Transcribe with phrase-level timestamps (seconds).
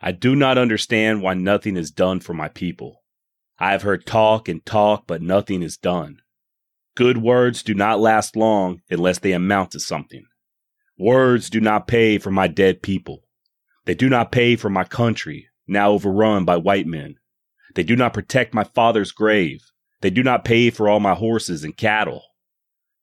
[0.00, 3.02] I do not understand why nothing is done for my people.
[3.58, 6.18] I have heard talk and talk, but nothing is done.
[6.94, 10.24] Good words do not last long unless they amount to something.
[10.98, 13.22] Words do not pay for my dead people.
[13.84, 17.16] They do not pay for my country, now overrun by white men.
[17.74, 19.60] They do not protect my father's grave.
[20.00, 22.22] They do not pay for all my horses and cattle.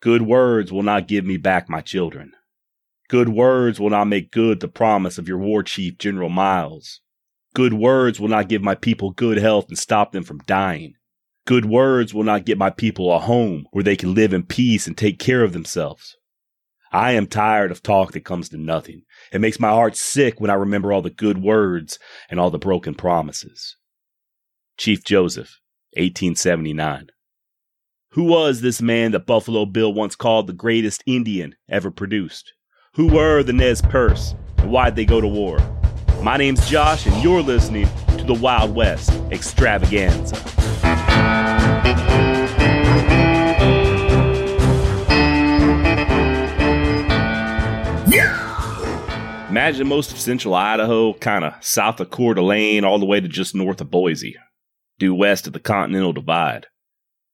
[0.02, 2.34] Good words will not give me back my children.
[3.10, 7.02] Good words will not make good the promise of your war chief, General Miles.
[7.54, 10.96] Good words will not give my people good health and stop them from dying.
[11.46, 14.88] Good words will not get my people a home where they can live in peace
[14.88, 16.16] and take care of themselves.
[16.92, 19.02] I am tired of talk that comes to nothing.
[19.32, 22.00] It makes my heart sick when I remember all the good words
[22.30, 23.76] and all the broken promises.
[24.78, 25.60] Chief Joseph,
[25.96, 27.08] 1879.
[28.12, 32.54] Who was this man that Buffalo Bill once called the greatest Indian ever produced?
[32.96, 35.58] Who were the Nez Perce and why'd they go to war?
[36.22, 40.36] My name's Josh, and you're listening to the Wild West Extravaganza.
[49.50, 53.28] Imagine most of central Idaho, kind of south of Coeur d'Alene, all the way to
[53.28, 54.36] just north of Boise,
[55.00, 56.68] due west of the Continental Divide.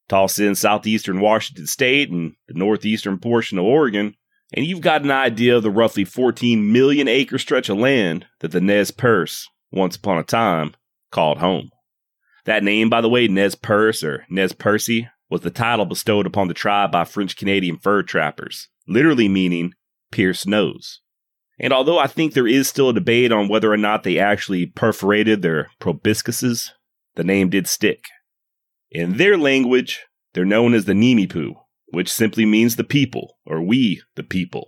[0.08, 4.16] Toss in southeastern Washington State and the northeastern portion of Oregon,
[4.54, 8.52] and you've got an idea of the roughly 14 million acre stretch of land that
[8.52, 10.74] the Nez Perce, once upon a time,
[11.12, 11.70] called home.
[12.46, 16.48] That name, by the way, Nez Perce or Nez Percy, was the title bestowed upon
[16.48, 19.74] the tribe by French Canadian fur trappers, literally meaning
[20.12, 21.02] pierced nose.
[21.60, 24.66] And although I think there is still a debate on whether or not they actually
[24.66, 26.72] perforated their proboscises,
[27.16, 28.06] the name did stick.
[28.90, 31.56] In their language, they're known as the Nimipu,
[31.92, 34.68] which simply means the people, or we, the people.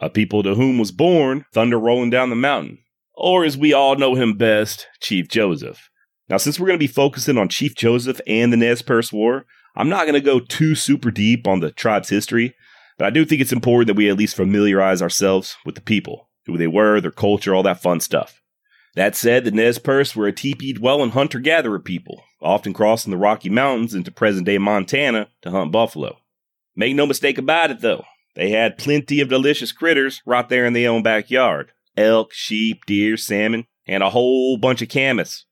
[0.00, 2.78] A people to whom was born thunder rolling down the mountain,
[3.14, 5.88] or as we all know him best, Chief Joseph.
[6.28, 9.44] Now, since we're going to be focusing on Chief Joseph and the Nez Perce War,
[9.76, 12.54] I'm not going to go too super deep on the tribe's history,
[12.98, 16.28] but I do think it's important that we at least familiarize ourselves with the people,
[16.46, 18.40] who they were, their culture, all that fun stuff.
[18.94, 23.16] That said, the Nez Perce were a teepee dwelling hunter gatherer people, often crossing the
[23.16, 26.18] Rocky Mountains into present day Montana to hunt buffalo.
[26.76, 28.04] Make no mistake about it, though.
[28.34, 33.16] They had plenty of delicious critters right there in their own backyard elk, sheep, deer,
[33.16, 35.46] salmon, and a whole bunch of camas.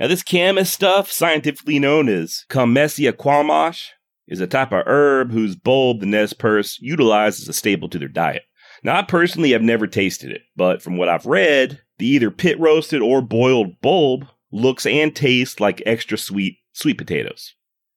[0.00, 3.88] Now, this camas stuff, scientifically known as Camassia quamash,
[4.26, 7.98] is a type of herb whose bulb the Nez Perce utilize as a staple to
[7.98, 8.44] their diet.
[8.82, 12.58] Now, I personally have never tasted it, but from what I've read, the either pit
[12.58, 17.54] roasted or boiled bulb looks and tastes like extra sweet sweet potatoes.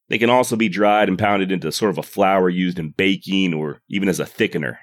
[0.07, 3.53] They can also be dried and pounded into sort of a flour used in baking
[3.53, 4.77] or even as a thickener.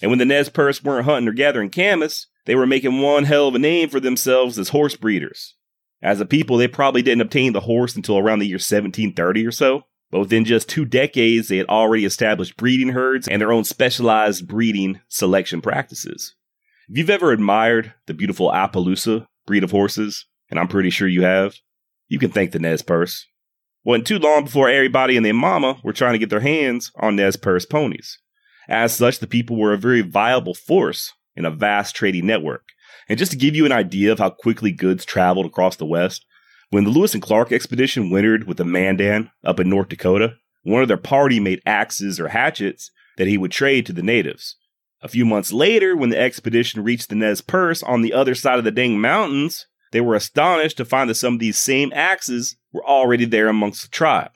[0.00, 3.48] And when the Nez Perce weren't hunting or gathering camas, they were making one hell
[3.48, 5.54] of a name for themselves as horse breeders.
[6.02, 9.50] As a people, they probably didn't obtain the horse until around the year 1730 or
[9.50, 13.64] so, but within just two decades, they had already established breeding herds and their own
[13.64, 16.34] specialized breeding selection practices.
[16.88, 21.22] If you've ever admired the beautiful Appaloosa breed of horses, and I'm pretty sure you
[21.22, 21.54] have,
[22.08, 23.26] you can thank the Nez Perce.
[23.84, 27.16] Wasn't too long before everybody and their mama were trying to get their hands on
[27.16, 28.18] Nez Perce ponies.
[28.66, 32.64] As such, the people were a very viable force in a vast trading network.
[33.08, 36.24] And just to give you an idea of how quickly goods traveled across the West,
[36.70, 40.80] when the Lewis and Clark expedition wintered with the Mandan up in North Dakota, one
[40.80, 44.56] of their party made axes or hatchets that he would trade to the natives.
[45.02, 48.58] A few months later, when the expedition reached the Nez Perce on the other side
[48.58, 52.56] of the dang mountains, they were astonished to find that some of these same axes
[52.72, 54.32] were already there amongst the tribe.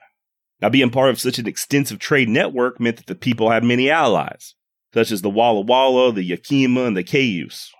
[0.62, 3.90] Now, being part of such an extensive trade network meant that the people had many
[3.90, 4.54] allies,
[4.94, 7.72] such as the Walla Walla, the Yakima, and the Cayuse.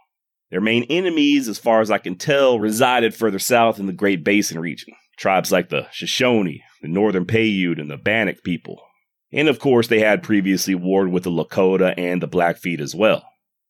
[0.50, 4.24] Their main enemies, as far as I can tell, resided further south in the Great
[4.24, 4.94] Basin region.
[5.16, 8.82] Tribes like the Shoshone, the Northern Paiute, and the Bannock people.
[9.30, 13.22] And of course, they had previously warred with the Lakota and the Blackfeet as well.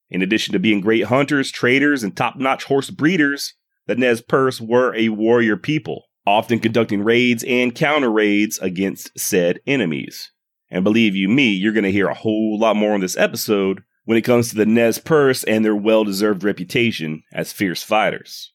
[0.09, 3.53] In addition to being great hunters, traders, and top notch horse breeders,
[3.88, 9.61] the Nez Perce were a warrior people, often conducting raids and counter raids against said
[9.67, 10.31] enemies.
[10.70, 13.82] And believe you me, you're going to hear a whole lot more on this episode
[14.05, 18.52] when it comes to the Nez Perce and their well deserved reputation as fierce fighters.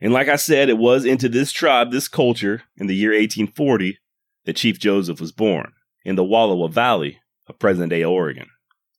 [0.00, 3.98] And like I said, it was into this tribe, this culture, in the year 1840
[4.46, 5.72] that Chief Joseph was born,
[6.04, 8.48] in the Wallowa Valley of present day Oregon.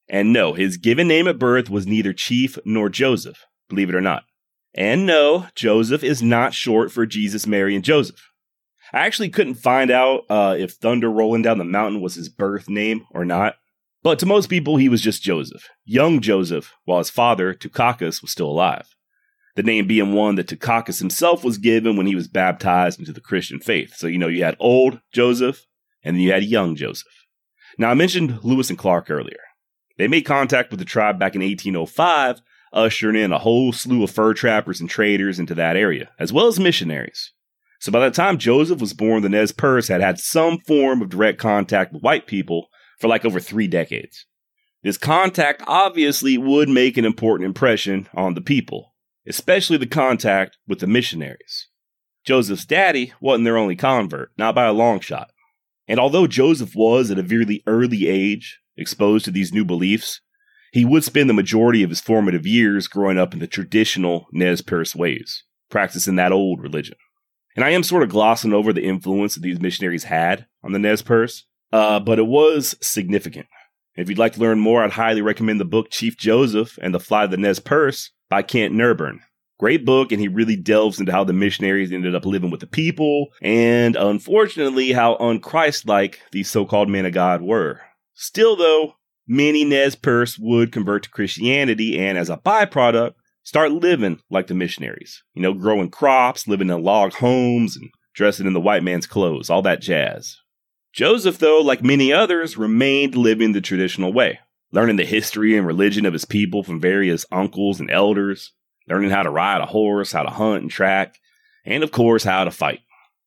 [0.07, 4.01] And no, his given name at birth was neither Chief nor Joseph, believe it or
[4.01, 4.23] not.
[4.75, 8.31] And no, Joseph is not short for Jesus, Mary, and Joseph.
[8.91, 12.69] I actually couldn't find out uh, if Thunder Rolling Down the Mountain was his birth
[12.69, 13.55] name or not.
[14.03, 18.31] But to most people, he was just Joseph, young Joseph, while his father, Tuekakas, was
[18.31, 18.87] still alive.
[19.55, 23.21] the name being one that Tuekakas himself was given when he was baptized into the
[23.21, 23.95] Christian faith.
[23.95, 25.65] So, you know, you had old Joseph
[26.03, 27.13] and then you had young Joseph.
[27.77, 29.39] Now, I mentioned Lewis and Clark earlier.
[29.97, 32.41] They made contact with the tribe back in 1805,
[32.73, 36.47] ushering in a whole slew of fur trappers and traders into that area, as well
[36.47, 37.31] as missionaries.
[37.79, 41.09] So by the time Joseph was born, the Nez Perce had had some form of
[41.09, 42.67] direct contact with white people
[42.99, 44.25] for like over three decades.
[44.83, 48.93] This contact obviously would make an important impression on the people,
[49.27, 51.67] especially the contact with the missionaries.
[52.25, 55.31] Joseph's daddy wasn't their only convert, not by a long shot.
[55.87, 60.21] And although Joseph was at a very early age exposed to these new beliefs,
[60.73, 64.63] he would spend the majority of his formative years growing up in the traditional Nez
[64.63, 66.97] Perce ways, practicing that old religion.
[67.55, 70.79] And I am sort of glossing over the influence that these missionaries had on the
[70.79, 73.45] Nez Perce, uh, but it was significant.
[73.95, 76.99] If you'd like to learn more, I'd highly recommend the book Chief Joseph and the
[76.99, 79.19] Flight of the Nez Perce by Kent Nerburn.
[79.59, 82.67] Great book, and he really delves into how the missionaries ended up living with the
[82.67, 87.81] people, and unfortunately, how unchristlike these so called men of God were.
[88.15, 88.95] Still, though,
[89.27, 94.53] many Nez Perce would convert to Christianity and, as a byproduct, start living like the
[94.53, 95.23] missionaries.
[95.33, 99.49] You know, growing crops, living in log homes, and dressing in the white man's clothes,
[99.49, 100.37] all that jazz.
[100.93, 104.39] Joseph, though, like many others, remained living the traditional way,
[104.71, 108.51] learning the history and religion of his people from various uncles and elders,
[108.87, 111.17] learning how to ride a horse, how to hunt and track,
[111.65, 112.81] and of course, how to fight.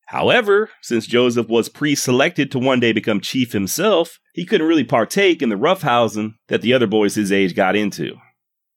[0.07, 4.83] However, since Joseph was pre selected to one day become chief himself, he couldn't really
[4.83, 8.15] partake in the roughhousing that the other boys his age got into.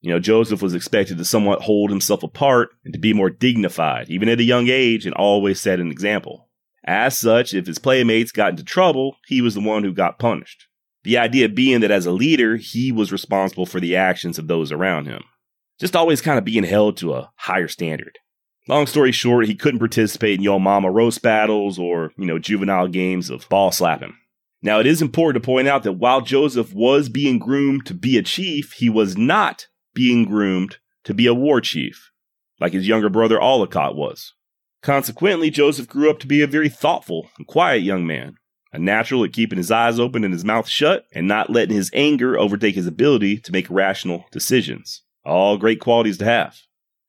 [0.00, 4.09] You know, Joseph was expected to somewhat hold himself apart and to be more dignified,
[4.09, 6.49] even at a young age, and always set an example.
[6.85, 10.67] As such, if his playmates got into trouble, he was the one who got punished.
[11.05, 14.73] The idea being that as a leader, he was responsible for the actions of those
[14.73, 15.23] around him
[15.81, 18.19] just always kind of being held to a higher standard.
[18.71, 22.87] Long story short, he couldn't participate in Yo Mama roast battles or, you know, juvenile
[22.87, 24.15] games of ball slapping.
[24.63, 28.17] Now, it is important to point out that while Joseph was being groomed to be
[28.17, 32.13] a chief, he was not being groomed to be a war chief,
[32.61, 34.35] like his younger brother Ollicott was.
[34.83, 38.37] Consequently, Joseph grew up to be a very thoughtful and quiet young man,
[38.73, 41.91] a natural at keeping his eyes open and his mouth shut, and not letting his
[41.93, 45.03] anger overtake his ability to make rational decisions.
[45.25, 46.57] All great qualities to have.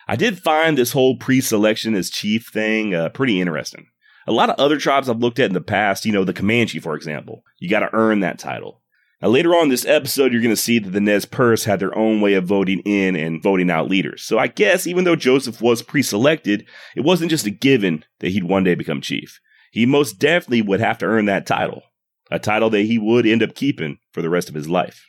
[0.07, 3.87] I did find this whole pre selection as chief thing uh, pretty interesting.
[4.27, 6.79] A lot of other tribes I've looked at in the past, you know, the Comanche,
[6.79, 8.81] for example, you got to earn that title.
[9.21, 11.79] Now, later on in this episode, you're going to see that the Nez Perce had
[11.79, 14.23] their own way of voting in and voting out leaders.
[14.23, 16.65] So I guess even though Joseph was pre selected,
[16.95, 19.39] it wasn't just a given that he'd one day become chief.
[19.71, 21.83] He most definitely would have to earn that title,
[22.29, 25.07] a title that he would end up keeping for the rest of his life.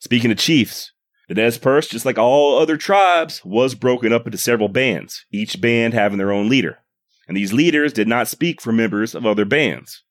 [0.00, 0.92] Speaking of chiefs,
[1.30, 5.60] the Nez Perce, just like all other tribes, was broken up into several bands, each
[5.60, 6.78] band having their own leader.
[7.28, 10.02] And these leaders did not speak for members of other bands.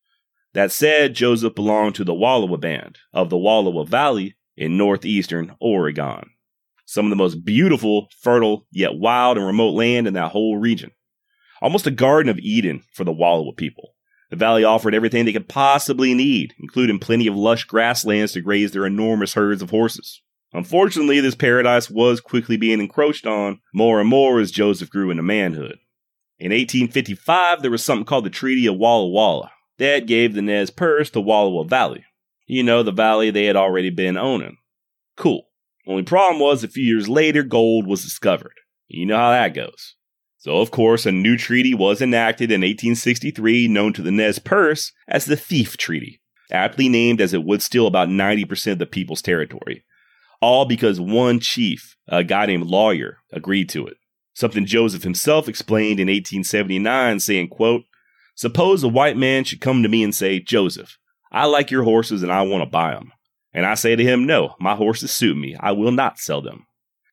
[0.54, 6.30] That said, Joseph belonged to the Wallowa Band of the Wallowa Valley in northeastern Oregon.
[6.86, 10.92] Some of the most beautiful, fertile, yet wild and remote land in that whole region.
[11.62, 13.94] Almost a Garden of Eden for the Wallowa people.
[14.30, 18.71] The valley offered everything they could possibly need, including plenty of lush grasslands to graze
[18.71, 20.21] their enormous herds of horses.
[20.51, 25.22] Unfortunately, this paradise was quickly being encroached on more and more as Joseph grew into
[25.22, 25.78] manhood.
[26.40, 30.69] In 1855, there was something called the Treaty of Walla Walla that gave the Nez
[30.69, 32.04] Perce the Wallowa Valley.
[32.47, 34.57] You know, the valley they had already been owning.
[35.16, 35.44] Cool.
[35.85, 38.54] Only problem was a few years later, gold was discovered.
[38.88, 39.95] You know how that goes.
[40.38, 44.94] So, of course, a new treaty was enacted in 1863 known to the Nez Perce
[45.07, 49.21] as the Thief Treaty, aptly named as it would steal about 90% of the people's
[49.21, 49.83] territory
[50.42, 53.98] all because one chief, a guy named Lawyer, agreed to it.
[54.34, 57.84] Something Joseph himself explained in 1879, saying, quote,
[58.36, 60.98] Suppose a white man should come to me and say, Joseph,
[61.31, 63.12] I like your horses and I want to buy them.
[63.54, 65.58] And I say to him, No, my horses suit me.
[65.60, 66.66] I will not sell them.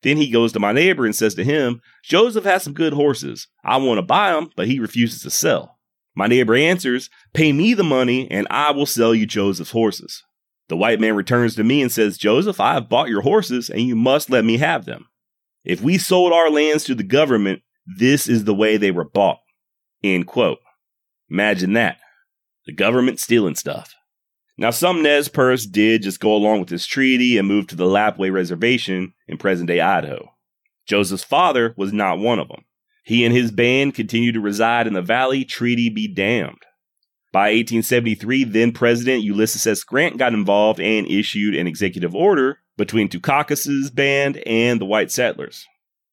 [0.03, 3.47] Then he goes to my neighbor and says to him, Joseph has some good horses.
[3.63, 5.77] I want to buy them, but he refuses to sell.
[6.15, 10.23] My neighbor answers, Pay me the money and I will sell you Joseph's horses.
[10.69, 13.81] The white man returns to me and says, Joseph, I have bought your horses and
[13.81, 15.07] you must let me have them.
[15.63, 19.39] If we sold our lands to the government, this is the way they were bought.
[20.03, 20.59] End quote.
[21.29, 21.99] Imagine that.
[22.65, 23.95] The government stealing stuff.
[24.57, 27.85] Now, some Nez Perce did just go along with this treaty and move to the
[27.85, 30.33] Lapwai Reservation in present day Idaho.
[30.87, 32.65] Joseph's father was not one of them.
[33.03, 36.65] He and his band continued to reside in the valley, treaty be damned.
[37.31, 39.83] By 1873, then President Ulysses S.
[39.83, 45.65] Grant got involved and issued an executive order between Tuekakas's band and the white settlers.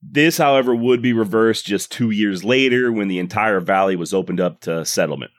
[0.03, 4.41] This, however, would be reversed just two years later when the entire valley was opened
[4.41, 5.31] up to settlement.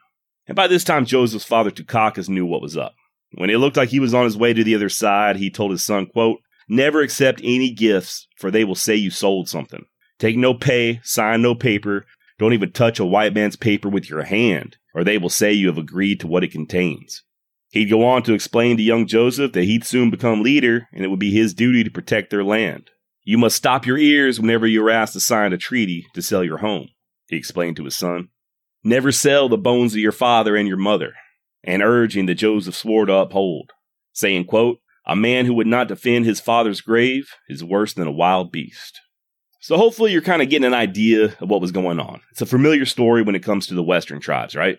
[0.47, 2.95] And by this time, Joseph's father Tuekakas knew what was up.
[3.33, 5.71] When it looked like he was on his way to the other side, he told
[5.71, 9.85] his son, quote, Never accept any gifts, for they will say you sold something.
[10.17, 12.05] Take no pay, sign no paper,
[12.39, 15.67] don't even touch a white man's paper with your hand, or they will say you
[15.67, 17.21] have agreed to what it contains.
[17.69, 21.09] He'd go on to explain to young Joseph that he'd soon become leader and it
[21.09, 22.89] would be his duty to protect their land.
[23.23, 26.59] You must stop your ears whenever you're asked to sign a treaty to sell your
[26.59, 26.87] home,
[27.27, 28.29] he explained to his son.
[28.83, 31.13] Never sell the bones of your father and your mother,
[31.63, 33.71] and urging that Joseph swore to uphold,
[34.13, 38.11] saying, quote, A man who would not defend his father's grave is worse than a
[38.11, 39.01] wild beast.
[39.59, 42.21] So hopefully you're kind of getting an idea of what was going on.
[42.31, 44.77] It's a familiar story when it comes to the Western tribes, right?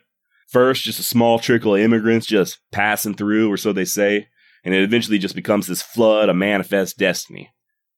[0.49, 4.29] First, just a small trickle of immigrants just passing through, or so they say,
[4.65, 7.51] and it eventually just becomes this flood of manifest destiny.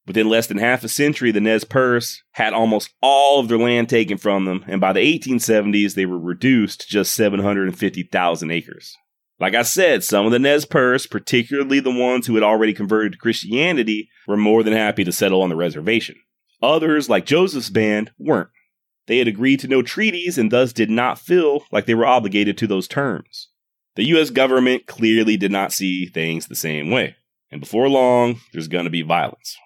[0.07, 3.91] Within less than half a century, the Nez Perce had almost all of their land
[3.91, 8.97] taken from them, and by the 1870s, they were reduced to just 750,000 acres.
[9.39, 13.13] Like I said, some of the Nez Perce, particularly the ones who had already converted
[13.13, 16.17] to Christianity, were more than happy to settle on the reservation.
[16.63, 18.49] Others, like Joseph's band, weren't.
[19.09, 22.59] They had agreed to no treaties and thus did not feel like they were obligated
[22.59, 23.49] to those terms.
[23.97, 27.17] The US government clearly did not see things the same way,
[27.51, 29.57] and before long, there's going to be violence.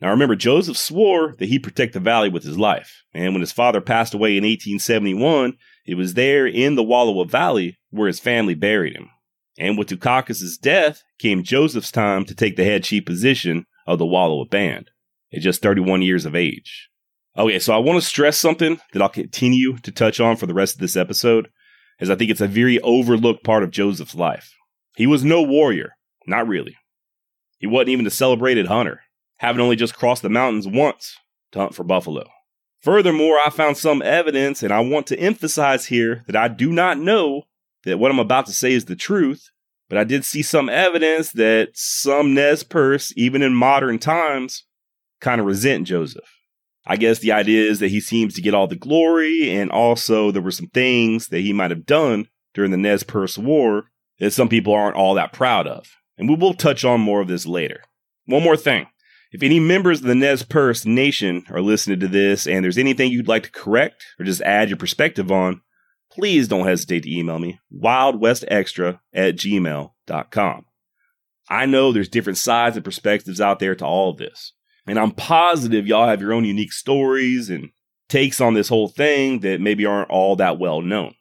[0.00, 3.52] Now remember, Joseph swore that he'd protect the valley with his life, and when his
[3.52, 8.54] father passed away in 1871, it was there in the Wallowa Valley where his family
[8.54, 9.10] buried him.
[9.58, 14.06] And with Tuekakas' death came Joseph's time to take the head chief position of the
[14.06, 14.90] Wallowa band
[15.32, 16.87] at just 31 years of age.
[17.38, 20.54] Okay, so I want to stress something that I'll continue to touch on for the
[20.54, 21.48] rest of this episode,
[22.00, 24.52] as I think it's a very overlooked part of Joseph's life.
[24.96, 25.92] He was no warrior,
[26.26, 26.76] not really.
[27.58, 29.02] He wasn't even a celebrated hunter,
[29.36, 31.16] having only just crossed the mountains once
[31.52, 32.24] to hunt for buffalo.
[32.80, 36.98] Furthermore, I found some evidence, and I want to emphasize here that I do not
[36.98, 37.42] know
[37.84, 39.48] that what I'm about to say is the truth,
[39.88, 44.64] but I did see some evidence that some Nez Perce, even in modern times,
[45.20, 46.37] kind of resent Joseph.
[46.90, 50.30] I guess the idea is that he seems to get all the glory, and also
[50.30, 53.84] there were some things that he might have done during the Nez Perce War
[54.18, 55.86] that some people aren't all that proud of.
[56.16, 57.82] And we will touch on more of this later.
[58.24, 58.86] One more thing.
[59.30, 63.12] If any members of the Nez Perce Nation are listening to this and there's anything
[63.12, 65.60] you'd like to correct or just add your perspective on,
[66.10, 70.64] please don't hesitate to email me, wildwestextra at gmail.com.
[71.50, 74.54] I know there's different sides and perspectives out there to all of this.
[74.88, 77.70] And I'm positive y'all have your own unique stories and
[78.08, 81.14] takes on this whole thing that maybe aren't all that well known.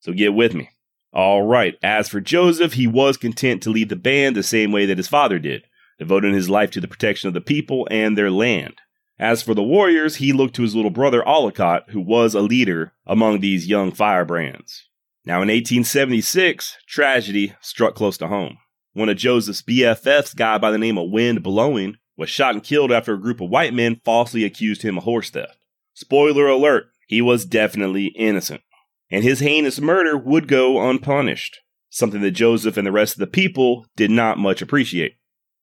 [0.00, 0.68] So get with me.
[1.12, 1.76] All right.
[1.82, 5.08] As for Joseph, he was content to lead the band the same way that his
[5.08, 5.64] father did,
[5.98, 8.80] devoting his life to the protection of the people and their land.
[9.18, 12.92] As for the warriors, he looked to his little brother Ollicott, who was a leader
[13.06, 14.88] among these young firebrands.
[15.24, 18.58] Now, in 1876, tragedy struck close to home.
[18.94, 22.92] One of Joseph's BFFs, guy by the name of Wind Blowing, was shot and killed
[22.92, 25.58] after a group of white men falsely accused him of horse theft.
[25.94, 28.62] Spoiler alert, he was definitely innocent.
[29.10, 31.58] And his heinous murder would go unpunished,
[31.90, 35.16] something that Joseph and the rest of the people did not much appreciate.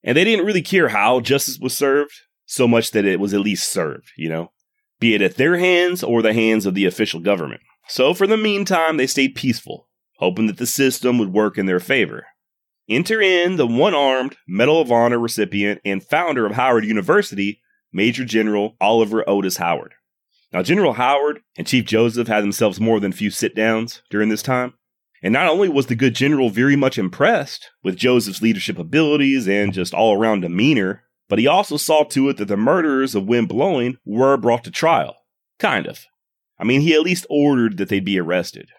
[0.04, 2.14] And they didn't really care how justice was served,
[2.46, 4.52] so much that it was at least served, you know,
[5.00, 7.62] be it at their hands or the hands of the official government.
[7.88, 9.88] So for the meantime, they stayed peaceful,
[10.18, 12.28] hoping that the system would work in their favor.
[12.90, 17.62] Enter in the one armed Medal of Honor recipient and founder of Howard University,
[17.94, 19.94] Major General Oliver Otis Howard.
[20.52, 24.30] Now, General Howard and Chief Joseph had themselves more than a few sit downs during
[24.30, 24.74] this time.
[25.22, 29.72] And not only was the good general very much impressed with Joseph's leadership abilities and
[29.72, 33.50] just all around demeanor, but he also saw to it that the murderers of Wind
[33.50, 35.16] Blowing were brought to trial.
[35.60, 36.06] Kind of.
[36.58, 38.70] I mean, he at least ordered that they be arrested,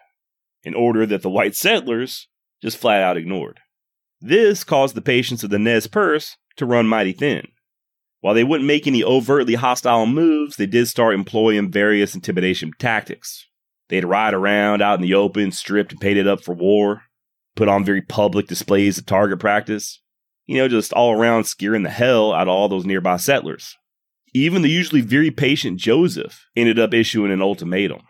[0.65, 2.27] an order that the white settlers
[2.61, 3.61] just flat out ignored.
[4.21, 7.47] This caused the patience of the Nez Perce to run mighty thin.
[8.19, 13.47] While they wouldn't make any overtly hostile moves, they did start employing various intimidation tactics.
[13.89, 17.01] They'd ride around out in the open, stripped and painted up for war,
[17.55, 19.99] put on very public displays of target practice,
[20.45, 23.75] you know, just all around scaring the hell out of all those nearby settlers.
[24.35, 28.01] Even the usually very patient Joseph ended up issuing an ultimatum.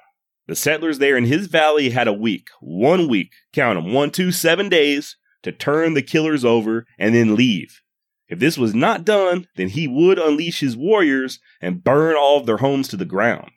[0.48, 4.34] The settlers there in his valley had a week, one week, count them, one, two,
[4.34, 7.81] seven days to turn the killers over and then leave.
[8.27, 12.45] If this was not done, then he would unleash his warriors and burn all of
[12.45, 13.51] their homes to the ground.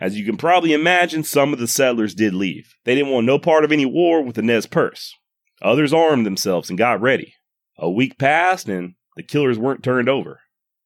[0.00, 2.74] As you can probably imagine, some of the settlers did leave.
[2.84, 5.14] They didn't want no part of any war with the Nez Perce.
[5.60, 7.34] Others armed themselves and got ready.
[7.78, 10.40] A week passed and the killers weren't turned over.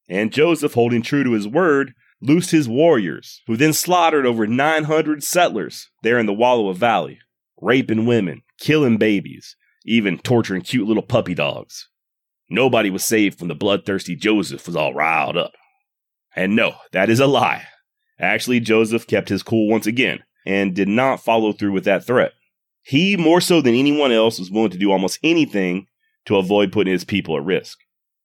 [0.08, 5.22] And Joseph, holding true to his word, loosed his warriors, who then slaughtered over 900
[5.22, 7.18] settlers there in the Wallowa Valley,
[7.60, 11.88] raping women, killing babies, even torturing cute little puppy dogs.
[12.48, 15.52] Nobody was saved when the bloodthirsty Joseph was all riled up.
[16.36, 17.66] And no, that is a lie.
[18.18, 22.32] Actually, Joseph kept his cool once again and did not follow through with that threat.
[22.82, 25.86] He, more so than anyone else, was willing to do almost anything
[26.26, 27.78] to avoid putting his people at risk.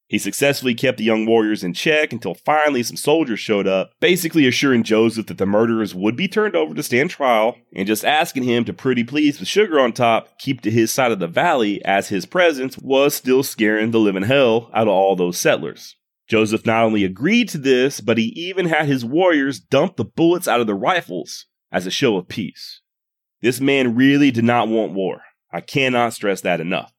[0.10, 4.48] He successfully kept the young warriors in check until finally some soldiers showed up, basically
[4.48, 8.42] assuring Joseph that the murderers would be turned over to stand trial and just asking
[8.42, 11.80] him to pretty please with sugar on top keep to his side of the valley
[11.86, 15.96] as his presence was still scaring the living hell out of all those settlers.
[16.28, 20.48] Joseph not only agreed to this, but he even had his warriors dump the bullets
[20.48, 22.82] out of their rifles as a show of peace.
[23.44, 25.22] This man really did not want war.
[25.54, 26.92] I cannot stress that enough.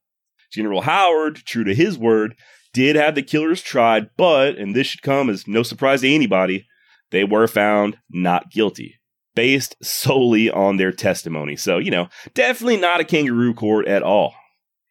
[0.53, 2.37] General Howard, true to his word,
[2.73, 6.67] did have the killers tried, but, and this should come as no surprise to anybody,
[7.11, 9.01] they were found not guilty,
[9.35, 11.57] based solely on their testimony.
[11.57, 14.35] So, you know, definitely not a kangaroo court at all.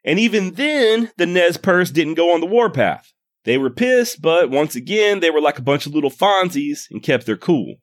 [0.04, 3.12] And even then, the Nez Perce didn't go on the warpath.
[3.46, 7.04] They were pissed, but once again, they were like a bunch of little Fonzies and
[7.04, 7.76] kept their cool.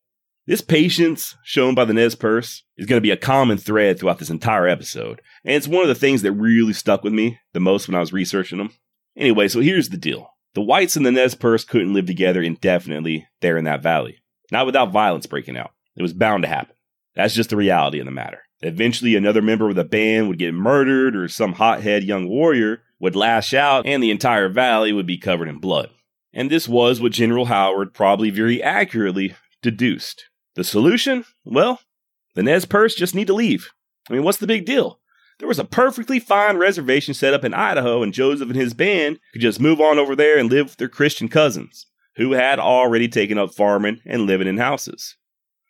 [0.46, 4.20] This patience shown by the Nez Perce is going to be a common thread throughout
[4.20, 7.58] this entire episode, and it's one of the things that really stuck with me the
[7.58, 8.70] most when I was researching them.
[9.16, 10.30] Anyway, so here's the deal.
[10.54, 14.18] The whites and the Nez Perce couldn't live together indefinitely there in that valley.
[14.50, 15.72] Not without violence breaking out.
[15.96, 16.74] It was bound to happen.
[17.14, 18.42] That's just the reality of the matter.
[18.62, 23.16] Eventually, another member of the band would get murdered, or some hothead young warrior would
[23.16, 25.90] lash out, and the entire valley would be covered in blood.
[26.32, 30.24] And this was what General Howard probably very accurately deduced.
[30.54, 31.24] The solution?
[31.44, 31.80] Well,
[32.34, 33.70] the Nez Perce just need to leave.
[34.08, 35.00] I mean, what's the big deal?
[35.38, 39.18] There was a perfectly fine reservation set up in Idaho, and Joseph and his band
[39.32, 43.06] could just move on over there and live with their Christian cousins, who had already
[43.06, 45.16] taken up farming and living in houses.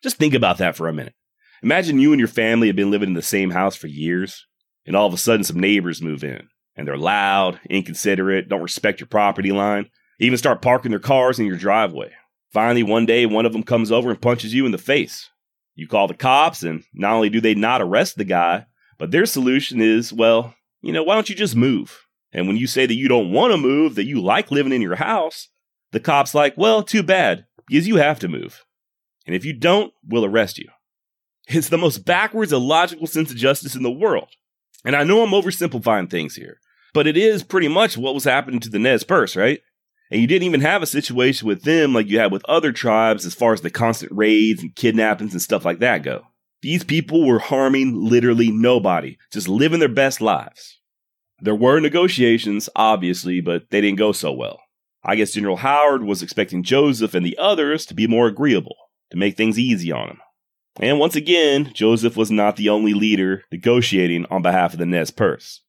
[0.03, 1.15] Just think about that for a minute.
[1.63, 4.47] Imagine you and your family have been living in the same house for years,
[4.87, 9.01] and all of a sudden some neighbors move in, and they're loud, inconsiderate, don't respect
[9.01, 12.13] your property line, even start parking their cars in your driveway.
[12.53, 15.29] Finally, one day, one of them comes over and punches you in the face.
[15.75, 18.67] You call the cops, and not only do they not arrest the guy,
[18.99, 22.07] but their solution is, well, you know, why don't you just move?
[22.33, 24.83] And when you say that you don't want to move, that you like living in
[24.83, 25.49] your house,
[25.93, 28.65] the cop's like, well, too bad, because you have to move.
[29.27, 30.69] And if you don't, we'll arrest you.
[31.49, 34.29] It's the most backwards, illogical sense of justice in the world.
[34.85, 36.59] And I know I'm oversimplifying things here,
[36.93, 39.61] but it is pretty much what was happening to the Nez Perce, right?
[40.11, 43.27] And you didn't even have a situation with them like you had with other tribes
[43.27, 46.27] as far as the constant raids and kidnappings and stuff like that go.
[46.63, 50.81] These people were harming literally nobody, just living their best lives.
[51.41, 54.61] There were negotiations, obviously, but they didn't go so well.
[55.05, 58.77] I guess General Howard was expecting Joseph and the others to be more agreeable,
[59.11, 60.21] to make things easy on him.
[60.81, 65.11] And once again, Joseph was not the only leader negotiating on behalf of the Nez
[65.11, 65.63] Perce.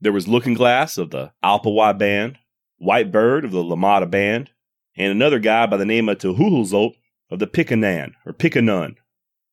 [0.00, 2.38] There was Looking Glass of the Alpawa Band,
[2.78, 4.50] White Bird of the Lamada Band,
[4.96, 6.94] and another guy by the name of Tehuhulzolt
[7.30, 8.96] of the Pickanan or Pickanun.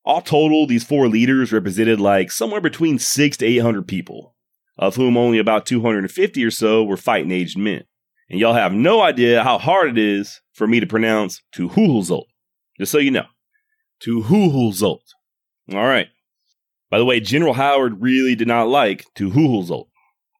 [0.05, 4.35] All total, these four leaders represented like somewhere between six to 800 people,
[4.77, 7.83] of whom only about 250 or so were fighting aged men.
[8.29, 12.25] And y'all have no idea how hard it is for me to pronounce Tuhuhulzolt,
[12.79, 13.25] just so you know.
[14.03, 15.01] Tuhuhulzolt.
[15.73, 16.07] All right.
[16.91, 19.87] By the way, General Howard really did not like Tuhuhulzolt.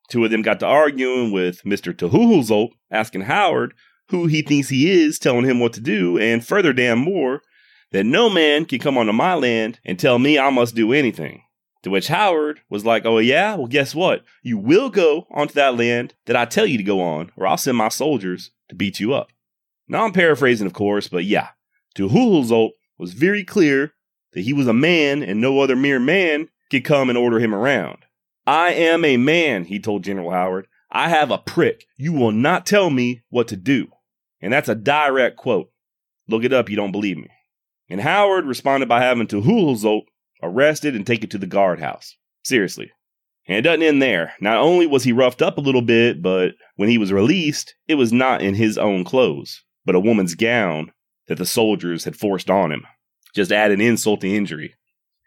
[0.09, 1.91] Two of them got to arguing with Mr.
[1.91, 3.73] Tuhuhulzolt, asking Howard
[4.09, 7.41] who he thinks he is, telling him what to do, and further damn more,
[7.91, 11.41] that no man can come onto my land and tell me I must do anything.
[11.83, 13.55] To which Howard was like, Oh, yeah?
[13.55, 14.23] Well, guess what?
[14.41, 17.57] You will go onto that land that I tell you to go on, or I'll
[17.57, 19.31] send my soldiers to beat you up.
[19.87, 21.49] Now, I'm paraphrasing, of course, but yeah,
[21.95, 23.93] Tuhuhulzolt was very clear
[24.33, 27.53] that he was a man and no other mere man could come and order him
[27.53, 27.99] around.
[28.47, 30.67] I am a man, he told General Howard.
[30.91, 31.85] I have a prick.
[31.97, 33.89] You will not tell me what to do.
[34.41, 35.71] And that's a direct quote.
[36.27, 37.29] Look it up, you don't believe me.
[37.89, 40.03] And Howard responded by having Tuhuhulzolt
[40.41, 42.15] arrested and taken to the guardhouse.
[42.43, 42.91] Seriously.
[43.47, 44.33] And it doesn't end there.
[44.39, 47.95] Not only was he roughed up a little bit, but when he was released, it
[47.95, 50.91] was not in his own clothes, but a woman's gown
[51.27, 52.85] that the soldiers had forced on him.
[53.35, 54.75] Just add an insult to injury.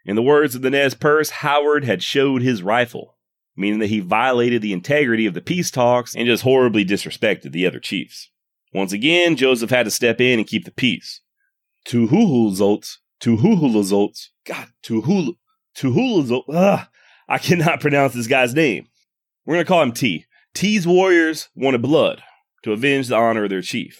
[0.05, 3.17] In the words of the Nez Perce, Howard had showed his rifle,
[3.55, 7.67] meaning that he violated the integrity of the peace talks and just horribly disrespected the
[7.67, 8.31] other chiefs.
[8.73, 11.21] Once again, Joseph had to step in and keep the peace.
[11.87, 15.33] Tuhuhulzolts, Tuhuhulzolts, God, Tuhul,
[15.75, 16.89] Tuhulzolts, ah,
[17.27, 18.87] I cannot pronounce this guy's name.
[19.45, 20.25] We're going to call him T.
[20.53, 22.21] T's warriors wanted blood
[22.63, 23.99] to avenge the honor of their chief.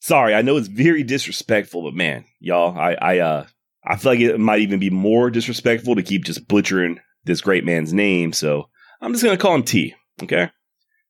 [0.00, 3.46] Sorry, I know it's very disrespectful, but man, y'all, I, I, uh,
[3.86, 7.64] I feel like it might even be more disrespectful to keep just butchering this great
[7.64, 8.32] man's name.
[8.32, 8.68] So
[9.00, 9.94] I'm just gonna call him T.
[10.22, 10.50] Okay.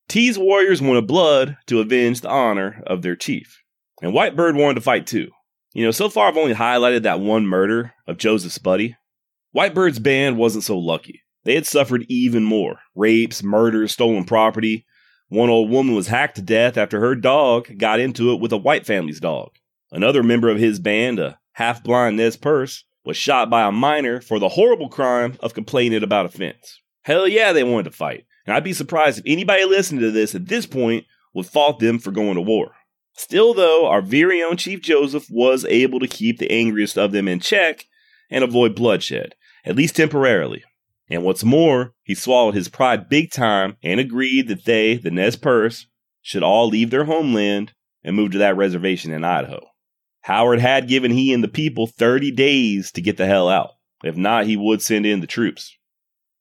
[0.08, 3.62] T's warriors wanted blood to avenge the honor of their chief,
[4.02, 5.30] and Whitebird wanted to fight too.
[5.74, 8.96] You know, so far I've only highlighted that one murder of Joseph's buddy.
[9.50, 11.22] Whitebird's band wasn't so lucky.
[11.42, 14.86] They had suffered even more rapes, murders, stolen property.
[15.28, 18.56] One old woman was hacked to death after her dog got into it with a
[18.56, 19.50] white family's dog.
[19.90, 24.20] Another member of his band, a half blind Nez Perce, was shot by a miner
[24.20, 26.80] for the horrible crime of complaining about a fence.
[27.02, 28.26] Hell yeah, they wanted to fight.
[28.46, 31.98] And I'd be surprised if anybody listening to this at this point would fault them
[31.98, 32.72] for going to war.
[33.16, 37.28] Still, though, our very own Chief Joseph was able to keep the angriest of them
[37.28, 37.86] in check
[38.28, 40.64] and avoid bloodshed, at least temporarily.
[41.08, 45.36] And what's more, he swallowed his pride big time and agreed that they, the Nez
[45.36, 45.86] Perce,
[46.22, 47.72] should all leave their homeland
[48.02, 49.60] and move to that reservation in Idaho.
[50.22, 53.72] Howard had given he and the people 30 days to get the hell out.
[54.02, 55.76] If not, he would send in the troops.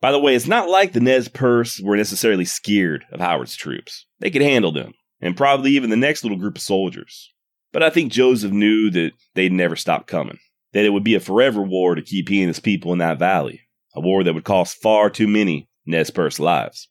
[0.02, 4.06] By the way, it's not like the Nez Perce were necessarily scared of Howard's troops.
[4.20, 7.34] They could handle them, and probably even the next little group of soldiers.
[7.72, 10.38] But I think Joseph knew that they'd never stop coming,
[10.74, 13.20] that it would be a forever war to keep he and his people in that
[13.20, 13.62] valley,
[13.96, 16.90] a war that would cost far too many Nez Perce lives.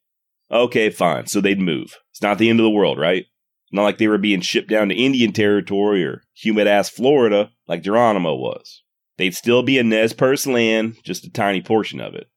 [0.51, 1.99] Okay, fine, so they'd move.
[2.11, 3.27] It's not the end of the world, right?
[3.71, 7.83] Not like they were being shipped down to Indian territory or humid ass Florida like
[7.83, 8.83] Geronimo was.
[9.19, 12.29] They'd still be a Nez Perce land, just a tiny portion of it.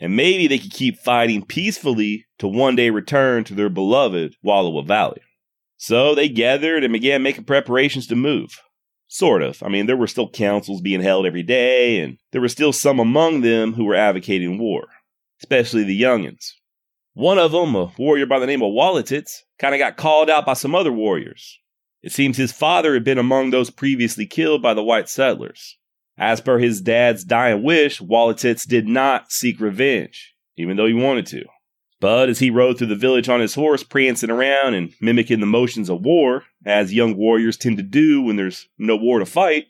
[0.00, 4.84] And maybe they could keep fighting peacefully to one day return to their beloved Wallowa
[4.86, 5.20] Valley.
[5.76, 8.60] So they gathered and began making preparations to move.
[9.06, 9.62] Sort of.
[9.62, 12.98] I mean, there were still councils being held every day, and there were still some
[12.98, 14.86] among them who were advocating war,
[15.40, 16.52] especially the youngins.
[17.12, 20.46] One of them, a warrior by the name of Wallititz, kind of got called out
[20.46, 21.60] by some other warriors.
[22.02, 25.78] It seems his father had been among those previously killed by the white settlers.
[26.18, 31.26] As per his dad's dying wish, Wallititz did not seek revenge, even though he wanted
[31.26, 31.44] to.
[32.04, 35.46] But as he rode through the village on his horse, prancing around and mimicking the
[35.46, 39.68] motions of war, as young warriors tend to do when there's no war to fight,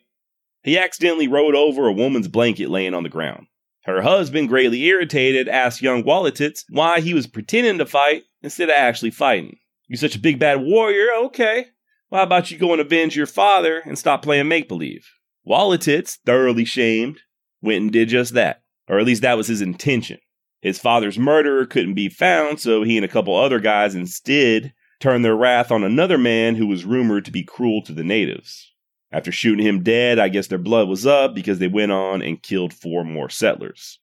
[0.64, 3.46] he accidentally rode over a woman's blanket laying on the ground.
[3.84, 8.74] Her husband, greatly irritated, asked young Wallititz why he was pretending to fight instead of
[8.76, 9.58] actually fighting.
[9.86, 11.66] You're such a big bad warrior, okay.
[12.10, 15.08] How about you go and avenge your father and stop playing make believe?
[15.46, 17.20] Wallititz, thoroughly shamed,
[17.62, 18.64] went and did just that.
[18.88, 20.18] Or at least that was his intention.
[20.64, 25.22] His father's murderer couldn't be found, so he and a couple other guys instead turned
[25.22, 28.72] their wrath on another man who was rumored to be cruel to the natives.
[29.12, 32.42] After shooting him dead, I guess their blood was up because they went on and
[32.42, 33.98] killed four more settlers.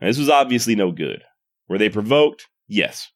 [0.00, 1.22] Now, this was obviously no good.
[1.68, 2.48] Were they provoked?
[2.66, 3.12] Yes.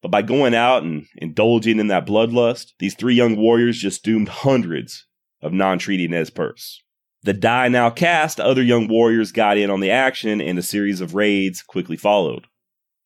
[0.00, 4.30] But by going out and indulging in that bloodlust, these three young warriors just doomed
[4.30, 5.06] hundreds
[5.42, 6.82] of non treaty Nez Perce.
[7.22, 11.02] The die now cast, other young warriors got in on the action, and a series
[11.02, 12.46] of raids quickly followed,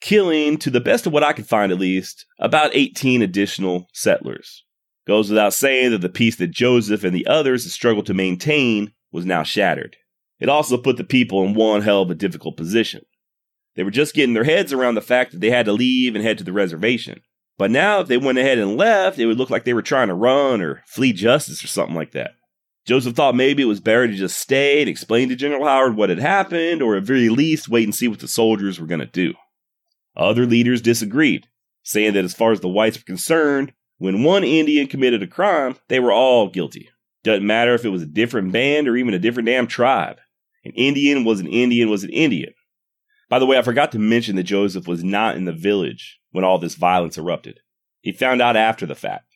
[0.00, 4.64] killing, to the best of what I could find at least, about 18 additional settlers.
[5.06, 8.92] Goes without saying that the peace that Joseph and the others had struggled to maintain
[9.10, 9.96] was now shattered.
[10.38, 13.04] It also put the people in one hell of a difficult position.
[13.74, 16.24] They were just getting their heads around the fact that they had to leave and
[16.24, 17.20] head to the reservation.
[17.58, 20.08] But now, if they went ahead and left, it would look like they were trying
[20.08, 22.32] to run or flee justice or something like that.
[22.86, 26.10] Joseph thought maybe it was better to just stay and explain to General Howard what
[26.10, 29.06] had happened, or at very least wait and see what the soldiers were going to
[29.06, 29.34] do.
[30.16, 31.48] Other leaders disagreed,
[31.82, 35.76] saying that as far as the whites were concerned, when one Indian committed a crime,
[35.88, 36.90] they were all guilty.
[37.22, 40.18] Doesn't matter if it was a different band or even a different damn tribe.
[40.64, 42.52] An Indian was an Indian was an Indian.
[43.30, 46.44] By the way, I forgot to mention that Joseph was not in the village when
[46.44, 47.60] all this violence erupted.
[48.02, 49.33] He found out after the fact.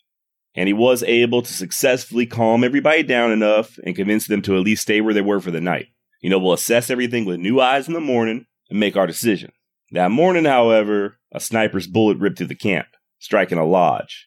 [0.59, 4.64] And he was able to successfully calm everybody down enough and convince them to at
[4.64, 5.87] least stay where they were for the night.
[6.21, 9.53] You know, we'll assess everything with new eyes in the morning and make our decision.
[9.92, 12.88] That morning, however, a sniper's bullet ripped through the camp,
[13.21, 14.27] striking a lodge.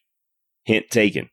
[0.64, 1.28] Hint taken.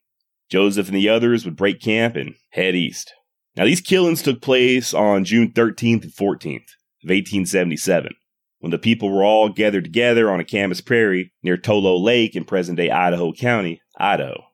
[0.49, 3.13] Joseph and the others would break camp and head east.
[3.55, 8.11] Now, these killings took place on June 13th and 14th of 1877,
[8.59, 12.43] when the people were all gathered together on a Camas Prairie near Tolo Lake in
[12.43, 14.48] present day Idaho County, Idaho.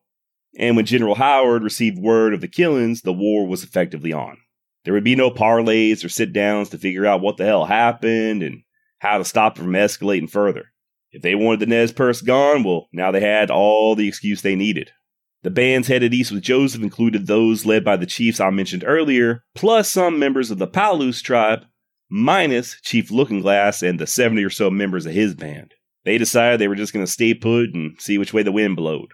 [0.58, 4.38] And when General Howard received word of the killings, the war was effectively on.
[4.84, 8.44] There would be no parlays or sit downs to figure out what the hell happened
[8.44, 8.62] and
[9.00, 10.72] how to stop it from escalating further.
[11.12, 14.56] If they wanted the Nez Perce gone, well, now they had all the excuse they
[14.56, 14.92] needed.
[15.44, 19.44] The bands headed east with Joseph included those led by the chiefs I mentioned earlier,
[19.54, 21.66] plus some members of the Palouse tribe,
[22.10, 25.74] minus Chief Looking Glass and the 70 or so members of his band.
[26.04, 28.76] They decided they were just going to stay put and see which way the wind
[28.76, 29.12] blowed.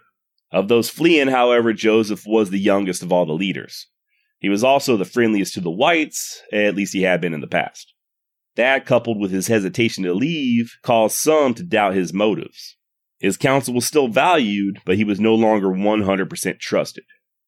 [0.52, 3.86] Of those fleeing, however, Joseph was the youngest of all the leaders.
[4.38, 7.46] He was also the friendliest to the whites, at least he had been in the
[7.46, 7.94] past.
[8.56, 12.76] That, coupled with his hesitation to leave, caused some to doubt his motives.
[13.18, 17.04] His counsel was still valued, but he was no longer 100% trusted.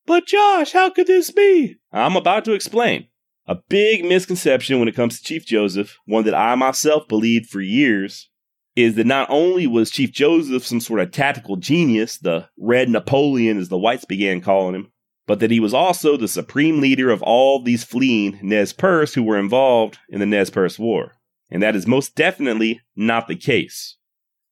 [0.07, 1.77] But Josh, how could this be?
[1.93, 3.09] I'm about to explain.
[3.47, 7.61] A big misconception when it comes to Chief Joseph, one that I myself believed for
[7.61, 8.31] years,
[8.77, 13.59] is that not only was Chief Joseph some sort of tactical genius, the Red Napoleon
[13.59, 14.93] as the whites began calling him,
[15.27, 19.23] but that he was also the supreme leader of all these fleeing Nez Perce who
[19.23, 21.13] were involved in the Nez Perce War.
[21.51, 23.97] And that is most definitely not the case.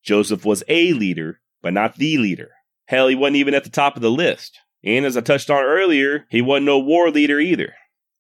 [0.02, 2.50] Joseph was a leader, but not the leader.
[2.86, 4.58] Hell, he wasn't even at the top of the list.
[4.84, 7.74] And as I touched on earlier, he wasn't no war leader either.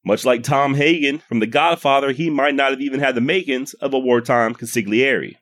[0.04, 3.72] Much like Tom Hagen from The Godfather, he might not have even had the makings
[3.74, 5.36] of a wartime consigliere.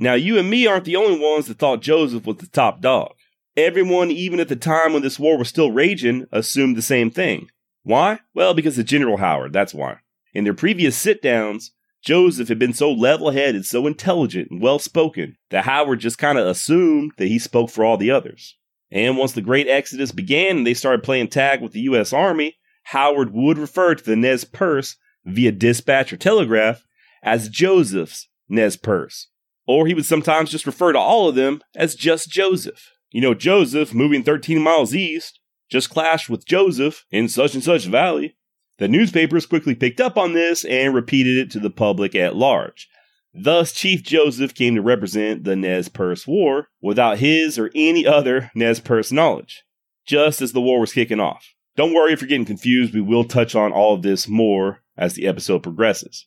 [0.00, 3.12] Now, you and me aren't the only ones that thought Joseph was the top dog.
[3.54, 7.48] Everyone, even at the time when this war was still raging, assumed the same thing.
[7.82, 8.20] Why?
[8.32, 9.98] Well, because of General Howard, that's why.
[10.32, 14.78] In their previous sit downs, Joseph had been so level headed, so intelligent, and well
[14.78, 18.56] spoken that Howard just kind of assumed that he spoke for all the others.
[18.90, 22.14] And once the Great Exodus began and they started playing tag with the U.S.
[22.14, 26.86] Army, Howard would refer to the Nez Perce via dispatch or telegraph
[27.22, 29.26] as Joseph's Nez Perce.
[29.70, 32.90] Or he would sometimes just refer to all of them as just Joseph.
[33.12, 35.38] You know, Joseph, moving 13 miles east,
[35.70, 38.36] just clashed with Joseph in such and such valley.
[38.78, 42.88] The newspapers quickly picked up on this and repeated it to the public at large.
[43.32, 48.50] Thus, Chief Joseph came to represent the Nez Perce War without his or any other
[48.56, 49.62] Nez Perce knowledge,
[50.04, 51.54] just as the war was kicking off.
[51.76, 55.14] Don't worry if you're getting confused, we will touch on all of this more as
[55.14, 56.26] the episode progresses.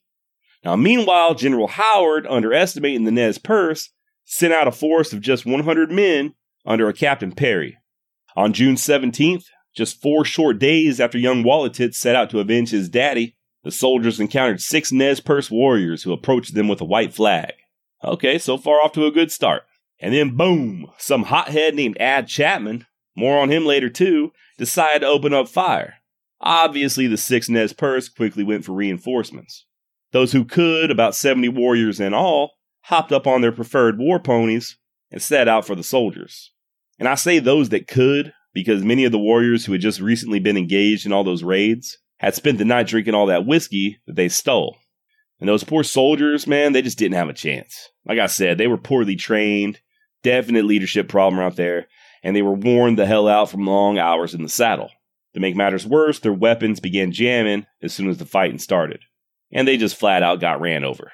[0.64, 3.90] Now, meanwhile, General Howard, underestimating the Nez Perce,
[4.24, 6.34] sent out a force of just 100 men
[6.66, 7.78] under a Captain Perry.
[8.36, 9.46] On June 17th,
[9.76, 14.20] just four short days after young Wollatit set out to avenge his daddy, the soldiers
[14.20, 17.54] encountered six Nez Perce warriors who approached them with a white flag.
[18.04, 19.64] Okay, so far off to a good start.
[20.00, 25.08] And then boom, some hothead named Ad Chapman, more on him later too, decided to
[25.08, 25.96] open up fire.
[26.42, 29.66] Obviously, the six Nez Perce quickly went for reinforcements.
[30.14, 34.78] Those who could, about 70 warriors in all, hopped up on their preferred war ponies
[35.12, 36.52] and set out for the soldiers.
[37.00, 40.40] And I say those that could because many of the warriors who had just recently
[40.40, 44.16] been engaged in all those raids had spent the night drinking all that whiskey that
[44.16, 44.78] they stole.
[45.40, 47.90] And those poor soldiers, man, they just didn't have a chance.
[48.06, 49.80] Like I said, they were poorly trained,
[50.22, 51.88] definite leadership problem out there,
[52.22, 54.90] and they were worn the hell out from long hours in the saddle.
[55.34, 59.02] To make matters worse, their weapons began jamming as soon as the fighting started,
[59.54, 61.12] and they just flat out got ran over.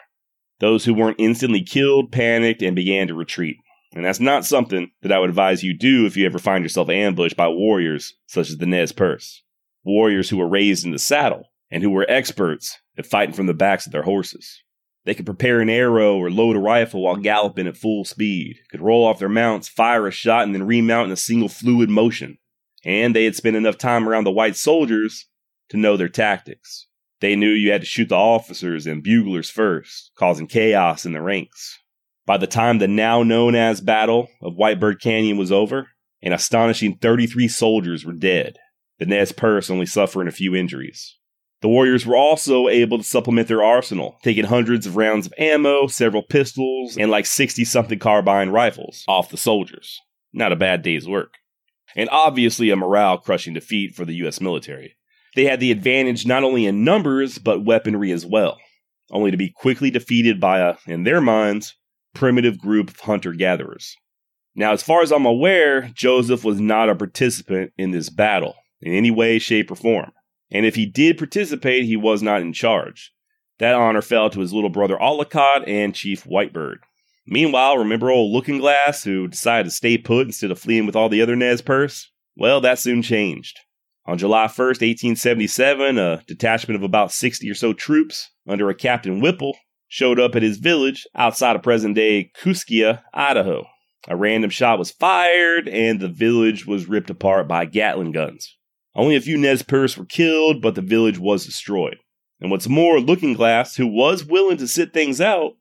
[0.59, 3.57] Those who weren't instantly killed panicked and began to retreat.
[3.93, 6.89] And that's not something that I would advise you do if you ever find yourself
[6.89, 9.43] ambushed by warriors such as the Nez Perce
[9.83, 13.53] warriors who were raised in the saddle and who were experts at fighting from the
[13.53, 14.61] backs of their horses.
[15.05, 18.81] They could prepare an arrow or load a rifle while galloping at full speed, could
[18.81, 22.37] roll off their mounts, fire a shot, and then remount in a single fluid motion.
[22.83, 25.27] And they had spent enough time around the white soldiers
[25.69, 26.87] to know their tactics.
[27.21, 31.21] They knew you had to shoot the officers and buglers first, causing chaos in the
[31.21, 31.77] ranks.
[32.25, 35.87] By the time the now known as Battle of Whitebird Canyon was over,
[36.21, 38.57] an astonishing 33 soldiers were dead,
[38.99, 41.17] the Nez Perce only suffering a few injuries.
[41.61, 45.87] The Warriors were also able to supplement their arsenal, taking hundreds of rounds of ammo,
[45.87, 49.99] several pistols, and like 60 something carbine rifles off the soldiers.
[50.31, 51.33] Not a bad day's work.
[51.95, 54.95] And obviously a morale crushing defeat for the US military.
[55.35, 58.57] They had the advantage not only in numbers, but weaponry as well,
[59.11, 61.75] only to be quickly defeated by a, in their minds,
[62.13, 63.95] primitive group of hunter gatherers.
[64.55, 68.93] Now, as far as I'm aware, Joseph was not a participant in this battle, in
[68.93, 70.11] any way, shape, or form.
[70.51, 73.13] And if he did participate, he was not in charge.
[73.59, 76.77] That honor fell to his little brother Ollicott and Chief Whitebird.
[77.27, 81.09] Meanwhile, remember old Looking Glass, who decided to stay put instead of fleeing with all
[81.09, 82.09] the other Nez Perce?
[82.35, 83.59] Well, that soon changed.
[84.09, 89.21] On July 1st, 1877, a detachment of about 60 or so troops under a Captain
[89.21, 89.55] Whipple
[89.87, 93.67] showed up at his village outside of present day Kooskia, Idaho.
[94.07, 98.57] A random shot was fired, and the village was ripped apart by Gatling guns.
[98.95, 101.97] Only a few Nez Perce were killed, but the village was destroyed.
[102.41, 105.51] And what's more, Looking Glass, who was willing to sit things out,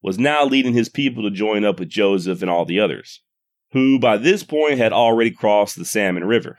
[0.00, 3.20] was now leading his people to join up with Joseph and all the others,
[3.72, 6.56] who by this point had already crossed the Salmon River.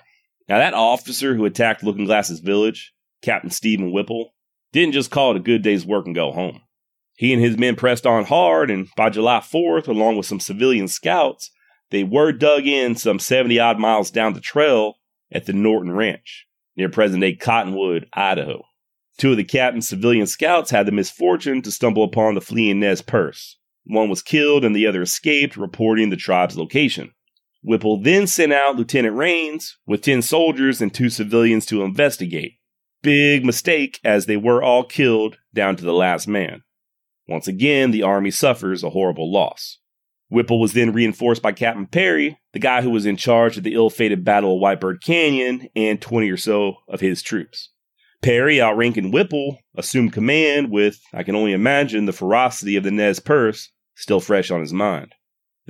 [0.51, 4.33] Now, that officer who attacked Looking Glass's village, Captain Stephen Whipple,
[4.73, 6.59] didn't just call it a good day's work and go home.
[7.15, 10.89] He and his men pressed on hard, and by July 4th, along with some civilian
[10.89, 11.51] scouts,
[11.89, 14.95] they were dug in some 70 odd miles down the trail
[15.31, 18.61] at the Norton Ranch near present day Cottonwood, Idaho.
[19.17, 23.01] Two of the captain's civilian scouts had the misfortune to stumble upon the fleeing Nez
[23.01, 23.57] Perce.
[23.85, 27.13] One was killed and the other escaped, reporting the tribe's location.
[27.63, 32.53] Whipple then sent out Lieutenant Rains with 10 soldiers and two civilians to investigate.
[33.03, 36.63] Big mistake, as they were all killed down to the last man.
[37.27, 39.77] Once again, the Army suffers a horrible loss.
[40.29, 43.73] Whipple was then reinforced by Captain Perry, the guy who was in charge of the
[43.73, 47.69] ill fated Battle of Whitebird Canyon, and 20 or so of his troops.
[48.21, 53.19] Perry, outranking Whipple, assumed command with, I can only imagine, the ferocity of the Nez
[53.19, 55.13] Perce still fresh on his mind.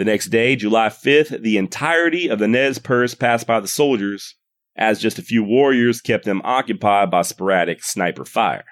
[0.02, 4.34] The next day, July 5th, the entirety of the Nez Perce passed by the soldiers,
[4.76, 8.64] as just a few warriors kept them occupied by sporadic sniper fire.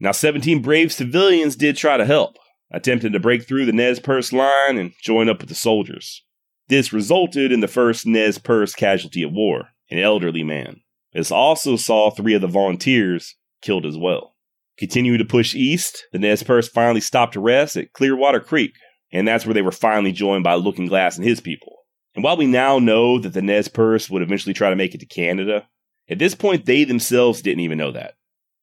[0.00, 2.38] Now, 17 brave civilians did try to help,
[2.70, 6.24] attempting to break through the Nez Perce line and join up with the soldiers.
[6.68, 10.80] This resulted in the first Nez Perce casualty of war, an elderly man.
[11.12, 14.36] This also saw three of the volunteers killed as well.
[14.78, 18.72] Continuing to push east, the Nez Perce finally stopped to rest at Clearwater Creek,
[19.12, 21.78] and that's where they were finally joined by Looking Glass and his people.
[22.14, 24.98] And while we now know that the Nez Perce would eventually try to make it
[24.98, 25.68] to Canada,
[26.08, 28.14] at this point they themselves didn't even know that.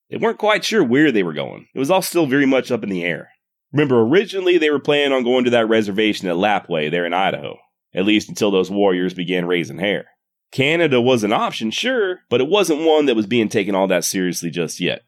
[0.09, 1.67] They weren't quite sure where they were going.
[1.73, 3.29] It was all still very much up in the air.
[3.71, 7.57] Remember, originally they were planning on going to that reservation at Lapwai there in Idaho,
[7.93, 10.07] at least until those warriors began raising hair.
[10.51, 14.03] Canada was an option, sure, but it wasn't one that was being taken all that
[14.03, 15.03] seriously just yet.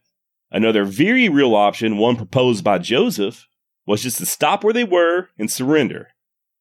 [0.52, 3.48] Another very real option, one proposed by Joseph,
[3.92, 6.08] was just to stop where they were and surrender.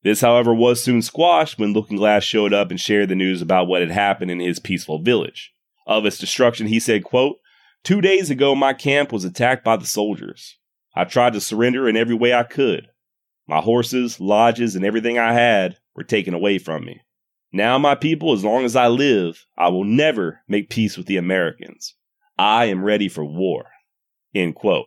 [0.02, 3.68] This, however, was soon squashed when Looking Glass showed up and shared the news about
[3.68, 5.52] what had happened in his peaceful village.
[5.86, 7.36] Of its destruction, he said, quote,
[7.84, 10.58] Two days ago, my camp was attacked by the soldiers.
[10.96, 12.88] I tried to surrender in every way I could.
[13.46, 17.00] My horses, lodges, and everything I had were taken away from me.
[17.52, 21.16] Now, my people, as long as I live, I will never make peace with the
[21.16, 21.94] Americans.
[22.36, 23.66] I am ready for war.
[24.34, 24.86] End quote.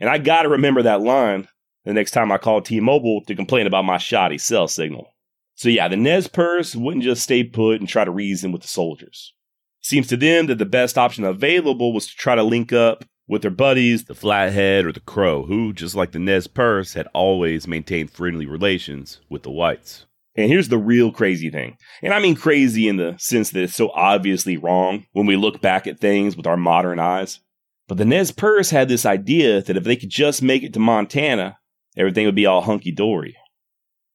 [0.00, 1.46] And I gotta remember that line
[1.84, 5.08] the next time I called T Mobile to complain about my shoddy cell signal.
[5.56, 8.68] So, yeah, the Nez Perce wouldn't just stay put and try to reason with the
[8.68, 9.32] soldiers.
[9.80, 13.42] Seems to them that the best option available was to try to link up with
[13.42, 17.68] their buddies, the Flathead or the Crow, who, just like the Nez Perce, had always
[17.68, 20.06] maintained friendly relations with the whites.
[20.36, 21.76] And here's the real crazy thing.
[22.02, 25.60] And I mean crazy in the sense that it's so obviously wrong when we look
[25.60, 27.40] back at things with our modern eyes.
[27.86, 30.80] But the Nez Perce had this idea that if they could just make it to
[30.80, 31.58] Montana,
[31.96, 33.36] everything would be all hunky dory.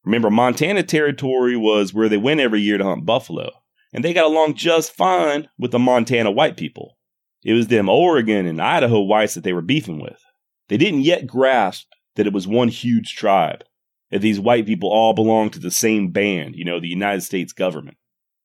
[0.04, 3.50] Remember, Montana Territory was where they went every year to hunt buffalo,
[3.92, 6.96] and they got along just fine with the Montana white people.
[7.44, 10.22] It was them Oregon and Idaho whites that they were beefing with.
[10.68, 13.64] They didn't yet grasp that it was one huge tribe,
[14.10, 17.52] that these white people all belonged to the same band, you know, the United States
[17.52, 17.96] government.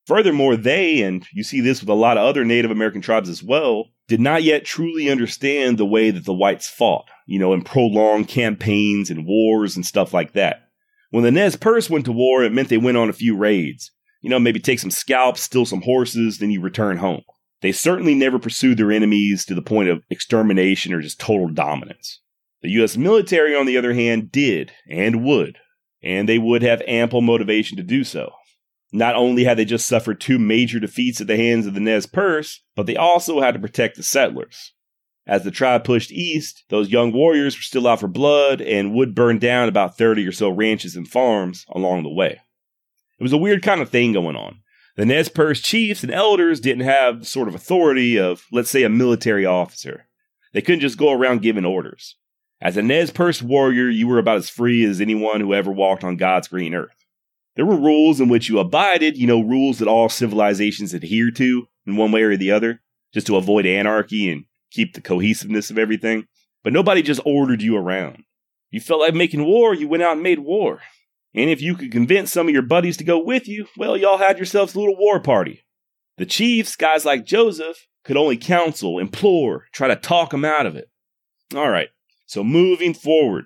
[0.06, 3.42] Furthermore, they, and you see this with a lot of other Native American tribes as
[3.42, 7.64] well, did not yet truly understand the way that the whites fought, you know, in
[7.64, 10.70] prolonged campaigns and wars and stuff like that.
[11.12, 13.92] When the Nez Perce went to war, it meant they went on a few raids.
[14.22, 17.22] You know, maybe take some scalps, steal some horses, then you return home.
[17.62, 22.22] They certainly never pursued their enemies to the point of extermination or just total dominance.
[22.62, 25.58] The US military, on the other hand, did and would,
[26.04, 28.32] and they would have ample motivation to do so.
[28.92, 32.06] Not only had they just suffered two major defeats at the hands of the Nez
[32.06, 34.74] Perce, but they also had to protect the settlers.
[35.28, 39.16] As the tribe pushed east, those young warriors were still out for blood and would
[39.16, 42.42] burn down about 30 or so ranches and farms along the way.
[43.20, 44.60] It was a weird kind of thing going on.
[44.98, 48.84] The Nez Perce chiefs and elders didn't have the sort of authority of, let's say,
[48.84, 50.08] a military officer.
[50.54, 52.16] They couldn't just go around giving orders.
[52.62, 56.04] As a Nez Perce warrior, you were about as free as anyone who ever walked
[56.04, 57.06] on God's green earth.
[57.56, 61.68] There were rules in which you abided, you know, rules that all civilizations adhere to
[61.86, 62.82] in one way or the other,
[63.14, 66.26] just to avoid anarchy and keep the cohesiveness of everything.
[66.64, 68.24] But nobody just ordered you around.
[68.72, 70.82] You felt like making war, you went out and made war.
[71.34, 74.18] And if you could convince some of your buddies to go with you, well, y'all
[74.18, 75.66] had yourselves a little war party.
[76.18, 80.76] The chiefs, guys like Joseph, could only counsel, implore, try to talk them out of
[80.76, 80.90] it.
[81.56, 81.90] All right,
[82.26, 83.46] so moving forward,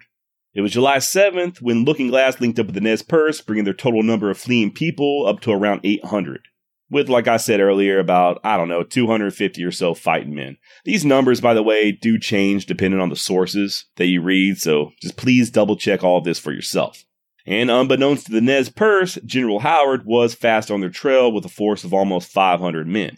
[0.54, 3.74] it was July 7th when Looking Glass linked up with the Nez Perce, bringing their
[3.74, 6.49] total number of fleeing people up to around 800.
[6.92, 10.58] With, like I said earlier, about, I don't know, 250 or so fighting men.
[10.86, 14.92] These numbers, by the way, do change depending on the sources that you read, so
[15.00, 17.06] just please double check all of this for yourself.
[17.46, 21.50] And unbeknownst to the Nez Perce, General Howard was fast on their trail with a
[21.50, 23.18] force of almost 500 men.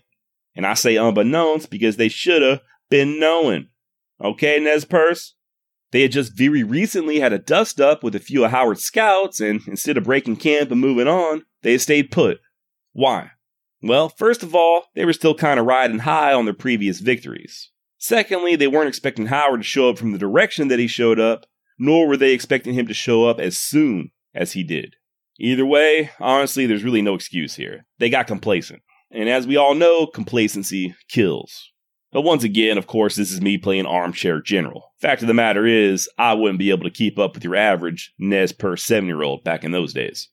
[0.55, 3.69] And I say unbeknownst because they should have been knowing.
[4.21, 5.35] Okay, Nez Perce?
[5.91, 9.41] They had just very recently had a dust up with a few of Howard's scouts,
[9.41, 12.39] and instead of breaking camp and moving on, they had stayed put.
[12.93, 13.31] Why?
[13.83, 17.71] Well, first of all, they were still kind of riding high on their previous victories.
[17.97, 21.45] Secondly, they weren't expecting Howard to show up from the direction that he showed up,
[21.77, 24.95] nor were they expecting him to show up as soon as he did.
[25.39, 27.85] Either way, honestly, there's really no excuse here.
[27.97, 28.81] They got complacent.
[29.11, 31.71] And as we all know, complacency kills.
[32.11, 34.93] But once again, of course, this is me playing armchair general.
[34.99, 38.13] Fact of the matter is, I wouldn't be able to keep up with your average
[38.19, 40.29] Nez Perce 7 year old back in those days.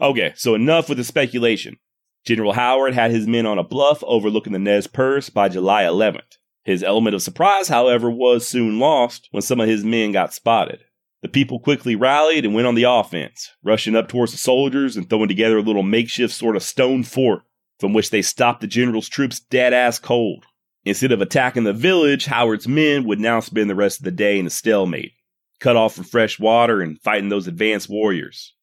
[0.00, 1.76] Okay, so enough with the speculation.
[2.24, 6.36] General Howard had his men on a bluff overlooking the Nez Perce by July 11th.
[6.64, 10.80] His element of surprise, however, was soon lost when some of his men got spotted.
[11.22, 15.08] The people quickly rallied and went on the offense, rushing up towards the soldiers and
[15.08, 17.42] throwing together a little makeshift sort of stone fort
[17.80, 20.44] from which they stopped the general's troops dead ass cold.
[20.84, 24.38] Instead of attacking the village, Howard's men would now spend the rest of the day
[24.38, 25.12] in a stalemate,
[25.58, 28.54] cut off from fresh water and fighting those advanced warriors.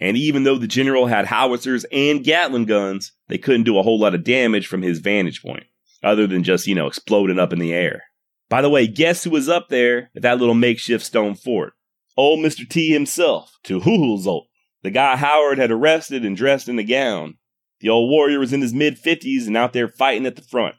[0.00, 3.98] And even though the general had howitzers and Gatling guns, they couldn't do a whole
[3.98, 5.64] lot of damage from his vantage point,
[6.02, 8.04] other than just, you know, exploding up in the air.
[8.48, 11.74] By the way, guess who was up there at that little makeshift stone fort?
[12.16, 12.68] Old Mr.
[12.68, 14.46] T himself, Toohoolhoolzote,
[14.82, 17.36] the guy Howard had arrested and dressed in a gown.
[17.80, 20.76] The old warrior was in his mid 50s and out there fighting at the front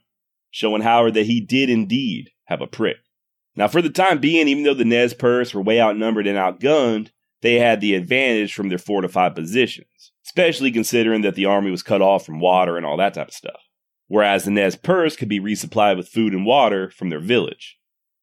[0.51, 2.97] showing Howard that he did indeed have a prick.
[3.55, 7.09] Now, for the time being, even though the Nez Perce were way outnumbered and outgunned,
[7.42, 12.02] they had the advantage from their fortified positions, especially considering that the army was cut
[12.02, 13.62] off from water and all that type of stuff.
[14.08, 17.78] Whereas the Nez Perce could be resupplied with food and water from their village.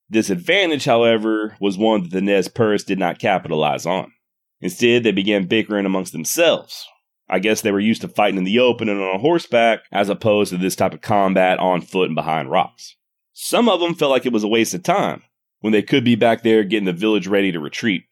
[0.08, 4.12] This advantage, however, was one that the Nez Perce did not capitalize on.
[4.60, 6.86] Instead, they began bickering amongst themselves,
[7.28, 10.52] I guess they were used to fighting in the open and on horseback, as opposed
[10.52, 12.96] to this type of combat on foot and behind rocks.
[13.32, 15.22] Some of them felt like it was a waste of time,
[15.60, 18.04] when they could be back there getting the village ready to retreat.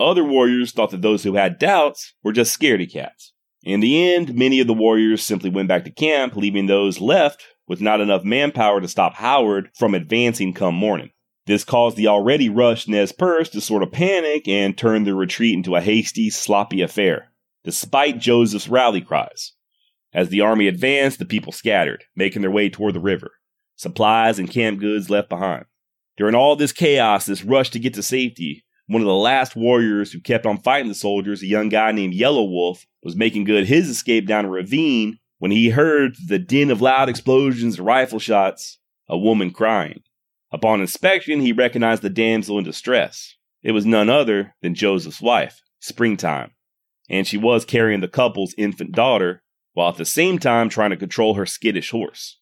[0.00, 3.32] Other warriors thought that those who had doubts were just scaredy cats.
[3.62, 7.44] In the end, many of the warriors simply went back to camp, leaving those left
[7.68, 11.10] with not enough manpower to stop Howard from advancing come morning.
[11.46, 15.54] This caused the already rushed Nez Perce to sort of panic and turn their retreat
[15.54, 17.30] into a hasty, sloppy affair
[17.64, 19.52] despite Joseph's rally cries.
[20.12, 23.32] As the army advanced, the people scattered, making their way toward the river,
[23.76, 25.66] supplies and camp goods left behind.
[26.16, 30.10] During all this chaos, this rush to get to safety, one of the last warriors
[30.10, 33.68] who kept on fighting the soldiers, a young guy named Yellow Wolf, was making good
[33.68, 38.18] his escape down a ravine when he heard the din of loud explosions and rifle
[38.18, 38.78] shots,
[39.08, 40.02] a woman crying.
[40.50, 43.36] Upon inspection, he recognized the damsel in distress.
[43.62, 46.50] It was none other than Joseph's wife, Springtime,
[47.08, 50.96] and she was carrying the couple's infant daughter while at the same time trying to
[50.96, 52.40] control her skittish horse.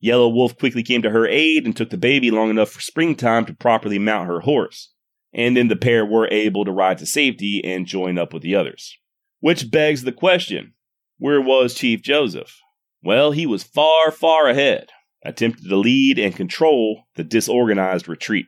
[0.00, 3.44] Yellow Wolf quickly came to her aid and took the baby long enough for springtime
[3.46, 4.90] to properly mount her horse,
[5.34, 8.54] and then the pair were able to ride to safety and join up with the
[8.54, 8.96] others.
[9.40, 10.74] Which begs the question
[11.18, 12.60] where was Chief Joseph?
[13.02, 14.90] Well, he was far, far ahead,
[15.24, 18.46] attempting to lead and control the disorganized retreat.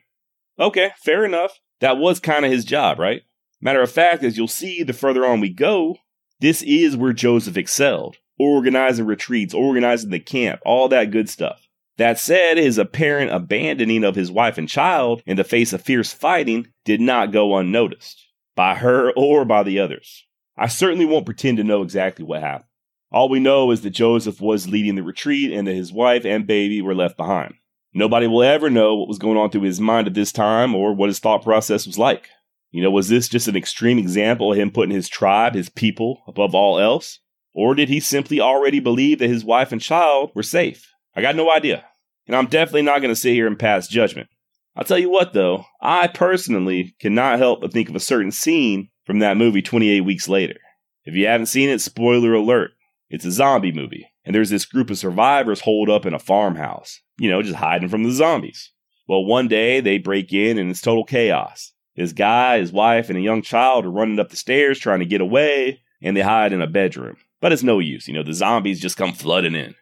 [0.59, 1.59] Okay, fair enough.
[1.79, 3.21] That was kind of his job, right?
[3.61, 5.97] Matter of fact, as you'll see the further on we go,
[6.39, 11.66] this is where Joseph excelled organizing retreats, organizing the camp, all that good stuff.
[11.97, 16.13] That said, his apparent abandoning of his wife and child in the face of fierce
[16.13, 18.23] fighting did not go unnoticed
[18.55, 20.25] by her or by the others.
[20.55, 22.65] I certainly won't pretend to know exactly what happened.
[23.11, 26.45] All we know is that Joseph was leading the retreat and that his wife and
[26.45, 27.55] baby were left behind.
[27.93, 30.93] Nobody will ever know what was going on through his mind at this time or
[30.93, 32.29] what his thought process was like.
[32.69, 36.21] You know, was this just an extreme example of him putting his tribe, his people,
[36.27, 37.19] above all else?
[37.53, 40.93] Or did he simply already believe that his wife and child were safe?
[41.17, 41.83] I got no idea.
[42.27, 44.29] And I'm definitely not going to sit here and pass judgment.
[44.75, 48.89] I'll tell you what, though, I personally cannot help but think of a certain scene
[49.03, 50.59] from that movie 28 Weeks Later.
[51.05, 52.71] If you haven't seen it, spoiler alert.
[53.09, 57.01] It's a zombie movie, and there's this group of survivors holed up in a farmhouse,
[57.17, 58.71] you know, just hiding from the zombies.
[59.07, 61.71] Well, one day they break in and it's total chaos.
[61.95, 65.05] This guy, his wife, and a young child are running up the stairs trying to
[65.05, 67.15] get away, and they hide in a bedroom.
[67.41, 69.73] But it's no use, you know, the zombies just come flooding in.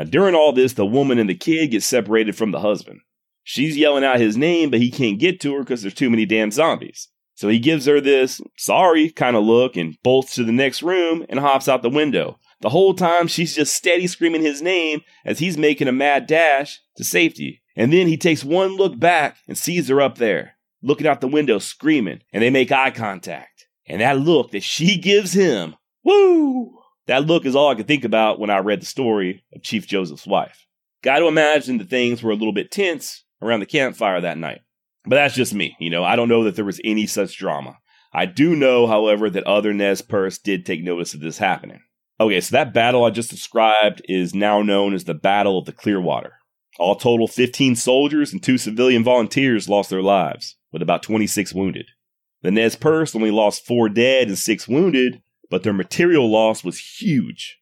[0.00, 3.00] Now, during all this, the woman and the kid get separated from the husband.
[3.44, 6.24] She's yelling out his name, but he can't get to her because there's too many
[6.24, 7.08] damn zombies.
[7.34, 11.26] So he gives her this sorry kind of look and bolts to the next room
[11.28, 12.38] and hops out the window.
[12.62, 16.80] The whole time she's just steady screaming his name as he's making a mad dash
[16.96, 17.60] to safety.
[17.76, 21.28] And then he takes one look back and sees her up there looking out the
[21.28, 23.66] window screaming, and they make eye contact.
[23.86, 26.79] And that look that she gives him, woo!
[27.10, 29.84] That look is all I could think about when I read the story of Chief
[29.84, 30.68] Joseph's wife.
[31.02, 34.60] Got to imagine that things were a little bit tense around the campfire that night.
[35.04, 35.74] But that's just me.
[35.80, 37.78] You know, I don't know that there was any such drama.
[38.12, 41.80] I do know, however, that other Nez Perce did take notice of this happening.
[42.20, 45.72] Okay, so that battle I just described is now known as the Battle of the
[45.72, 46.34] Clearwater.
[46.78, 51.86] All total, 15 soldiers and two civilian volunteers lost their lives, with about 26 wounded.
[52.42, 55.20] The Nez Perce only lost four dead and six wounded,
[55.50, 57.58] but their material loss was huge.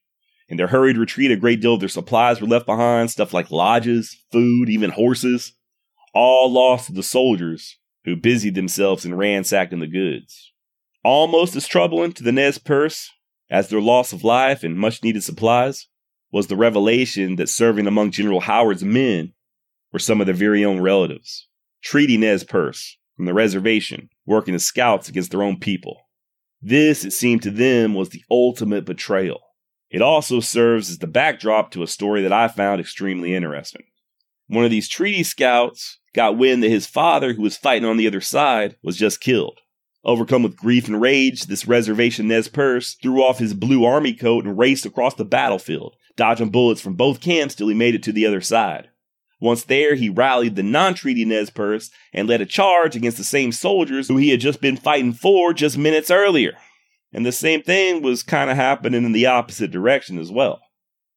[0.48, 3.50] In their hurried retreat, a great deal of their supplies were left behind, stuff like
[3.50, 5.54] lodges, food, even horses,
[6.14, 10.52] all lost to the soldiers who busied themselves in ransacking the goods.
[11.04, 13.10] Almost as troubling to the Nez Perce
[13.50, 15.88] as their loss of life and much needed supplies
[16.30, 19.32] was the revelation that serving among General Howard's men
[19.92, 21.48] were some of their very own relatives,
[21.82, 26.07] treaty Nez Perce from the reservation, working as scouts against their own people.
[26.60, 29.40] This, it seemed to them, was the ultimate betrayal.
[29.90, 33.84] It also serves as the backdrop to a story that I found extremely interesting.
[34.48, 38.06] One of these treaty scouts got wind that his father, who was fighting on the
[38.06, 39.60] other side, was just killed.
[40.04, 44.44] Overcome with grief and rage, this reservation Nez Perce threw off his blue army coat
[44.44, 48.12] and raced across the battlefield, dodging bullets from both camps till he made it to
[48.12, 48.88] the other side.
[49.40, 53.24] Once there, he rallied the non treaty Nez Perce and led a charge against the
[53.24, 56.56] same soldiers who he had just been fighting for just minutes earlier.
[57.12, 60.60] And the same thing was kind of happening in the opposite direction as well.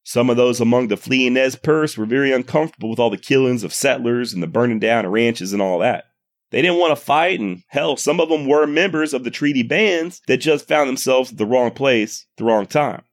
[0.03, 3.63] Some of those among the fleeing Nez Perce were very uncomfortable with all the killings
[3.63, 6.05] of settlers and the burning down of ranches and all that.
[6.51, 9.63] They didn't want to fight, and hell, some of them were members of the treaty
[9.63, 13.03] bands that just found themselves at the wrong place, the wrong time.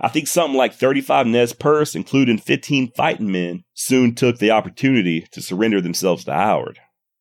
[0.00, 5.26] I think something like 35 Nez Perce, including 15 fighting men, soon took the opportunity
[5.32, 6.78] to surrender themselves to Howard.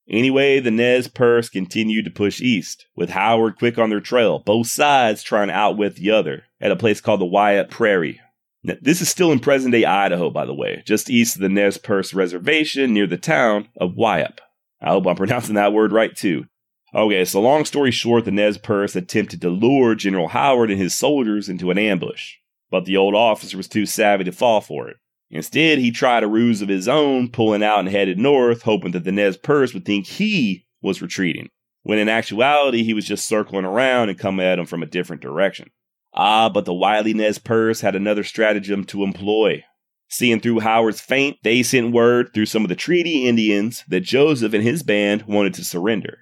[0.10, 4.68] Anyway, the Nez Perce continued to push east, with Howard quick on their trail, both
[4.68, 8.20] sides trying to outwit the other, at a place called the Weippe Prairie.
[8.64, 11.50] Now, this is still in present day Idaho, by the way, just east of the
[11.50, 14.42] Nez Perce Reservation near the town of Wyatt.
[14.82, 16.46] I hope I'm pronouncing that word right too.
[16.94, 20.98] Okay, so long story short, the Nez Perce attempted to lure General Howard and his
[20.98, 22.34] soldiers into an ambush,
[22.72, 24.98] but the old officer was too savvy to fall for it.
[25.32, 29.04] Instead, he tried a ruse of his own, pulling out and headed north, hoping that
[29.04, 31.50] the Nez Perce would think he was retreating,
[31.84, 35.22] when in actuality he was just circling around and coming at him from a different
[35.22, 35.70] direction.
[36.14, 39.64] Ah, but the wily Nez Perce had another stratagem to employ.
[40.08, 44.54] Seeing through Howard's feint, they sent word through some of the treaty Indians that Joseph
[44.54, 46.18] and his band wanted to surrender.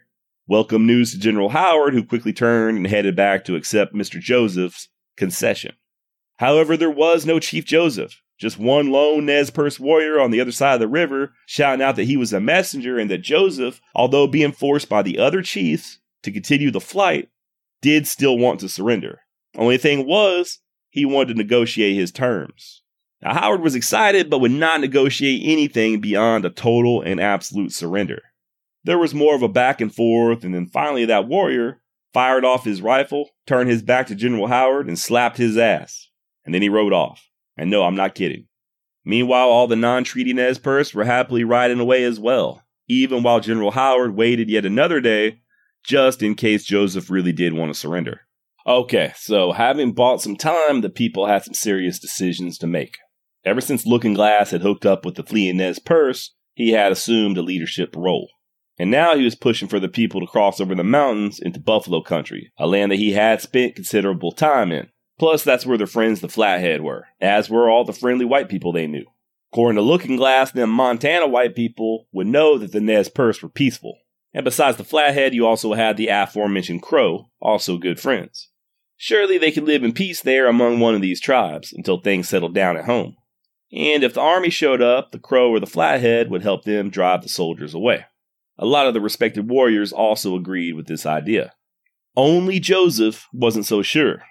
[0.46, 4.20] Welcome news to General Howard, who quickly turned and headed back to accept Mr.
[4.20, 5.76] Joseph's concession.
[6.38, 10.52] However, there was no Chief Joseph, just one lone Nez Perce warrior on the other
[10.52, 14.28] side of the river shouting out that he was a messenger and that Joseph, although
[14.28, 17.30] being forced by the other chiefs to continue the flight,
[17.82, 19.22] did still want to surrender.
[19.56, 20.60] Only thing was,
[20.90, 22.84] he wanted to negotiate his terms.
[23.22, 28.22] Now, Howard was excited, but would not negotiate anything beyond a total and absolute surrender.
[28.84, 31.82] There was more of a back and forth, and then finally, that warrior
[32.14, 36.07] fired off his rifle, turned his back to General Howard, and slapped his ass.
[36.48, 37.28] And then he rode off.
[37.58, 38.48] And no, I'm not kidding.
[39.04, 43.42] Meanwhile, all the non treaty Nez Perce were happily riding away as well, even while
[43.42, 45.42] General Howard waited yet another day
[45.86, 48.22] just in case Joseph really did want to surrender.
[48.66, 52.98] Okay, so having bought some time, the people had some serious decisions to make.
[53.46, 57.38] Ever since Looking Glass had hooked up with the fleeing Nez Perce, he had assumed
[57.38, 58.30] a leadership role.
[58.80, 62.02] And now he was pushing for the people to cross over the mountains into Buffalo
[62.02, 64.90] country, a land that he had spent considerable time in.
[65.20, 68.72] Plus, that's where their friends the Flathead were, as were all the friendly white people
[68.72, 69.06] they knew.
[69.52, 73.50] According to Looking Glass, them Montana white people would know that the Nez Perce were
[73.50, 73.98] peaceful.
[74.34, 78.50] And besides the Flathead, you also had the aforementioned Crow, also good friends.
[78.98, 82.54] Surely they could live in peace there among one of these tribes until things settled
[82.54, 83.16] down at home.
[83.72, 87.24] And if the army showed up, the Crow or the Flathead would help them drive
[87.24, 88.06] the soldiers away.
[88.58, 91.54] A lot of the respected warriors also agreed with this idea.
[92.16, 94.24] Only Joseph wasn't so sure.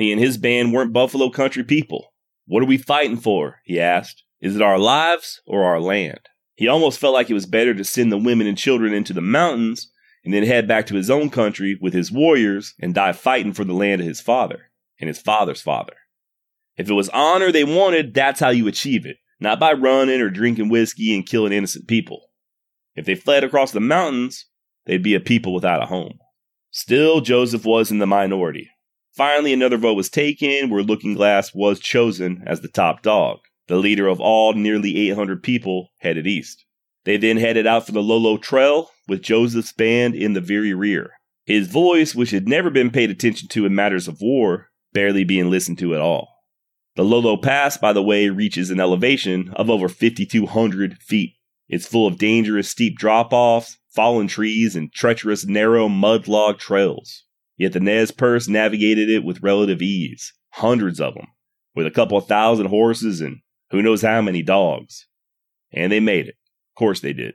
[0.00, 2.12] He and his band weren't Buffalo country people.
[2.46, 3.60] What are we fighting for?
[3.64, 4.24] he asked.
[4.40, 6.20] Is it our lives or our land?
[6.54, 9.20] He almost felt like it was better to send the women and children into the
[9.20, 9.90] mountains
[10.24, 13.64] and then head back to his own country with his warriors and die fighting for
[13.64, 15.94] the land of his father and his father's father.
[16.76, 20.30] If it was honor they wanted, that's how you achieve it, not by running or
[20.30, 22.22] drinking whiskey and killing innocent people.
[22.94, 24.46] If they fled across the mountains,
[24.86, 26.18] they'd be a people without a home.
[26.70, 28.70] Still, Joseph was in the minority.
[29.16, 33.38] Finally, another vote was taken where Looking Glass was chosen as the top dog.
[33.66, 36.64] The leader of all nearly 800 people headed east.
[37.04, 41.12] They then headed out for the Lolo Trail with Joseph's band in the very rear.
[41.44, 45.50] His voice, which had never been paid attention to in matters of war, barely being
[45.50, 46.28] listened to at all.
[46.96, 51.34] The Lolo Pass, by the way, reaches an elevation of over 5,200 feet.
[51.68, 57.24] It's full of dangerous steep drop offs, fallen trees, and treacherous narrow mud-log trails.
[57.60, 61.26] Yet the Nez Perce navigated it with relative ease, hundreds of them,
[61.74, 63.40] with a couple of thousand horses and
[63.70, 65.06] who knows how many dogs.
[65.70, 66.36] And they made it.
[66.74, 67.34] Of course they did.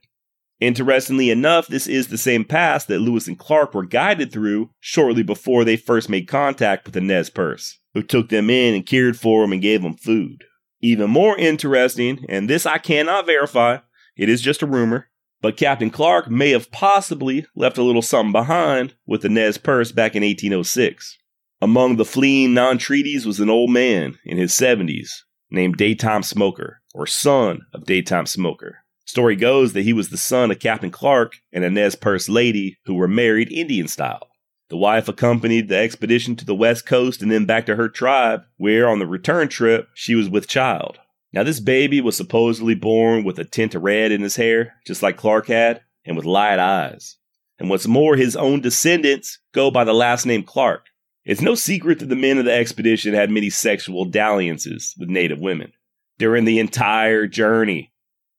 [0.60, 5.22] Interestingly enough, this is the same pass that Lewis and Clark were guided through shortly
[5.22, 9.20] before they first made contact with the Nez Perce, who took them in and cared
[9.20, 10.44] for them and gave them food.
[10.82, 13.78] Even more interesting, and this I cannot verify,
[14.18, 15.08] it is just a rumor,
[15.42, 19.92] but Captain Clark may have possibly left a little something behind with the Nez Perce
[19.92, 21.18] back in 1806.
[21.62, 25.10] Among the fleeing non treaties was an old man in his 70s
[25.50, 28.80] named Daytime Smoker, or son of Daytime Smoker.
[29.06, 32.78] Story goes that he was the son of Captain Clark and a Nez Perce lady
[32.86, 34.30] who were married Indian style.
[34.70, 38.46] The wife accompanied the expedition to the west coast and then back to her tribe,
[38.58, 40.98] where on the return trip she was with child.
[41.36, 45.04] Now, this baby was supposedly born with a tint of red in his hair, just
[45.04, 47.18] like Clark had, and with light eyes.
[47.60, 50.86] And what's more, his own descendants go by the last name Clark.
[51.26, 55.40] It's no secret that the men of the expedition had many sexual dalliances with native
[55.40, 55.74] women
[56.18, 57.92] during the entire journey,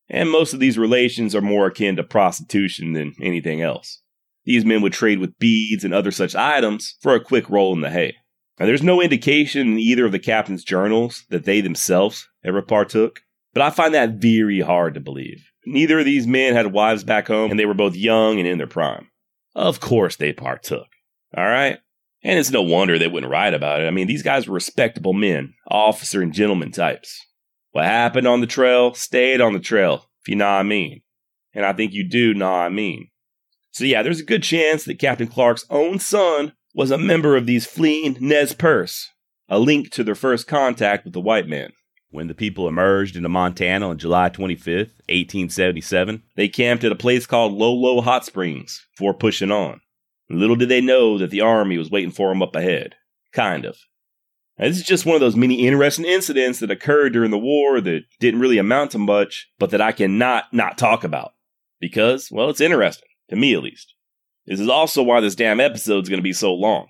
[0.09, 4.01] and most of these relations are more akin to prostitution than anything else.
[4.47, 7.83] These men would trade with beads and other such items for a quick roll in
[7.83, 8.17] the hay.
[8.59, 13.21] Now, there's no indication in either of the captain's journals that they themselves ever partook,
[13.53, 15.51] but I find that very hard to believe.
[15.67, 18.59] Neither of these men had wives back home, and they were both young and in
[18.59, 19.11] their prime.
[19.55, 20.87] Of course they partook.
[21.37, 21.79] All right?
[22.23, 23.87] And it's no wonder they wouldn't write about it.
[23.87, 27.25] I mean, these guys were respectable men, officer and gentleman types.
[27.73, 31.03] What happened on the trail stayed on the trail, if you know what I mean.
[31.53, 33.09] And I think you do know what I mean.
[33.71, 37.47] So, yeah, there's a good chance that Captain Clark's own son was a member of
[37.47, 39.11] these fleeing Nez Perce,
[39.49, 41.73] a link to their first contact with the white man.
[42.11, 47.27] When the people emerged into Montana on July 25th, 1877, they camped at a place
[47.27, 49.81] called Lolo Hot Springs before pushing on.
[50.29, 52.97] Little did they know that the army was waiting for them up ahead.
[53.33, 53.79] Kind of.
[54.59, 57.81] Now, this is just one of those many interesting incidents that occurred during the war
[57.81, 61.33] that didn't really amount to much, but that I cannot not talk about.
[61.81, 63.95] Because, well, it's interesting, to me at least.
[64.47, 66.89] This is also why this damn episode is going to be so long.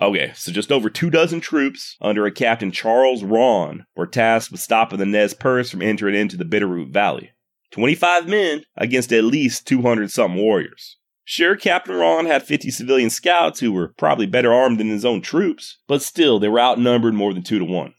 [0.00, 4.60] Okay, so just over two dozen troops under a Captain Charles Rawn were tasked with
[4.60, 7.30] stopping the Nez Perce from entering into the Bitterroot Valley.
[7.72, 10.98] 25 men against at least 200 something warriors.
[11.24, 15.20] Sure, Captain Rawn had 50 civilian scouts who were probably better armed than his own
[15.20, 17.94] troops, but still, they were outnumbered more than two to one.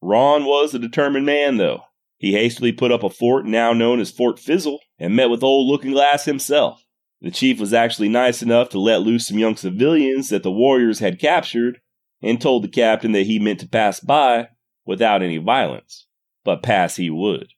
[0.00, 1.82] Rawn was a determined man, though.
[2.16, 5.68] He hastily put up a fort now known as Fort Fizzle and met with old
[5.68, 6.84] Looking Glass himself.
[7.22, 11.00] The chief was actually nice enough to let loose some young civilians that the warriors
[11.00, 11.80] had captured
[12.22, 14.48] and told the captain that he meant to pass by
[14.86, 16.06] without any violence,
[16.44, 17.48] but pass he would.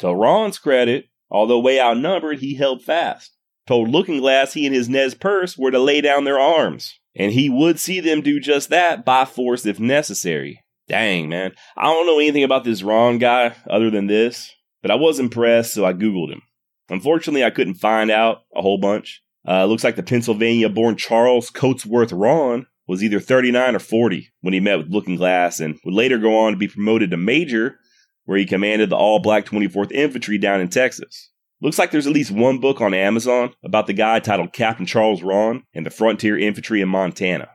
[0.00, 3.32] To Rawn's credit, although way outnumbered, he held fast
[3.68, 7.32] told Looking Glass he and his Nez Perce were to lay down their arms, and
[7.32, 10.64] he would see them do just that by force if necessary.
[10.88, 11.52] Dang, man.
[11.76, 14.50] I don't know anything about this Rawn guy other than this,
[14.80, 16.40] but I was impressed, so I Googled him.
[16.88, 19.22] Unfortunately, I couldn't find out a whole bunch.
[19.46, 24.54] Uh, looks like the Pennsylvania born Charles Cotesworth Rawn was either 39 or 40 when
[24.54, 27.78] he met with Looking Glass and would later go on to be promoted to major,
[28.24, 31.30] where he commanded the all black 24th Infantry down in Texas.
[31.60, 35.22] Looks like there's at least one book on Amazon about the guy titled Captain Charles
[35.22, 37.48] Rawn and the Frontier Infantry in Montana.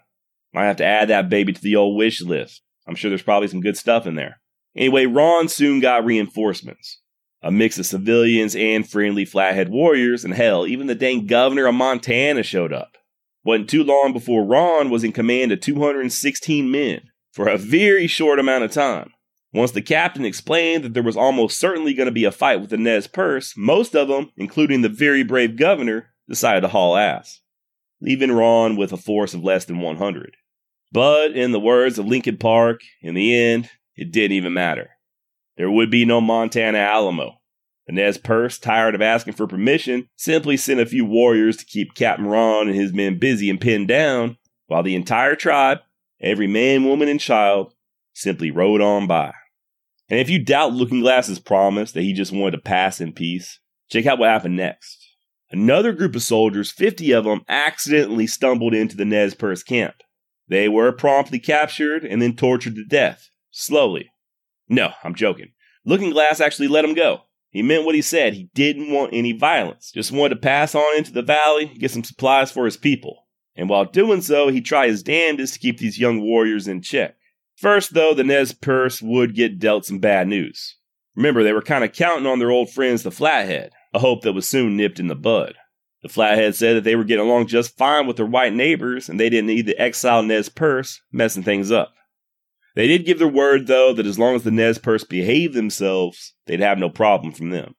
[0.53, 2.61] Might have to add that baby to the old wish list.
[2.87, 4.39] I'm sure there's probably some good stuff in there.
[4.75, 6.99] Anyway, Rawn soon got reinforcements.
[7.43, 11.75] A mix of civilians and friendly flathead warriors, and hell, even the dang governor of
[11.75, 12.97] Montana showed up.
[13.43, 17.01] Wasn't too long before Rawn was in command of 216 men
[17.33, 19.11] for a very short amount of time.
[19.51, 22.69] Once the captain explained that there was almost certainly going to be a fight with
[22.69, 27.41] the Nez Perce, most of them, including the very brave governor, decided to haul ass,
[27.99, 30.37] leaving Rawn with a force of less than 100.
[30.93, 34.91] But in the words of Linkin Park, in the end, it didn't even matter.
[35.57, 37.39] There would be no Montana Alamo.
[37.87, 41.95] The Nez Perce, tired of asking for permission, simply sent a few warriors to keep
[41.95, 44.37] Captain Rawn and his men busy and pinned down,
[44.67, 45.79] while the entire tribe,
[46.21, 47.73] every man, woman, and child,
[48.13, 49.33] simply rode on by.
[50.09, 53.59] And if you doubt Looking Glass's promise that he just wanted to pass in peace,
[53.89, 54.99] check out what happened next.
[55.51, 59.95] Another group of soldiers, 50 of them, accidentally stumbled into the Nez Perce camp.
[60.47, 64.12] They were promptly captured and then tortured to death, slowly.
[64.73, 65.51] No, I'm joking.
[65.85, 67.21] Looking Glass actually let him go.
[67.51, 68.33] He meant what he said.
[68.33, 72.03] He didn't want any violence, just wanted to pass on into the valley, get some
[72.03, 73.27] supplies for his people.
[73.55, 77.15] And while doing so, he tried his damnedest to keep these young warriors in check.
[77.55, 80.75] First, though, the Nez Perce would get dealt some bad news.
[81.15, 84.33] Remember, they were kind of counting on their old friends, the Flathead, a hope that
[84.33, 85.53] was soon nipped in the bud.
[86.01, 89.19] The Flathead said that they were getting along just fine with their white neighbors and
[89.19, 91.93] they didn't need the exile Nez Perce messing things up.
[92.75, 96.33] They did give their word, though, that as long as the Nez Perce behaved themselves,
[96.47, 97.75] they'd have no problem from them.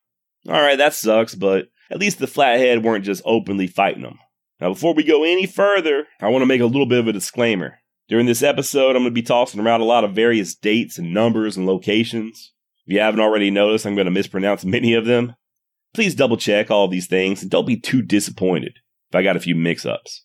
[0.47, 4.19] Alright, that sucks, but at least the Flathead weren't just openly fighting them.
[4.59, 7.13] Now, before we go any further, I want to make a little bit of a
[7.13, 7.79] disclaimer.
[8.07, 11.13] During this episode, I'm going to be tossing around a lot of various dates and
[11.13, 12.53] numbers and locations.
[12.85, 15.35] If you haven't already noticed, I'm going to mispronounce many of them.
[15.93, 18.79] Please double check all these things and don't be too disappointed
[19.09, 20.24] if I got a few mix ups.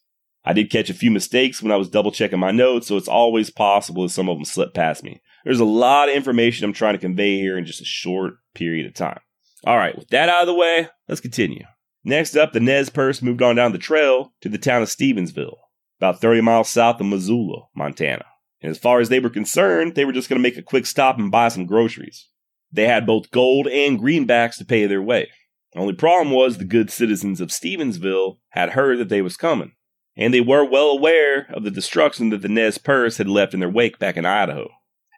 [0.50, 3.06] I did catch a few mistakes when I was double checking my notes, so it's
[3.06, 5.22] always possible that some of them slipped past me.
[5.44, 8.84] There's a lot of information I'm trying to convey here in just a short period
[8.84, 9.20] of time.
[9.64, 11.62] All right, with that out of the way, let's continue.
[12.02, 15.54] Next up, the Nez Perce moved on down the trail to the town of Stevensville,
[16.00, 18.24] about 30 miles south of Missoula, Montana.
[18.60, 20.84] And as far as they were concerned, they were just going to make a quick
[20.84, 22.26] stop and buy some groceries.
[22.72, 25.28] They had both gold and greenbacks to pay their way.
[25.74, 29.74] The only problem was the good citizens of Stevensville had heard that they was coming
[30.16, 33.60] and they were well aware of the destruction that the Nez Perce had left in
[33.60, 34.68] their wake back in Idaho.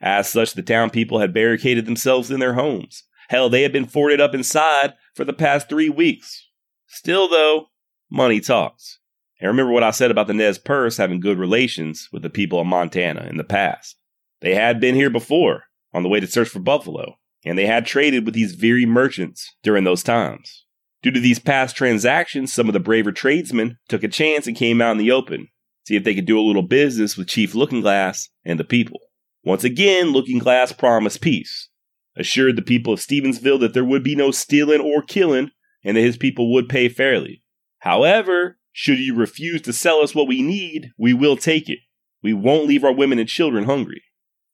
[0.00, 3.04] As such, the town people had barricaded themselves in their homes.
[3.28, 6.48] Hell, they had been forded up inside for the past three weeks.
[6.86, 7.68] Still, though,
[8.10, 8.98] money talks.
[9.40, 12.60] And remember what I said about the Nez Perce having good relations with the people
[12.60, 13.96] of Montana in the past.
[14.40, 17.86] They had been here before, on the way to search for buffalo, and they had
[17.86, 20.61] traded with these very merchants during those times.
[21.02, 24.80] Due to these past transactions, some of the braver tradesmen took a chance and came
[24.80, 25.48] out in the open,
[25.84, 29.00] see if they could do a little business with Chief Looking Glass and the people.
[29.44, 31.68] Once again, Looking Glass promised peace,
[32.16, 35.50] assured the people of Stevensville that there would be no stealing or killing,
[35.82, 37.42] and that his people would pay fairly.
[37.80, 41.80] However, should you refuse to sell us what we need, we will take it.
[42.22, 44.02] We won't leave our women and children hungry.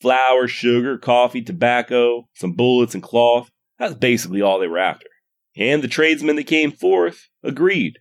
[0.01, 3.51] Flour, sugar, coffee, tobacco, some bullets, and cloth.
[3.79, 5.07] That's basically all they were after.
[5.57, 7.99] And the tradesmen that came forth agreed.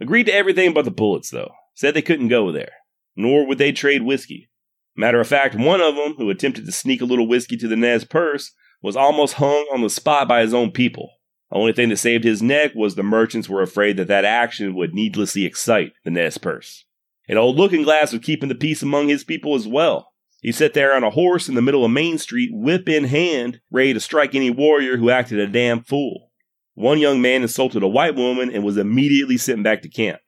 [0.00, 1.52] Agreed to everything but the bullets, though.
[1.74, 2.72] Said they couldn't go there.
[3.16, 4.50] Nor would they trade whiskey.
[4.96, 7.76] Matter of fact, one of them, who attempted to sneak a little whiskey to the
[7.76, 11.10] Nez Perce, was almost hung on the spot by his own people.
[11.50, 14.74] The only thing that saved his neck was the merchants were afraid that that action
[14.74, 16.84] would needlessly excite the Nez Perce.
[17.28, 20.12] And old Looking Glass was keeping the peace among his people as well.
[20.42, 23.60] He sat there on a horse in the middle of Main Street, whip in hand,
[23.70, 26.29] ready to strike any warrior who acted a damn fool.
[26.74, 30.20] One young man insulted a white woman and was immediately sent back to camp.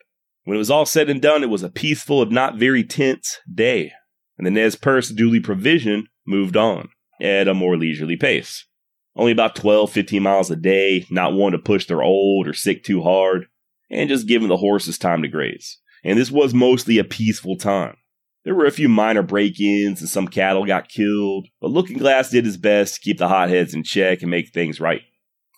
[0.45, 3.39] When it was all said and done, it was a peaceful, if not very tense,
[3.53, 3.93] day,
[4.37, 6.89] and the Nez Perce, duly provisioned, moved on
[7.21, 8.67] at a more leisurely pace.
[9.15, 12.83] Only about 12, 15 miles a day, not one to push their old or sick
[12.83, 13.47] too hard,
[13.91, 15.79] and just giving the horses time to graze.
[16.03, 17.97] And this was mostly a peaceful time.
[18.45, 22.31] There were a few minor break ins and some cattle got killed, but Looking Glass
[22.31, 25.03] did his best to keep the hotheads in check and make things right.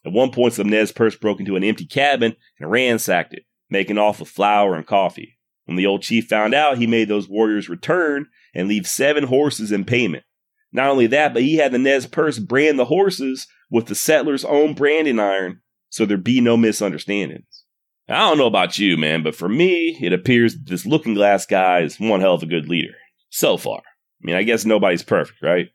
[0.04, 3.98] At one point, some Nez Perce broke into an empty cabin and ransacked it, making
[3.98, 5.38] off with flour and coffee.
[5.64, 9.72] When the old chief found out, he made those warriors return and leave seven horses
[9.72, 10.24] in payment.
[10.72, 14.44] Not only that, but he had the Nez Perce brand the horses with the settlers'
[14.44, 15.62] own branding iron
[15.94, 17.64] so there be no misunderstandings.
[18.08, 21.46] I don't know about you, man, but for me, it appears that this looking glass
[21.46, 22.94] guy is one hell of a good leader.
[23.30, 23.78] So far.
[23.78, 25.68] I mean, I guess nobody's perfect, right?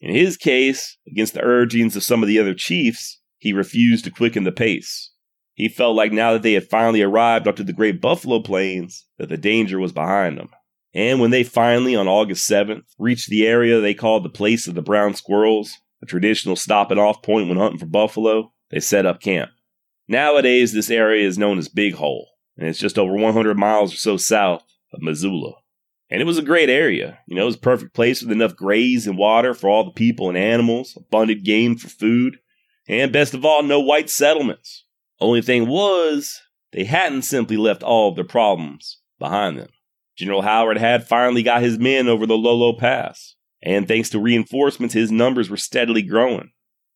[0.00, 4.10] In his case, against the urgings of some of the other chiefs, he refused to
[4.10, 5.10] quicken the pace.
[5.54, 9.06] He felt like now that they had finally arrived up to the great buffalo plains,
[9.18, 10.50] that the danger was behind them.
[10.92, 14.74] And when they finally, on August 7th, reached the area they called the Place of
[14.74, 19.20] the Brown Squirrels, a traditional stopping off point when hunting for buffalo, they set up
[19.20, 19.50] camp.
[20.08, 23.96] Nowadays, this area is known as Big Hole, and it's just over 100 miles or
[23.96, 24.62] so south
[24.92, 25.54] of Missoula.
[26.08, 27.18] And it was a great area.
[27.26, 29.90] You know, it was a perfect place with enough graze and water for all the
[29.90, 32.38] people and animals, abundant game for food,
[32.88, 34.84] and best of all, no white settlements.
[35.20, 36.40] Only thing was,
[36.72, 39.68] they hadn't simply left all of their problems behind them.
[40.16, 44.94] General Howard had finally got his men over the Lolo Pass, and thanks to reinforcements,
[44.94, 46.50] his numbers were steadily growing.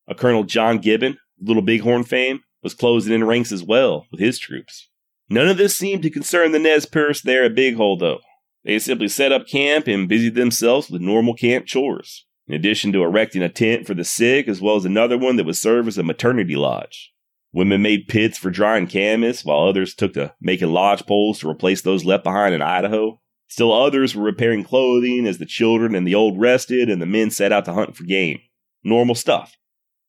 [0.08, 4.38] A Colonel John Gibbon, Little Bighorn fame, was closing in ranks as well with his
[4.38, 4.88] troops.
[5.28, 8.20] None of this seemed to concern the Nez Perce there at Big Hole, though.
[8.64, 13.04] They simply set up camp and busied themselves with normal camp chores in addition to
[13.04, 15.96] erecting a tent for the sick, as well as another one that would serve as
[15.96, 17.12] a maternity lodge.
[17.52, 21.82] Women made pits for drying camas, while others took to making lodge poles to replace
[21.82, 23.20] those left behind in Idaho.
[23.46, 27.30] Still others were repairing clothing as the children and the old rested and the men
[27.30, 28.40] set out to hunt for game.
[28.82, 29.56] Normal stuff.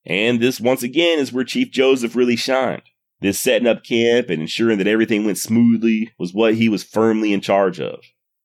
[0.04, 2.82] And this, once again, is where Chief Joseph really shined.
[3.20, 7.34] This setting up camp and ensuring that everything went smoothly was what he was firmly
[7.34, 8.00] in charge of.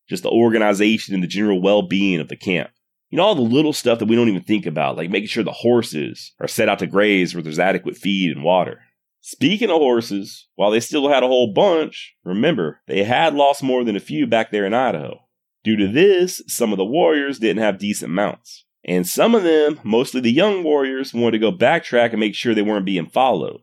[0.06, 2.68] Just the organization and the general well being of the camp.
[3.10, 5.44] You know, all the little stuff that we don't even think about, like making sure
[5.44, 8.80] the horses are set out to graze where there's adequate feed and water.
[9.20, 13.84] Speaking of horses, while they still had a whole bunch, remember, they had lost more
[13.84, 15.20] than a few back there in Idaho.
[15.64, 18.64] Due to this, some of the warriors didn't have decent mounts.
[18.84, 22.54] And some of them, mostly the young warriors, wanted to go backtrack and make sure
[22.54, 23.62] they weren't being followed.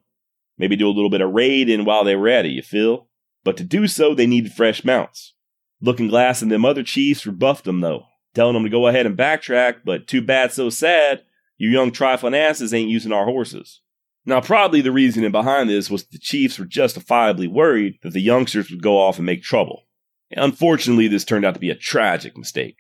[0.58, 3.08] Maybe do a little bit of raiding while they were at it, you feel?
[3.46, 5.34] But to do so, they needed fresh mounts.
[5.82, 9.18] Looking Glass and them other chiefs rebuffed them, though, telling them to go ahead and
[9.18, 11.24] backtrack, but too bad, so sad,
[11.58, 13.82] you young trifling asses ain't using our horses.
[14.26, 18.72] Now, probably the reasoning behind this was the chiefs were justifiably worried that the youngsters
[18.72, 19.84] would go off and make trouble.
[20.32, 22.78] Unfortunately, this turned out to be a tragic mistake.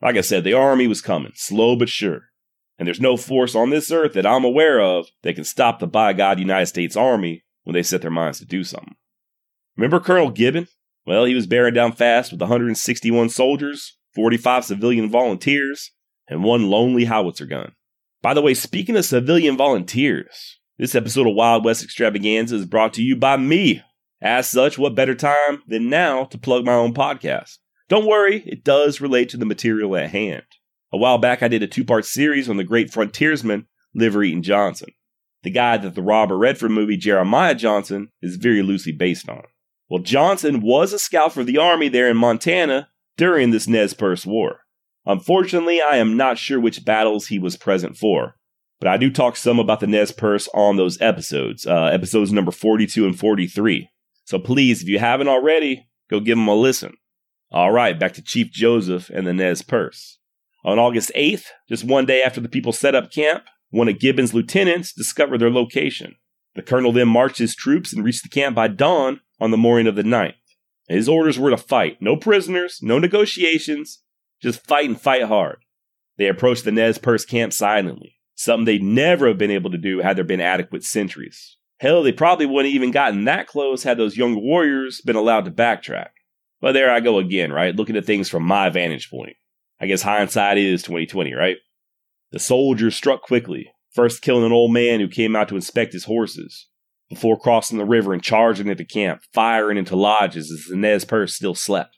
[0.00, 2.30] Like I said, the army was coming, slow but sure.
[2.78, 5.86] And there's no force on this earth that I'm aware of that can stop the
[5.86, 8.96] by God United States Army when they set their minds to do something.
[9.76, 10.68] Remember Colonel Gibbon?
[11.06, 15.92] Well, he was bearing down fast with 161 soldiers, 45 civilian volunteers,
[16.26, 17.72] and one lonely howitzer gun.
[18.22, 22.94] By the way, speaking of civilian volunteers, this episode of Wild West Extravaganza is brought
[22.94, 23.82] to you by me.
[24.22, 27.58] As such, what better time than now to plug my own podcast?
[27.90, 30.44] Don't worry, it does relate to the material at hand.
[30.92, 34.88] A while back, I did a two part series on the great frontiersman, Liver-Eating Johnson,
[35.42, 39.42] the guy that the Robert Redford movie Jeremiah Johnson is very loosely based on.
[39.90, 44.26] Well, Johnson was a scout for the Army there in Montana during this Nez Perce
[44.26, 44.60] War.
[45.04, 48.36] Unfortunately, I am not sure which battles he was present for,
[48.80, 52.50] but I do talk some about the Nez Perce on those episodes, uh, episodes number
[52.50, 53.88] 42 and 43.
[54.24, 56.96] So please, if you haven't already, go give them a listen.
[57.52, 60.18] All right, back to Chief Joseph and the Nez Perce.
[60.64, 64.34] On August 8th, just one day after the people set up camp, one of Gibbon's
[64.34, 66.16] lieutenants discovered their location.
[66.56, 69.86] The colonel then marched his troops and reached the camp by dawn on the morning
[69.86, 70.34] of the 9th.
[70.88, 72.00] His orders were to fight.
[72.00, 74.02] No prisoners, no negotiations,
[74.40, 75.58] just fight and fight hard.
[76.16, 79.98] They approached the Nez Perce camp silently, something they'd never have been able to do
[79.98, 81.56] had there been adequate sentries.
[81.78, 85.50] Hell, they probably wouldn't even gotten that close had those young warriors been allowed to
[85.50, 86.08] backtrack.
[86.60, 87.76] But there I go again, right?
[87.76, 89.36] Looking at things from my vantage point.
[89.78, 91.56] I guess hindsight is 2020, right?
[92.32, 96.04] The soldiers struck quickly, first killing an old man who came out to inspect his
[96.04, 96.66] horses,
[97.08, 101.34] before crossing the river and charging into camp, firing into lodges as the Nez Perce
[101.34, 101.96] still slept.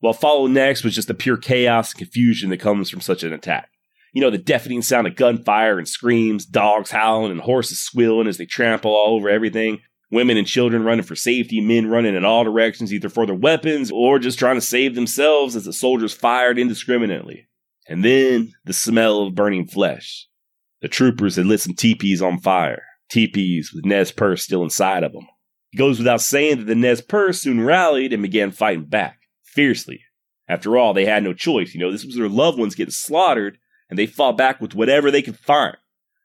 [0.00, 3.32] What followed next was just the pure chaos and confusion that comes from such an
[3.32, 3.68] attack.
[4.12, 8.38] You know, the deafening sound of gunfire and screams, dogs howling, and horses squealing as
[8.38, 9.80] they trample all over everything.
[10.10, 13.92] Women and children running for safety, men running in all directions, either for their weapons
[13.92, 17.46] or just trying to save themselves as the soldiers fired indiscriminately.
[17.86, 20.26] And then the smell of burning flesh.
[20.80, 25.12] The troopers had lit some teepees on fire, teepees with Nez Perce still inside of
[25.12, 25.26] them.
[25.72, 30.00] It goes without saying that the Nez Perce soon rallied and began fighting back, fiercely.
[30.48, 31.74] After all, they had no choice.
[31.74, 33.58] You know, this was their loved ones getting slaughtered,
[33.88, 35.76] and they fought back with whatever they could find.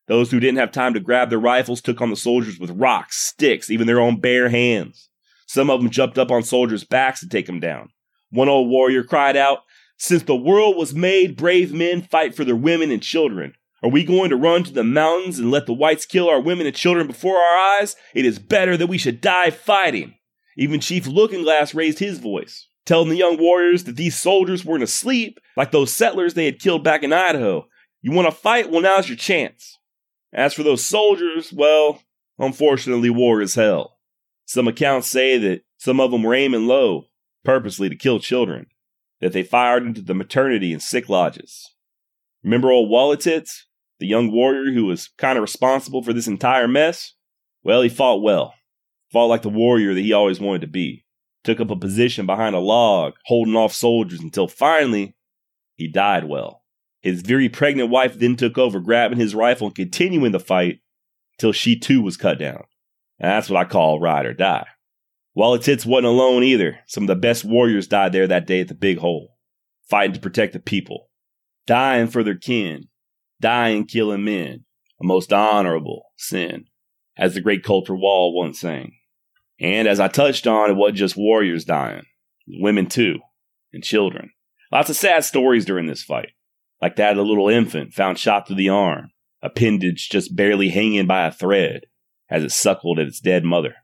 [0.08, 3.18] Those who didn't have time to grab their rifles took on the soldiers with rocks,
[3.18, 5.10] sticks, even their own bare hands.
[5.48, 7.90] Some of them jumped up on soldiers' backs to take them down.
[8.30, 9.60] One old warrior cried out,
[9.98, 13.54] Since the world was made, brave men fight for their women and children.
[13.86, 16.66] Are we going to run to the mountains and let the whites kill our women
[16.66, 17.96] and children before our eyes?
[18.16, 20.16] It is better that we should die fighting.
[20.58, 24.82] Even Chief Looking Glass raised his voice, telling the young warriors that these soldiers weren't
[24.82, 27.68] asleep like those settlers they had killed back in Idaho.
[28.02, 28.72] You want to fight?
[28.72, 29.78] Well, now's your chance.
[30.34, 32.02] As for those soldiers, well,
[32.40, 34.00] unfortunately, war is hell.
[34.46, 37.06] Some accounts say that some of them were aiming low,
[37.44, 38.66] purposely to kill children,
[39.22, 41.70] that they fired into the maternity and sick lodges.
[42.44, 43.66] Remember old Wahlitits,
[44.00, 47.14] the young warrior who was kind of responsible for this entire mess?
[47.64, 48.54] Well, he fought well,
[49.12, 51.06] fought like the warrior that he always wanted to be,
[51.44, 55.16] took up a position behind a log, holding off soldiers until finally
[55.76, 56.64] he died well.
[57.02, 60.80] His very pregnant wife then took over, grabbing his rifle and continuing the fight
[61.38, 62.64] till she too was cut down.
[63.20, 64.68] And that's what I call ride or die.
[65.38, 66.80] Wahlitits wasn't alone either.
[66.88, 69.36] Some of the best warriors died there that day at the Big Hole,
[69.88, 71.10] fighting to protect the people,
[71.68, 72.88] dying for their kin,
[73.46, 74.66] dying killing men,
[75.00, 76.66] a most honorable sin,
[77.16, 78.94] as the great Colter Wall once sang.
[79.60, 82.06] And as I touched on, it wasn't just warriors dying,
[82.48, 83.20] women too,
[83.72, 84.32] and children.
[84.72, 86.30] Lots of sad stories during this fight
[86.82, 89.12] like that of a little infant found shot through the arm,
[89.44, 91.82] appendage just barely hanging by a thread
[92.32, 93.76] as it suckled at its dead mother.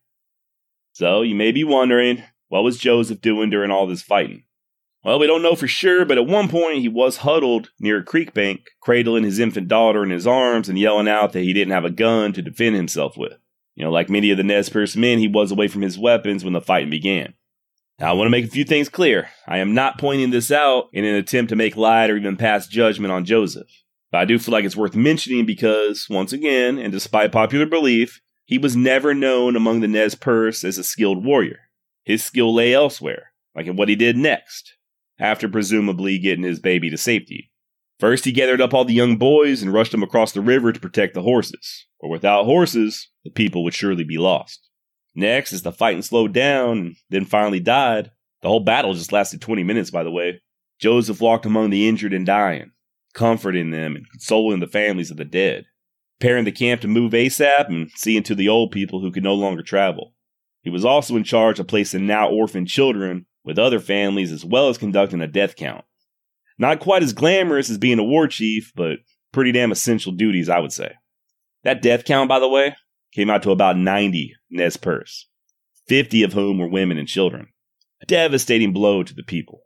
[0.93, 4.45] So you may be wondering, what was Joseph doing during all this fighting?
[5.03, 8.03] Well, we don't know for sure, but at one point he was huddled near a
[8.03, 11.73] creek bank, cradling his infant daughter in his arms and yelling out that he didn't
[11.73, 13.33] have a gun to defend himself with.
[13.73, 16.43] You know, like many of the Nez Perce men, he was away from his weapons
[16.43, 17.33] when the fighting began.
[17.99, 19.29] Now, I want to make a few things clear.
[19.47, 22.67] I am not pointing this out in an attempt to make light or even pass
[22.67, 23.69] judgment on Joseph.
[24.11, 28.21] But I do feel like it's worth mentioning because, once again, and despite popular belief,
[28.51, 31.69] He was never known among the Nez Perce as a skilled warrior.
[32.03, 34.75] His skill lay elsewhere, like in what he did next,
[35.21, 37.51] after presumably getting his baby to safety.
[37.99, 40.79] First, he gathered up all the young boys and rushed them across the river to
[40.79, 44.67] protect the horses, for without horses, the people would surely be lost.
[45.13, 48.09] Next, as the fighting slowed down and then finally died,
[48.41, 50.41] the whole battle just lasted 20 minutes, by the way,
[50.79, 52.71] Joseph walked among the injured and dying,
[53.13, 55.65] comforting them and consoling the families of the dead,
[56.19, 59.35] preparing the camp to move ASAP and seeing to the old people who could no
[59.35, 60.15] longer travel.
[60.63, 64.69] He was also in charge of placing now orphaned children with other families as well
[64.69, 65.85] as conducting a death count.
[66.57, 68.99] Not quite as glamorous as being a war chief, but
[69.31, 70.93] pretty damn essential duties, I would say.
[71.63, 72.75] That death count, by the way,
[73.13, 75.27] came out to about 90 Nez Perce,
[75.87, 77.47] 50 of whom were women and children.
[78.01, 79.61] A devastating blow to the people.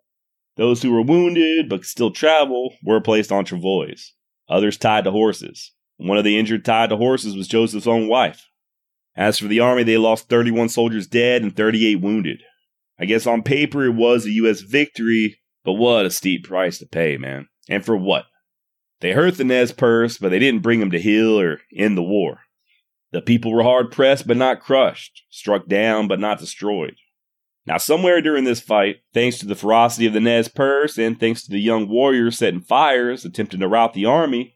[0.57, 4.11] Those who were wounded but could still travel were placed on travois,
[4.47, 5.73] others tied to horses.
[5.97, 8.47] One of the injured tied to horses was Joseph's own wife.
[9.15, 12.41] As for the army, they lost 31 soldiers dead and 38 wounded.
[12.99, 14.61] I guess on paper it was a U.S.
[14.61, 17.47] victory, but what a steep price to pay, man.
[17.69, 18.25] And for what?
[19.01, 22.03] They hurt the Nez Perce, but they didn't bring them to heel or end the
[22.03, 22.39] war.
[23.11, 26.95] The people were hard pressed but not crushed, struck down but not destroyed.
[27.67, 31.43] Now, somewhere during this fight, thanks to the ferocity of the Nez Perce and thanks
[31.43, 34.55] to the young warriors setting fires, attempting to rout the army,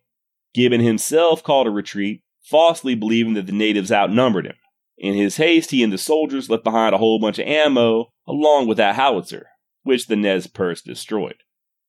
[0.54, 4.56] Gibbon himself called a retreat, falsely believing that the natives outnumbered him.
[5.00, 8.68] In his haste, he and the soldiers left behind a whole bunch of ammo, along
[8.68, 9.48] with that howitzer,
[9.84, 11.38] which the Nez Perce destroyed.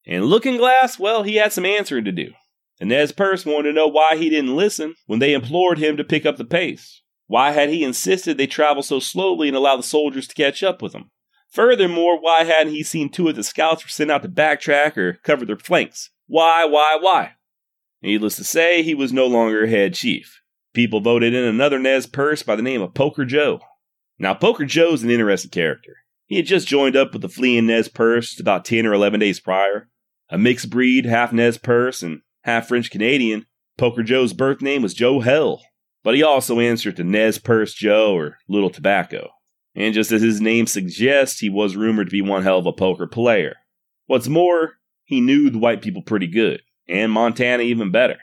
[0.07, 2.31] And Looking Glass, well, he had some answering to do.
[2.79, 6.05] The Nez Perce wanted to know why he didn't listen when they implored him to
[6.05, 7.03] pick up the pace.
[7.27, 10.81] Why had he insisted they travel so slowly and allow the soldiers to catch up
[10.81, 11.11] with them?
[11.51, 15.15] Furthermore, why hadn't he seen two of the scouts were sent out to backtrack or
[15.25, 16.11] cover their flanks?
[16.27, 17.33] Why, why, why?
[18.03, 20.40] Needless to say, he was no longer head chief.
[20.73, 23.61] People voted in another Nez Perce by the name of Poker Joe.
[24.19, 25.97] Now, Poker Joe's an interesting character.
[26.27, 29.41] He had just joined up with the fleeing Nez Perce about 10 or 11 days
[29.41, 29.89] prior.
[30.29, 33.47] A mixed breed, half Nez Perce and half French Canadian,
[33.77, 35.61] Poker Joe's birth name was Joe Hell
[36.03, 39.31] but he also answered to Nez Perce Joe or Little Tobacco.
[39.75, 42.73] And just as his name suggests, he was rumored to be one hell of a
[42.73, 43.57] poker player.
[44.07, 48.19] What's more, he knew the white people pretty good, and Montana even better.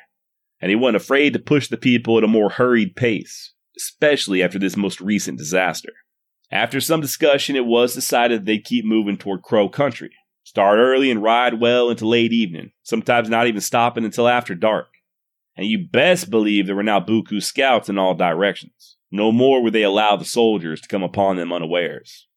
[0.59, 4.57] And he wasn't afraid to push the people at a more hurried pace, especially after
[4.57, 5.93] this most recent disaster.
[6.51, 10.11] After some discussion, it was decided they'd keep moving toward Crow Country.
[10.43, 14.87] Start early and ride well into late evening, sometimes not even stopping until after dark
[15.57, 18.97] and you best believe there were now Buku scouts in all directions.
[19.11, 22.27] No more would they allow the soldiers to come upon them unawares.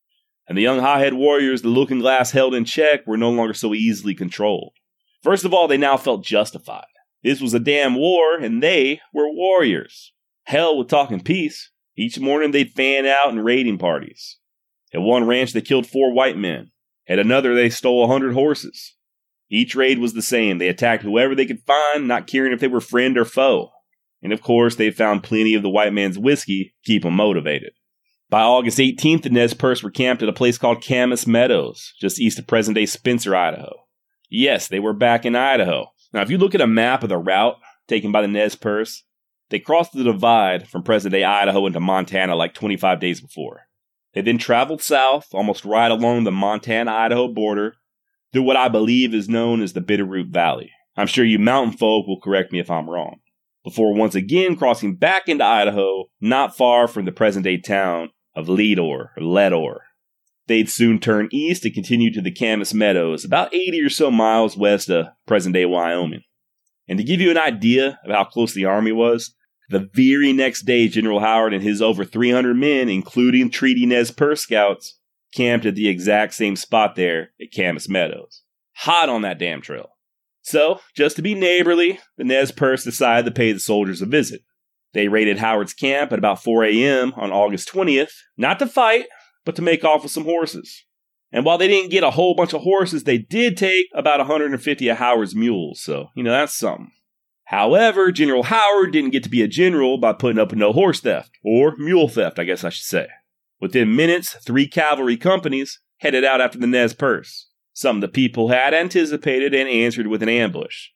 [0.49, 3.75] And the young hothead warriors the looking glass held in check were no longer so
[3.75, 4.73] easily controlled.
[5.23, 6.87] First of all, they now felt justified.
[7.23, 10.13] This was a damn war, and they were warriors.
[10.45, 11.71] Hell with talking peace.
[11.97, 14.39] Each morning they'd fan out in raiding parties.
[14.95, 16.71] At one ranch they killed four white men.
[17.07, 18.97] At another they stole a hundred horses.
[19.51, 20.59] Each raid was the same.
[20.59, 23.71] They attacked whoever they could find, not caring if they were friend or foe.
[24.23, 27.73] And of course, they found plenty of the white man's whiskey to keep them motivated.
[28.29, 32.21] By August 18th, the Nez Perce were camped at a place called Camas Meadows, just
[32.21, 33.87] east of present day Spencer, Idaho.
[34.29, 35.91] Yes, they were back in Idaho.
[36.13, 37.57] Now, if you look at a map of the route
[37.87, 39.05] taken by the Nez Perce,
[39.51, 43.63] they crossed the divide from present day Idaho into Montana like 25 days before.
[44.15, 47.75] They then traveled south, almost right along the Montana Idaho border,
[48.33, 50.71] through what I believe is known as the Bitterroot Valley.
[50.97, 53.21] I'm sure you mountain folk will correct me if I'm wrong.
[53.63, 58.49] Before once again crossing back into Idaho, not far from the present day town of
[58.49, 59.83] Leadore or Ledore.
[60.51, 64.57] They'd soon turn east and continue to the Camas Meadows, about 80 or so miles
[64.57, 66.23] west of present day Wyoming.
[66.89, 69.33] And to give you an idea of how close the army was,
[69.69, 74.41] the very next day, General Howard and his over 300 men, including Treaty Nez Perce
[74.41, 74.99] scouts,
[75.33, 78.43] camped at the exact same spot there at Camas Meadows.
[78.79, 79.91] Hot on that damn trail.
[80.43, 84.41] So, just to be neighborly, the Nez Perce decided to pay the soldiers a visit.
[84.95, 87.13] They raided Howard's camp at about 4 a.m.
[87.17, 89.05] on August 20th, not to fight,
[89.45, 90.85] but to make off with some horses.
[91.33, 94.89] And while they didn't get a whole bunch of horses, they did take about 150
[94.89, 96.91] of Howard's mules, so, you know, that's something.
[97.45, 101.01] However, General Howard didn't get to be a general by putting up with no horse
[101.01, 103.09] theft, or mule theft, I guess I should say.
[103.61, 107.49] Within minutes, three cavalry companies headed out after the Nez Perce.
[107.73, 110.89] Some of the people had anticipated and answered with an ambush.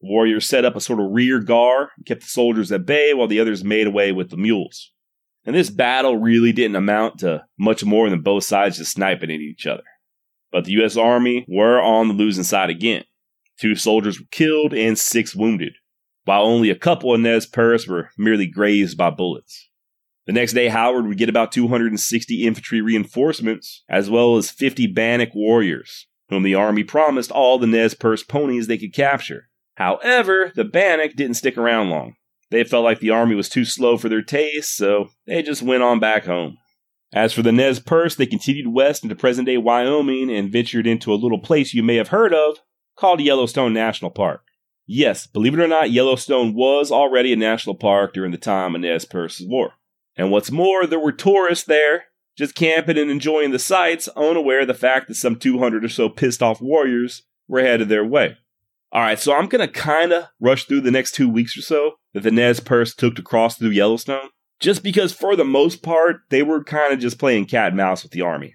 [0.00, 3.28] The warriors set up a sort of rear guard, kept the soldiers at bay while
[3.28, 4.92] the others made away with the mules.
[5.44, 9.40] And this battle really didn't amount to much more than both sides just sniping at
[9.40, 9.84] each other.
[10.52, 10.96] But the U.S.
[10.96, 13.04] Army were on the losing side again.
[13.58, 15.74] Two soldiers were killed and six wounded,
[16.24, 19.68] while only a couple of Nez Perce were merely grazed by bullets.
[20.26, 25.34] The next day, Howard would get about 260 infantry reinforcements, as well as 50 Bannock
[25.34, 29.48] warriors, whom the army promised all the Nez Perce ponies they could capture.
[29.74, 32.14] However, the Bannock didn't stick around long.
[32.50, 35.82] They felt like the army was too slow for their taste, so they just went
[35.82, 36.58] on back home.
[37.12, 41.12] As for the Nez Perce, they continued west into present day Wyoming and ventured into
[41.12, 42.58] a little place you may have heard of
[42.96, 44.42] called Yellowstone National Park.
[44.86, 48.80] Yes, believe it or not, Yellowstone was already a national park during the time of
[48.80, 49.72] Nez Perce's War.
[50.16, 52.04] And what's more, there were tourists there,
[52.36, 56.08] just camping and enjoying the sights, unaware of the fact that some 200 or so
[56.08, 58.36] pissed off warriors were headed their way.
[58.92, 62.30] Alright, so I'm gonna kinda rush through the next two weeks or so that the
[62.32, 66.64] Nez Perce took to cross through Yellowstone, just because for the most part, they were
[66.64, 68.54] kinda just playing cat and mouse with the army.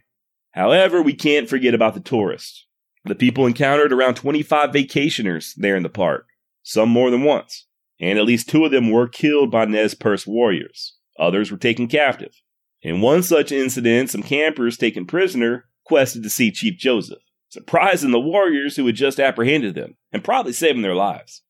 [0.51, 2.65] However, we can't forget about the tourists.
[3.05, 6.25] The people encountered around 25 vacationers there in the park,
[6.63, 7.67] some more than once,
[8.01, 10.97] and at least two of them were killed by Nez Perce warriors.
[11.17, 12.33] Others were taken captive.
[12.81, 17.21] In one such incident, some campers taken prisoner quested to see Chief Joseph,
[17.55, 21.41] surprising the warriors who had just apprehended them and probably saving their lives.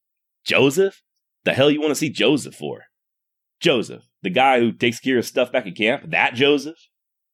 [0.46, 1.02] Joseph?
[1.44, 2.84] The hell you want to see Joseph for?
[3.60, 6.12] Joseph, the guy who takes care of stuff back at camp?
[6.12, 6.78] That Joseph?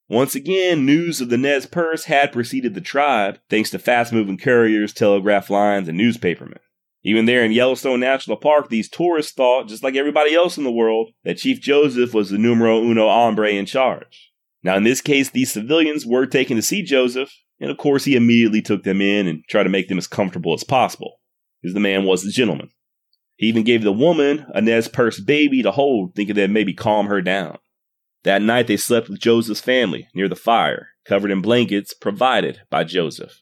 [0.07, 4.37] Once again, news of the Nez Perce had preceded the tribe thanks to fast moving
[4.37, 6.59] couriers, telegraph lines, and newspapermen.
[7.03, 10.71] Even there in Yellowstone National Park, these tourists thought, just like everybody else in the
[10.71, 14.31] world, that Chief Joseph was the numero uno hombre in charge.
[14.63, 18.15] Now, in this case, these civilians were taken to see Joseph, and of course, he
[18.15, 21.19] immediately took them in and tried to make them as comfortable as possible,
[21.61, 22.69] because the man was a gentleman.
[23.37, 27.05] He even gave the woman a Nez Perce baby to hold, thinking that maybe calm
[27.05, 27.59] her down.
[28.23, 32.83] That night they slept with Joseph's family near the fire, covered in blankets provided by
[32.83, 33.41] Joseph.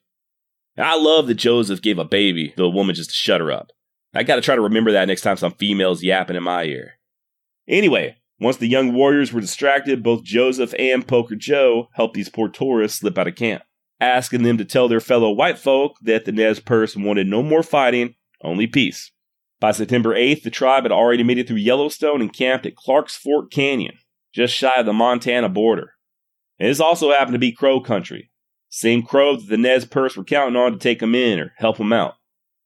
[0.78, 3.72] I love that Joseph gave a baby to a woman just to shut her up.
[4.14, 6.94] I gotta try to remember that next time some female's yapping in my ear.
[7.68, 12.48] Anyway, once the young warriors were distracted, both Joseph and Poker Joe helped these poor
[12.48, 13.64] tourists slip out of camp,
[14.00, 17.64] asking them to tell their fellow white folk that the Nez Perce wanted no more
[17.64, 19.12] fighting, only peace.
[19.60, 23.18] By September 8th, the tribe had already made it through Yellowstone and camped at Clark's
[23.18, 23.98] Fork Canyon,
[24.34, 25.94] just shy of the Montana border.
[26.60, 28.32] And this also happened to be Crow country.
[28.70, 31.78] Same Crow that the Nez Perce were counting on to take them in or help
[31.78, 32.16] them out.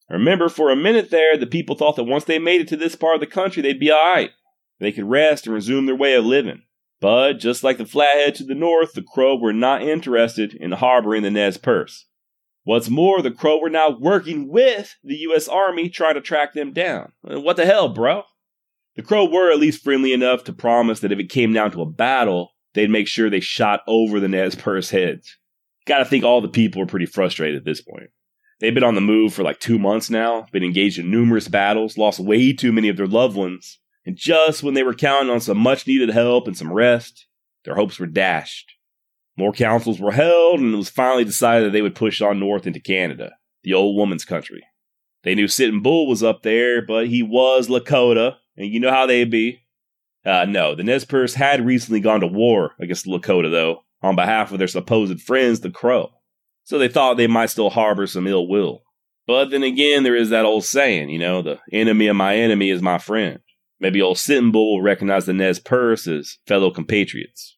[0.09, 2.95] Remember, for a minute there, the people thought that once they made it to this
[2.95, 4.31] part of the country, they'd be alright.
[4.79, 6.63] They could rest and resume their way of living.
[7.03, 11.23] But just like the Flathead to the north, the Crow were not interested in harboring
[11.23, 12.05] the Nez Perce.
[12.63, 15.49] What's more, the Crow were now working with the U.S.
[15.49, 17.11] Army trying to track them down.
[17.29, 18.23] Uh, what the hell, bro?
[18.95, 21.81] The Crow were at least friendly enough to promise that if it came down to
[21.81, 25.37] a battle, they'd make sure they shot over the Nez Perce heads.
[25.85, 28.11] Gotta think all the people were pretty frustrated at this point.
[28.61, 31.97] They've been on the move for like two months now, been engaged in numerous battles,
[31.97, 35.39] lost way too many of their loved ones, and just when they were counting on
[35.39, 37.27] some much needed help and some rest,
[37.63, 38.73] their hopes were dashed.
[39.37, 42.67] More councils were held, and it was finally decided that they would push on north
[42.67, 43.31] into Canada,
[43.63, 44.63] the old woman's country.
[45.23, 49.05] They knew Sitting Bull was up there, but he was Lakota, and you know how
[49.05, 49.61] they'd be.
[50.25, 54.15] Uh, no, the Nez Perce had recently gone to war against the Lakota, though, on
[54.15, 56.11] behalf of their supposed friends, the Crow.
[56.63, 58.83] So they thought they might still harbor some ill will.
[59.25, 62.69] But then again, there is that old saying, you know, the enemy of my enemy
[62.69, 63.39] is my friend.
[63.83, 67.57] Maybe old Sitting Bull will recognize the Nez Perce as fellow compatriots.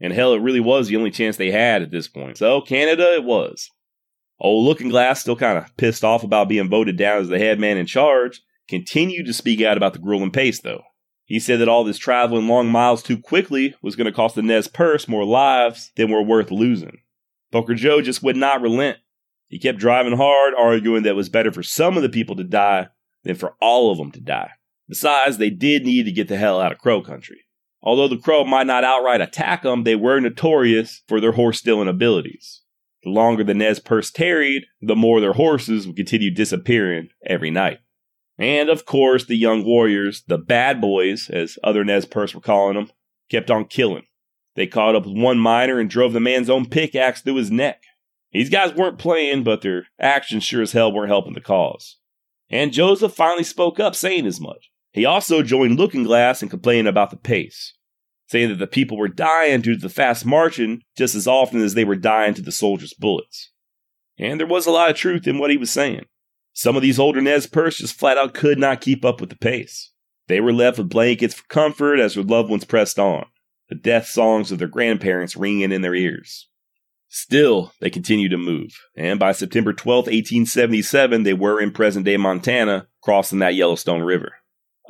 [0.00, 2.38] And hell, it really was the only chance they had at this point.
[2.38, 3.70] So Canada it was.
[4.40, 7.60] Old Looking Glass, still kind of pissed off about being voted down as the head
[7.60, 10.82] man in charge, continued to speak out about the grueling pace, though.
[11.24, 14.42] He said that all this traveling long miles too quickly was going to cost the
[14.42, 16.98] Nez Perce more lives than were worth losing.
[17.52, 18.98] Poker Joe just would not relent.
[19.46, 22.44] He kept driving hard, arguing that it was better for some of the people to
[22.44, 22.88] die
[23.22, 24.50] than for all of them to die.
[24.90, 27.44] Besides, they did need to get the hell out of Crow Country.
[27.80, 31.86] Although the Crow might not outright attack them, they were notorious for their horse stealing
[31.86, 32.62] abilities.
[33.04, 37.78] The longer the Nez Perce tarried, the more their horses would continue disappearing every night.
[38.36, 42.74] And of course, the young warriors, the bad boys, as other Nez Perce were calling
[42.74, 42.90] them,
[43.30, 44.06] kept on killing.
[44.56, 47.84] They caught up with one miner and drove the man's own pickaxe through his neck.
[48.32, 51.96] These guys weren't playing, but their actions sure as hell weren't helping the cause.
[52.50, 54.69] And Joseph finally spoke up, saying as much.
[54.92, 57.74] He also joined Looking Glass and complained about the pace,
[58.26, 61.74] saying that the people were dying due to the fast marching just as often as
[61.74, 63.52] they were dying to the soldiers' bullets.
[64.18, 66.06] And there was a lot of truth in what he was saying.
[66.52, 69.36] Some of these older Nez Perce just flat out could not keep up with the
[69.36, 69.92] pace.
[70.26, 73.26] They were left with blankets for comfort as their loved ones pressed on,
[73.68, 76.48] the death songs of their grandparents ringing in their ears.
[77.08, 82.16] Still, they continued to move, and by September 12, 1877, they were in present day
[82.16, 84.34] Montana, crossing that Yellowstone River.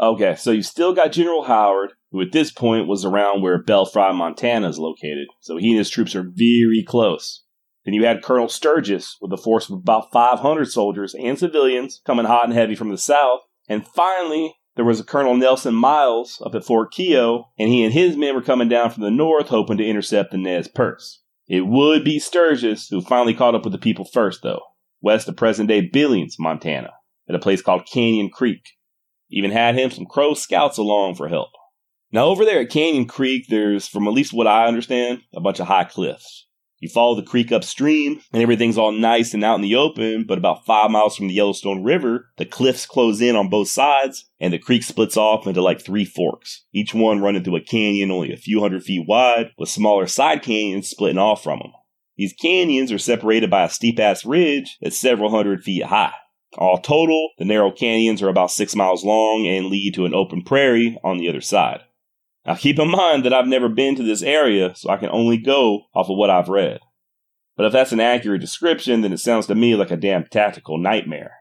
[0.01, 4.15] Okay, so you still got General Howard, who at this point was around where Belfry,
[4.15, 5.29] Montana is located.
[5.41, 7.45] So he and his troops are very close.
[7.85, 12.25] Then you had Colonel Sturgis with a force of about 500 soldiers and civilians coming
[12.25, 13.41] hot and heavy from the south.
[13.69, 17.93] And finally, there was a Colonel Nelson Miles up at Fort Keogh, and he and
[17.93, 21.23] his men were coming down from the north hoping to intercept the Nez Perce.
[21.47, 24.63] It would be Sturgis who finally caught up with the people first, though,
[25.03, 26.93] west of present day Billings, Montana,
[27.29, 28.63] at a place called Canyon Creek.
[29.31, 31.51] Even had him some Crow scouts along for help.
[32.13, 35.61] Now, over there at Canyon Creek, there's, from at least what I understand, a bunch
[35.61, 36.49] of high cliffs.
[36.81, 40.39] You follow the creek upstream, and everything's all nice and out in the open, but
[40.39, 44.51] about five miles from the Yellowstone River, the cliffs close in on both sides, and
[44.51, 48.33] the creek splits off into like three forks, each one running through a canyon only
[48.33, 51.73] a few hundred feet wide, with smaller side canyons splitting off from them.
[52.17, 56.15] These canyons are separated by a steep ass ridge that's several hundred feet high.
[56.59, 60.43] All total, the narrow canyons are about six miles long and lead to an open
[60.43, 61.81] prairie on the other side.
[62.45, 65.39] Now keep in mind that I've never been to this area, so I can only
[65.39, 66.81] go off of what I've read.
[67.57, 70.79] But if that's an accurate description, then it sounds to me like a damn tactical
[70.79, 71.35] nightmare.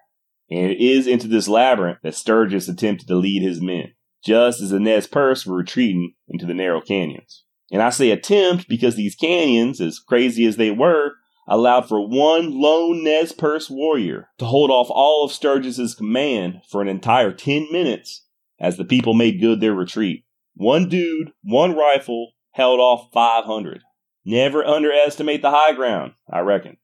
[0.52, 4.72] And it is into this labyrinth that Sturgis attempted to lead his men, just as
[4.72, 7.45] the Nez Perce were retreating into the narrow canyons.
[7.72, 11.14] And I say attempt because these canyons, as crazy as they were,
[11.50, 16.82] allowed for one lone Nez Perce warrior to hold off all of Sturgis's command for
[16.82, 18.26] an entire 10 minutes
[18.60, 20.24] as the people made good their retreat.
[20.56, 23.82] One dude, one rifle, held off 500.
[24.26, 26.78] Never underestimate the high ground, I reckon.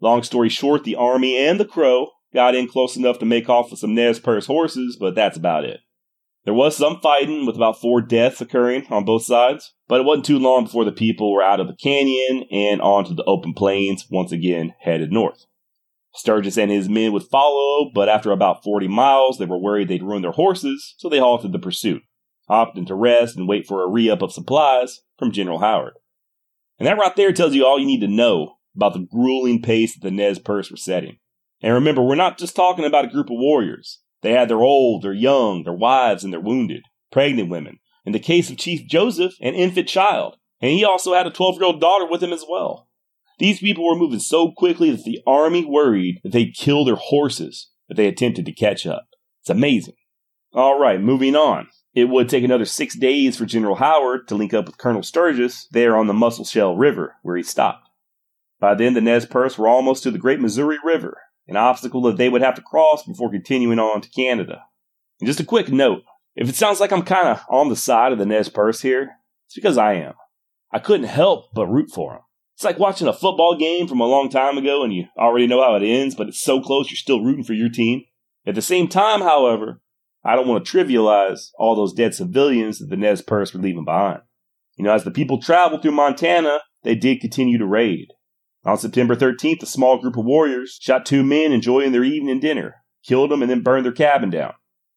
[0.00, 3.70] Long story short, the army and the crow got in close enough to make off
[3.70, 5.80] with some Nez Perce horses, but that's about it.
[6.48, 10.24] There was some fighting, with about four deaths occurring on both sides, but it wasn't
[10.24, 14.06] too long before the people were out of the canyon and onto the open plains,
[14.10, 15.44] once again headed north.
[16.14, 20.02] Sturgis and his men would follow, but after about 40 miles, they were worried they'd
[20.02, 22.00] ruin their horses, so they halted the pursuit
[22.48, 25.98] opting to rest and wait for a re up of supplies from General Howard.
[26.78, 29.92] And that right there tells you all you need to know about the grueling pace
[29.92, 31.18] that the Nez Perce were setting.
[31.60, 34.00] And remember, we're not just talking about a group of warriors.
[34.22, 36.82] They had their old, their young, their wives, and their wounded,
[37.12, 37.78] pregnant women.
[38.04, 40.36] In the case of Chief Joseph, an infant child.
[40.60, 42.88] And he also had a 12 year old daughter with him as well.
[43.38, 47.70] These people were moving so quickly that the army worried that they'd kill their horses
[47.88, 49.06] if they attempted to catch up.
[49.42, 49.94] It's amazing.
[50.52, 51.68] All right, moving on.
[51.94, 55.68] It would take another six days for General Howard to link up with Colonel Sturgis
[55.70, 57.88] there on the Musselshell River, where he stopped.
[58.60, 61.18] By then, the Nez Perce were almost to the Great Missouri River,
[61.48, 64.62] an obstacle that they would have to cross before continuing on to Canada.
[65.20, 66.02] And just a quick note
[66.36, 69.16] if it sounds like I'm kind of on the side of the Nez Perce here,
[69.46, 70.14] it's because I am.
[70.72, 72.22] I couldn't help but root for them.
[72.54, 75.62] It's like watching a football game from a long time ago and you already know
[75.62, 78.02] how it ends, but it's so close you're still rooting for your team.
[78.46, 79.80] At the same time, however,
[80.24, 83.84] I don't want to trivialize all those dead civilians that the Nez Perce were leaving
[83.84, 84.20] behind.
[84.76, 88.12] You know, as the people traveled through Montana, they did continue to raid.
[88.64, 92.76] On September 13th, a small group of warriors shot two men enjoying their evening dinner,
[93.04, 94.54] killed them, and then burned their cabin down.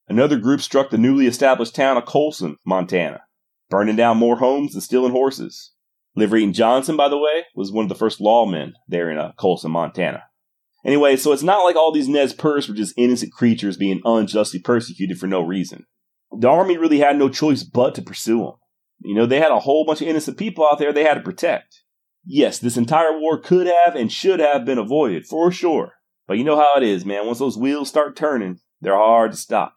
[0.08, 3.22] Another group struck the newly established town of Coulson, Montana,
[3.70, 5.74] burning down more homes and stealing horses.
[6.16, 9.72] Liver-Eating Johnson, by the way, was one of the first lawmen there in uh, Coulson,
[9.72, 10.24] Montana.
[10.84, 14.60] Anyway, so it's not like all these Nez Perce were just innocent creatures being unjustly
[14.60, 15.86] persecuted for no reason.
[16.38, 18.54] The army really had no choice but to pursue them.
[19.00, 21.22] You know, they had a whole bunch of innocent people out there they had to
[21.22, 21.81] protect.
[22.24, 25.94] Yes, this entire war could have and should have been avoided, for sure.
[26.28, 27.26] But you know how it is, man.
[27.26, 29.76] Once those wheels start turning, they're hard to stop.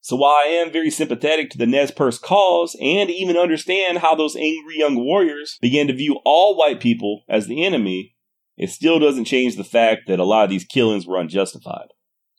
[0.00, 4.14] So while I am very sympathetic to the Nez Perce cause and even understand how
[4.14, 8.14] those angry young warriors began to view all white people as the enemy,
[8.56, 11.88] it still doesn't change the fact that a lot of these killings were unjustified.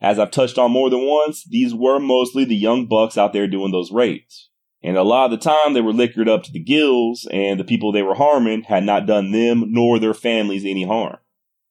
[0.01, 3.47] As I've touched on more than once, these were mostly the young bucks out there
[3.47, 4.49] doing those raids.
[4.87, 7.65] And a lot of the time they were liquored up to the gills, and the
[7.65, 11.17] people they were harming had not done them nor their families any harm.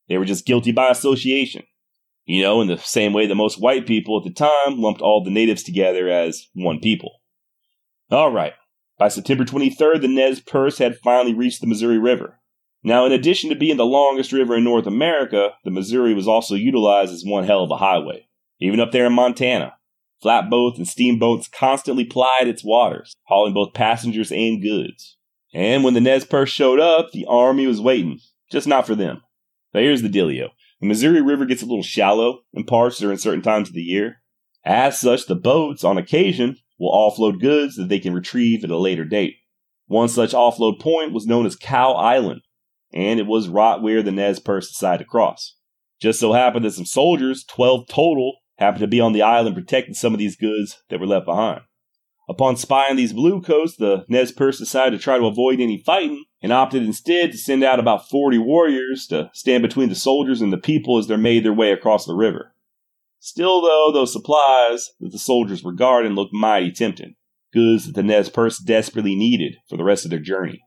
[0.06, 1.62] They were just guilty by association.
[2.26, 5.24] You know, in the same way that most white people at the time lumped all
[5.24, 7.22] the natives together as one people.
[8.12, 8.52] Alright,
[8.98, 12.38] by September 23rd, the Nez Perce had finally reached the Missouri River.
[12.84, 16.54] Now, in addition to being the longest river in North America, the Missouri was also
[16.54, 18.28] utilized as one hell of a highway.
[18.60, 19.75] Even up there in Montana,
[20.22, 25.16] flatboats and steamboats constantly plied its waters, hauling both passengers and goods.
[25.54, 28.20] And when the Nez Perce showed up, the army was waiting,
[28.50, 29.22] just not for them.
[29.72, 30.48] Now here's the dealio.
[30.80, 34.22] The Missouri River gets a little shallow in parts during certain times of the year.
[34.64, 38.76] As such, the boats, on occasion, will offload goods that they can retrieve at a
[38.76, 39.36] later date.
[39.86, 42.42] One such offload point was known as Cow Island,
[42.92, 45.56] and it was right where the Nez Perce decided to cross.
[46.00, 49.94] Just so happened that some soldiers, 12 total, happened to be on the island protecting
[49.94, 51.60] some of these goods that were left behind.
[52.28, 56.52] Upon spying these bluecoats, the Nez Perce decided to try to avoid any fighting and
[56.52, 60.58] opted instead to send out about 40 warriors to stand between the soldiers and the
[60.58, 62.52] people as they made their way across the river.
[63.20, 67.14] Still, though, those supplies that the soldiers were guarding looked mighty tempting,
[67.52, 70.62] goods that the Nez Perce desperately needed for the rest of their journey.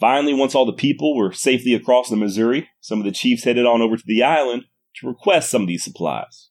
[0.00, 3.64] Finally, once all the people were safely across the Missouri, some of the chiefs headed
[3.64, 4.64] on over to the island
[4.96, 6.50] to request some of these supplies.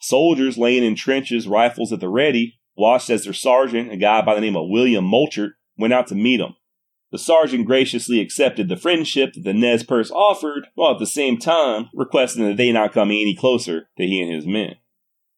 [0.00, 4.34] Soldiers laying in trenches, rifles at the ready, watched as their sergeant, a guy by
[4.34, 6.40] the name of William Moelchert, went out to meet.
[7.12, 11.38] The sergeant graciously accepted the friendship that the Nez Perce offered, while at the same
[11.38, 14.76] time requesting that they not come any closer to he and his men.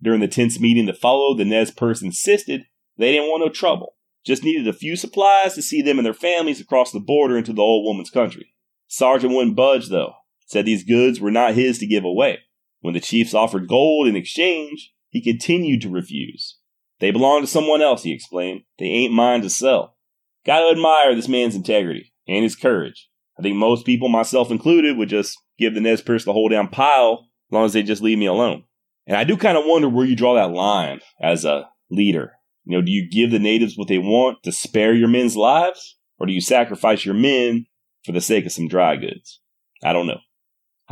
[0.01, 2.67] During the tense meeting that followed, the Nez Perce insisted
[2.99, 3.95] they didn't want no trouble,
[4.25, 7.53] just needed a few supplies to see them and their families across the border into
[7.53, 8.55] the old woman's country.
[8.87, 10.13] Sergeant wouldn't budge, though,
[10.47, 12.41] said these goods were not his to give away.
[12.83, 16.59] When the chiefs offered gold in exchange, he continued to refuse.
[17.01, 18.63] They belong to someone else, he explained.
[18.79, 19.97] They ain't mine to sell.
[20.45, 23.09] Gotta admire this man's integrity and his courage.
[23.39, 26.69] I think most people, myself included, would just give the Nez Perce the whole damn
[26.69, 28.65] pile as long as they just leave me alone.
[29.07, 32.33] And I do kind of wonder where you draw that line as a leader.
[32.65, 35.97] You know, do you give the natives what they want to spare your men's lives?
[36.19, 37.67] Or do you sacrifice your men
[38.05, 39.41] for the sake of some dry goods?
[39.83, 40.21] I don't know.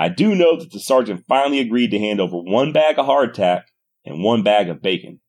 [0.01, 3.65] I do know that the sergeant finally agreed to hand over one bag of hardtack
[4.05, 5.21] and one bag of bacon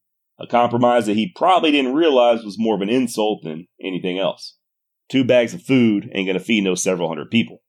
[0.41, 4.57] a compromise that he probably didn't realize was more of an insult than anything else.
[5.07, 7.61] Two bags of food ain't gonna feed no several hundred people.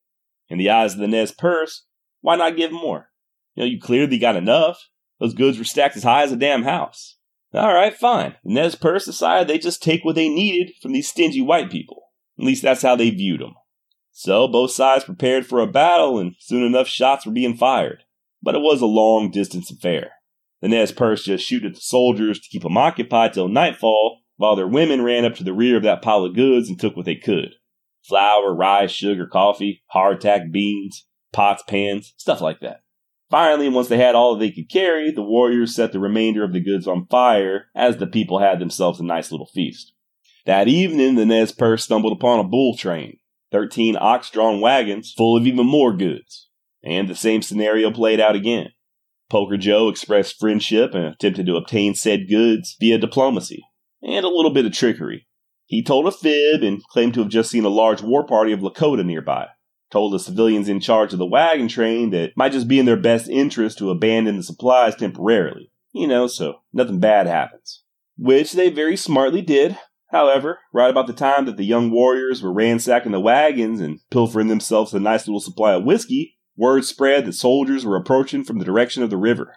[0.49, 1.85] In the eyes of the Nez Perce,
[2.23, 3.11] why not give more?
[3.55, 4.89] You know, you clearly got enough.
[5.21, 7.19] Those goods were stacked as high as a damn house.
[7.53, 8.37] All right, fine.
[8.43, 12.05] The Nez Perce decided they just take what they needed from these stingy white people.
[12.39, 13.55] At least that's how they viewed them.
[14.13, 18.05] So both sides prepared for a battle, and soon enough shots were being fired.
[18.43, 20.13] But it was a long distance affair.
[20.61, 24.55] The Nez Perce just shoot at the soldiers to keep them occupied till nightfall, while
[24.55, 27.07] their women ran up to the rear of that pile of goods and took what
[27.07, 27.55] they could.
[28.03, 32.83] Flour, rice, sugar, coffee, hardtack, beans, pots, pans, stuff like that.
[33.31, 36.61] Finally, once they had all they could carry, the warriors set the remainder of the
[36.61, 39.95] goods on fire as the people had themselves a nice little feast.
[40.45, 43.19] That evening, the Nez Perce stumbled upon a bull train,
[43.53, 46.49] 13 ox drawn wagons full of even more goods.
[46.83, 48.71] And the same scenario played out again.
[49.31, 53.63] Poker Joe expressed friendship and attempted to obtain said goods via diplomacy
[54.03, 55.27] and a little bit of trickery.
[55.67, 58.61] He told a fib and claimed to have just seen a large war party of
[58.61, 59.47] Lakota nearby.
[59.91, 62.87] Told the civilians in charge of the wagon train that it might just be in
[62.87, 65.71] their best interest to abandon the supplies temporarily.
[65.93, 67.85] You know, so nothing bad happens.
[68.17, 69.79] Which they very smartly did.
[70.13, 74.49] However, right about the time that the young warriors were ransacking the wagons and pilfering
[74.49, 78.65] themselves a nice little supply of whiskey, Word spread that soldiers were approaching from the
[78.65, 79.55] direction of the river.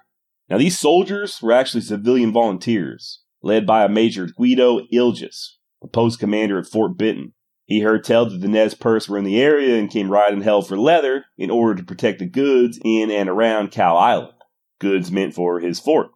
[0.49, 6.19] Now, these soldiers were actually civilian volunteers, led by a Major Guido Ilges, the post
[6.19, 7.33] commander at Fort Benton.
[7.65, 10.61] He heard tell that the Nez Perce were in the area and came riding hell
[10.61, 14.37] for leather in order to protect the goods in and around Cow Island.
[14.79, 16.11] Goods meant for his fort.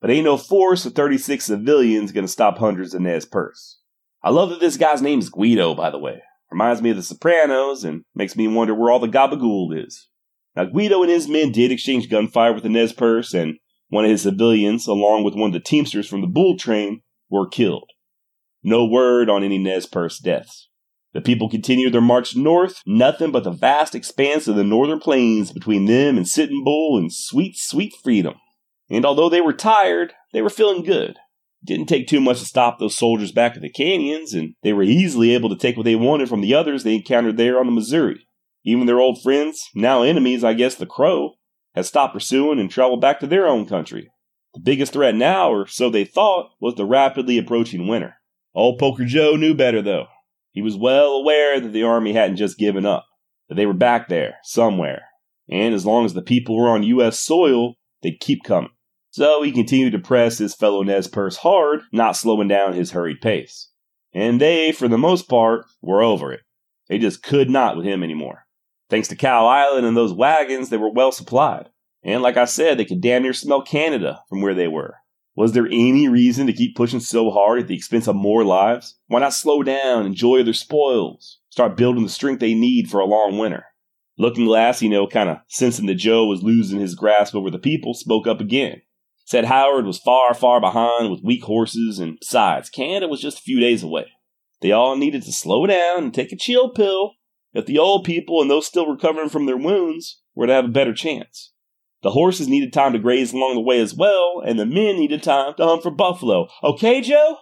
[0.00, 3.79] But ain't no force of 36 civilians gonna stop hundreds of Nez Perce.
[4.22, 6.22] I love that this guy's name is Guido, by the way.
[6.50, 10.08] Reminds me of The Sopranos and makes me wonder where all the gabagool is.
[10.56, 13.54] Now, Guido and his men did exchange gunfire with the Nez Perce, and
[13.88, 17.48] one of his civilians, along with one of the Teamsters from the Bull Train, were
[17.48, 17.90] killed.
[18.62, 20.68] No word on any Nez Perce deaths.
[21.12, 25.50] The people continued their march north, nothing but the vast expanse of the northern plains
[25.50, 28.34] between them and Sitting Bull and sweet, sweet freedom.
[28.88, 31.16] And although they were tired, they were feeling good.
[31.64, 34.82] Didn't take too much to stop those soldiers back at the canyons, and they were
[34.82, 37.72] easily able to take what they wanted from the others they encountered there on the
[37.72, 38.26] Missouri.
[38.64, 41.34] Even their old friends, now enemies, I guess the Crow,
[41.74, 44.10] had stopped pursuing and traveled back to their own country.
[44.54, 48.16] The biggest threat now, or so they thought, was the rapidly approaching winter.
[48.54, 50.06] Old Poker Joe knew better, though.
[50.52, 53.06] He was well aware that the army hadn't just given up,
[53.48, 55.02] that they were back there, somewhere.
[55.48, 57.20] And as long as the people were on U.S.
[57.20, 58.70] soil, they'd keep coming.
[59.10, 63.20] So he continued to press his fellow Nez Perce hard, not slowing down his hurried
[63.20, 63.68] pace.
[64.12, 66.40] And they, for the most part, were over it.
[66.88, 68.46] They just could not with him anymore.
[68.88, 71.70] Thanks to Cow Island and those wagons, they were well supplied.
[72.02, 74.96] And like I said, they could damn near smell Canada from where they were.
[75.36, 78.96] Was there any reason to keep pushing so hard at the expense of more lives?
[79.06, 83.06] Why not slow down, enjoy their spoils, start building the strength they need for a
[83.06, 83.66] long winter?
[84.18, 87.58] Looking Glass, you know, kind of sensing that Joe was losing his grasp over the
[87.58, 88.82] people, spoke up again.
[89.30, 93.42] Said Howard was far, far behind with weak horses, and besides, Canada was just a
[93.42, 94.06] few days away.
[94.60, 97.12] They all needed to slow down and take a chill pill
[97.52, 100.68] if the old people and those still recovering from their wounds were to have a
[100.68, 101.52] better chance.
[102.02, 105.22] The horses needed time to graze along the way as well, and the men needed
[105.22, 106.48] time to hunt for buffalo.
[106.64, 107.36] Okay, Joe?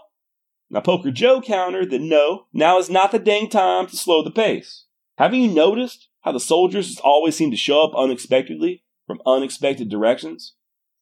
[0.69, 4.31] Now, Poker Joe countered that no, now is not the dang time to slow the
[4.31, 4.85] pace.
[5.16, 10.52] Haven't you noticed how the soldiers always seem to show up unexpectedly from unexpected directions?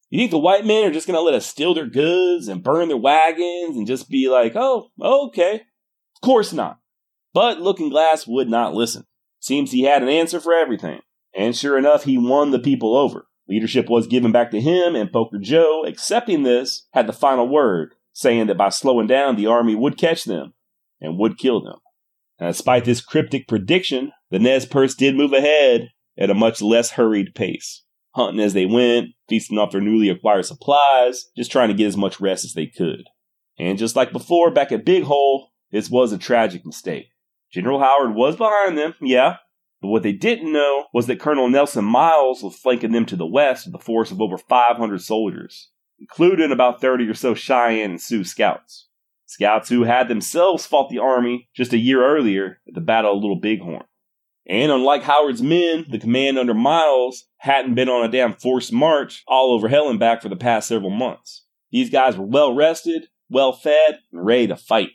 [0.08, 2.62] You think the white men are just going to let us steal their goods and
[2.62, 5.54] burn their wagons and just be like, oh, okay?
[5.54, 6.78] Of course not.
[7.34, 9.04] But Looking Glass would not listen.
[9.40, 11.00] Seems he had an answer for everything.
[11.36, 13.26] And sure enough, he won the people over.
[13.48, 17.94] Leadership was given back to him, and Poker Joe, accepting this, had the final word,
[18.12, 20.54] saying that by slowing down, the army would catch them
[21.00, 21.78] and would kill them.
[22.38, 26.92] And despite this cryptic prediction, the Nez Perce did move ahead at a much less
[26.92, 27.82] hurried pace
[28.16, 31.97] hunting as they went, feasting off their newly acquired supplies, just trying to get as
[31.97, 33.05] much rest as they could.
[33.59, 37.09] And just like before, back at Big Hole, this was a tragic mistake.
[37.52, 39.36] General Howard was behind them, yeah,
[39.80, 43.26] but what they didn't know was that Colonel Nelson Miles was flanking them to the
[43.26, 48.01] west with a force of over 500 soldiers, including about 30 or so Cheyenne and
[48.01, 48.88] Sioux scouts.
[49.26, 53.22] Scouts who had themselves fought the army just a year earlier at the Battle of
[53.22, 53.84] Little Bighorn.
[54.48, 59.23] And unlike Howard's men, the command under Miles hadn't been on a damn forced march
[59.27, 61.44] all over hell and back for the past several months.
[61.70, 64.90] These guys were well rested, well fed, and ready to fight.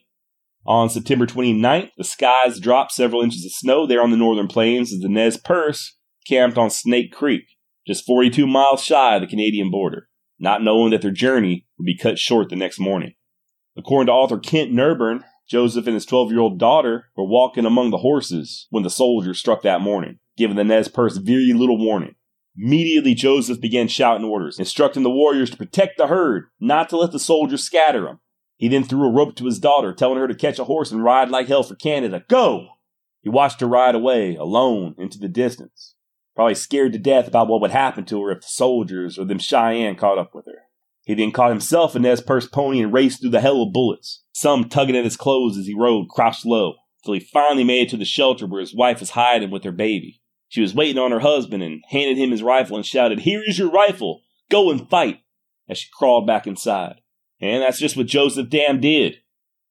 [0.65, 4.93] On September 29th, the skies dropped several inches of snow there on the northern plains
[4.93, 5.97] as the Nez Perce
[6.27, 7.43] camped on Snake Creek,
[7.87, 11.97] just 42 miles shy of the Canadian border, not knowing that their journey would be
[11.97, 13.13] cut short the next morning.
[13.77, 17.91] According to author Kent Nerburn, Joseph and his 12 year old daughter were walking among
[17.91, 22.15] the horses when the soldiers struck that morning, giving the Nez Perce very little warning.
[22.57, 27.11] Immediately, Joseph began shouting orders, instructing the warriors to protect the herd, not to let
[27.11, 28.19] the soldiers scatter them.
[28.57, 31.03] He then threw a rope to his daughter, telling her to catch a horse and
[31.03, 32.23] ride like hell for Canada.
[32.27, 32.67] Go!
[33.21, 35.95] He watched her ride away, alone, into the distance,
[36.35, 39.39] probably scared to death about what would happen to her if the soldiers or them
[39.39, 40.63] Cheyenne caught up with her.
[41.05, 44.23] He then caught himself a Nez Perce pony and raced through the hell of bullets,
[44.33, 47.89] some tugging at his clothes as he rode crouched low, till he finally made it
[47.89, 50.20] to the shelter where his wife was hiding with her baby.
[50.51, 53.57] She was waiting on her husband and handed him his rifle and shouted, Here is
[53.57, 54.23] your rifle!
[54.49, 55.21] Go and fight!
[55.69, 56.99] as she crawled back inside.
[57.39, 59.19] And that's just what Joseph Dam did.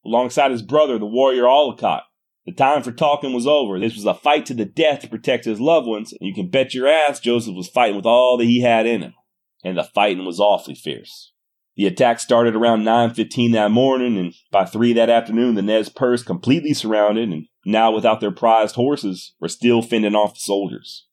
[0.07, 2.05] Alongside his brother, the warrior Ollicott.
[2.47, 3.78] The time for talking was over.
[3.78, 6.48] This was a fight to the death to protect his loved ones, and you can
[6.48, 9.15] bet your ass Joseph was fighting with all that he had in him.
[9.62, 11.35] And the fighting was awfully fierce.
[11.81, 16.23] The attack started around 9.15 that morning, and by 3 that afternoon, the Nez Perce,
[16.23, 21.09] completely surrounded and now without their prized horses, were still fending off the soldiers,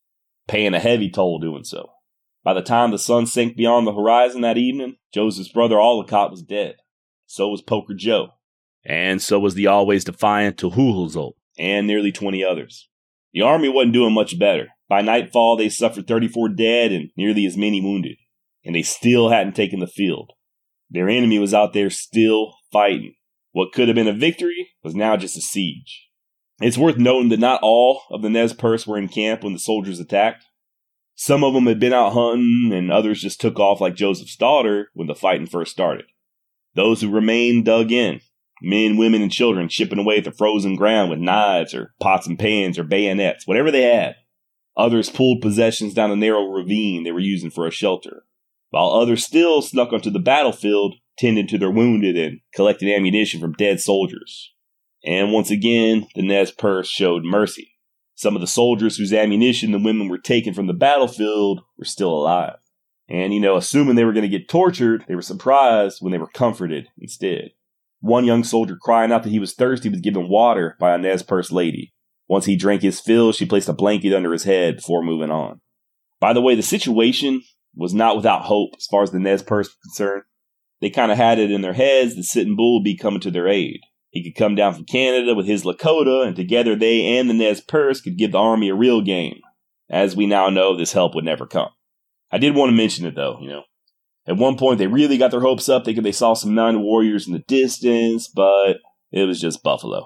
[0.45, 1.91] paying a heavy toll doing so.
[2.44, 6.41] By the time the sun sank beyond the horizon that evening, Joseph's brother Ollicott was
[6.41, 6.76] dead.
[7.27, 8.31] So was Poker Joe.
[8.84, 12.89] And so was the always defiant Toohoolhoolzote, and nearly 20 others.
[13.31, 14.68] The army wasn't doing much better.
[14.89, 18.18] By nightfall, they suffered 34 dead and nearly as many wounded,
[18.65, 20.34] and they still hadn't taken the field.
[20.89, 23.15] Their enemy was out there still fighting.
[23.51, 26.07] What could have been a victory was now just a siege.
[26.61, 29.59] It's worth noting that not all of the Nez Perce were in camp when the
[29.59, 30.45] soldiers attacked.
[31.15, 34.89] Some of them had been out hunting, and others just took off like Joseph's daughter
[34.93, 36.05] when the fighting first started.
[36.76, 38.22] Those who remained dug in
[38.61, 42.39] men, women, and children chipping away at the frozen ground with knives or pots and
[42.39, 44.15] pans or bayonets, whatever they had.
[44.76, 48.23] Others pulled possessions down a narrow ravine they were using for a shelter
[48.69, 53.53] while others still snuck onto the battlefield, tending to their wounded and collecting ammunition from
[53.53, 54.53] dead soldiers.
[55.03, 57.72] And once again, the Nez Perce showed mercy.
[58.15, 62.10] Some of the soldiers whose ammunition the women were taken from the battlefield were still
[62.10, 62.56] alive.
[63.07, 66.18] And, you know, assuming they were going to get tortured, they were surprised when they
[66.18, 67.52] were comforted instead.
[67.99, 71.23] One young soldier crying out that he was thirsty was given water by a Nez
[71.23, 71.94] Perce lady.
[72.27, 75.61] Once he drank his fill, she placed a blanket under his head before moving on.
[76.19, 77.44] By the way, the situation
[77.77, 80.23] was not without hope as far as the Nez Perce was concerned.
[80.81, 83.31] They kind of had it in their heads that Sitting Bull would be coming to
[83.31, 83.79] their aid.
[84.09, 87.61] He could come down from Canada with his Lakota, and together they and the Nez
[87.61, 89.39] Perce could give the army a real game.
[89.89, 91.69] As we now know, this help would never come.
[92.31, 93.63] I did want to mention it though, you know.
[94.25, 97.27] At one point, they really got their hopes up, thinking they saw some nine warriors
[97.27, 98.77] in the distance, but
[99.11, 100.05] it was just Buffalo.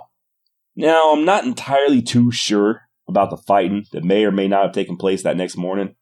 [0.76, 4.72] Now, I'm not entirely too sure about the fighting that may or may not have
[4.73, 5.95] taken place that next morning.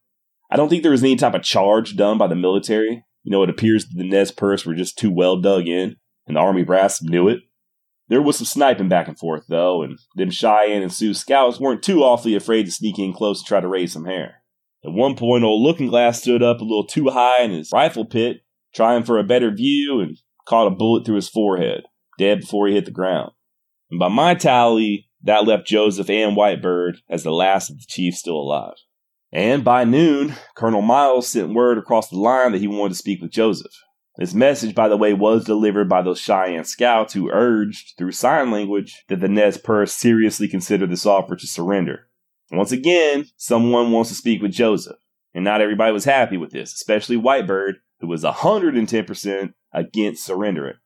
[0.50, 3.04] I don't think there was any type of charge done by the military.
[3.22, 5.96] You know, it appears the Nez Perce were just too well dug in,
[6.26, 7.40] and the Army brass knew it.
[8.08, 11.82] There was some sniping back and forth, though, and them Cheyenne and Sioux scouts weren't
[11.82, 14.42] too awfully afraid to sneak in close and try to raise some hair.
[14.84, 18.04] At one point, old Looking Glass stood up a little too high in his rifle
[18.04, 18.38] pit,
[18.74, 20.16] trying for a better view, and
[20.46, 21.84] caught a bullet through his forehead,
[22.18, 23.30] dead before he hit the ground.
[23.90, 28.18] And by my tally, that left Joseph and Whitebird as the last of the chiefs
[28.18, 28.74] still alive.
[29.32, 33.22] And by noon, Colonel Miles sent word across the line that he wanted to speak
[33.22, 33.72] with Joseph.
[34.16, 38.50] This message, by the way, was delivered by those Cheyenne scouts who urged, through sign
[38.50, 42.08] language, that the Nez Perce seriously consider this offer to surrender.
[42.50, 44.96] Once again, someone wants to speak with Joseph,
[45.32, 50.76] and not everybody was happy with this, especially Whitebird, who was 110% against surrendering.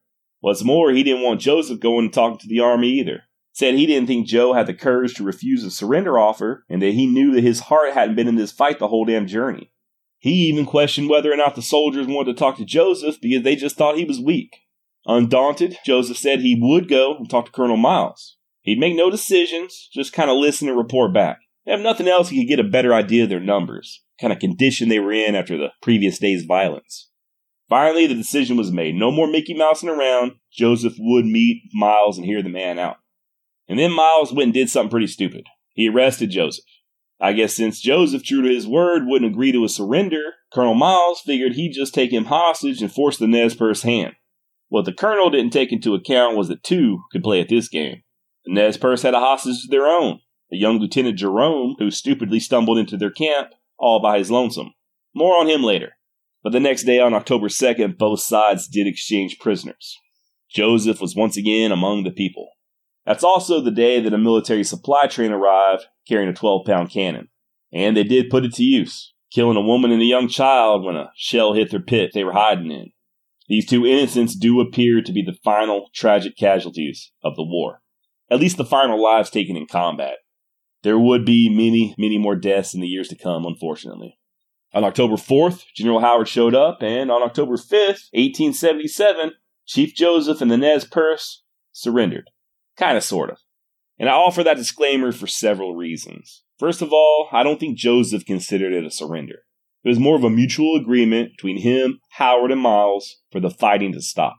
[0.40, 3.22] What's more, he didn't want Joseph going and talking to the army either.
[3.54, 6.94] Said he didn't think Joe had the courage to refuse a surrender offer, and that
[6.94, 9.70] he knew that his heart hadn't been in this fight the whole damn journey.
[10.18, 13.54] He even questioned whether or not the soldiers wanted to talk to Joseph because they
[13.54, 14.56] just thought he was weak.
[15.06, 18.36] Undaunted, Joseph said he would go and talk to Colonel Miles.
[18.62, 21.38] He'd make no decisions, just kind of listen and report back.
[21.64, 24.88] If nothing else, he could get a better idea of their numbers, kind of condition
[24.88, 27.08] they were in after the previous day's violence.
[27.68, 28.96] Finally, the decision was made.
[28.96, 30.32] No more Mickey Mousing around.
[30.50, 32.96] Joseph would meet Miles and hear the man out.
[33.68, 35.46] And then Miles went and did something pretty stupid.
[35.74, 36.64] He arrested Joseph.
[37.20, 41.20] I guess since Joseph, true to his word, wouldn't agree to a surrender, Colonel Miles
[41.20, 44.14] figured he'd just take him hostage and force the Nez Perce hand.
[44.68, 48.02] What the colonel didn't take into account was that two could play at this game.
[48.44, 50.20] The Nez Perce had a hostage of their own,
[50.52, 54.74] a young Lieutenant Jerome who stupidly stumbled into their camp all by his lonesome.
[55.14, 55.92] More on him later.
[56.42, 59.96] But the next day, on October 2nd, both sides did exchange prisoners.
[60.50, 62.50] Joseph was once again among the people.
[63.06, 67.28] That's also the day that a military supply train arrived carrying a 12 pound cannon.
[67.72, 70.96] And they did put it to use, killing a woman and a young child when
[70.96, 72.92] a shell hit their pit they were hiding in.
[73.48, 77.82] These two innocents do appear to be the final tragic casualties of the war.
[78.30, 80.16] At least the final lives taken in combat.
[80.82, 84.18] There would be many, many more deaths in the years to come, unfortunately.
[84.72, 89.32] On October 4th, General Howard showed up, and on October 5th, 1877,
[89.66, 92.30] Chief Joseph and the Nez Perce surrendered.
[92.76, 93.38] Kind of, sort of.
[93.98, 96.42] And I offer that disclaimer for several reasons.
[96.58, 99.40] First of all, I don't think Joseph considered it a surrender.
[99.84, 103.92] It was more of a mutual agreement between him, Howard, and Miles for the fighting
[103.92, 104.36] to stop.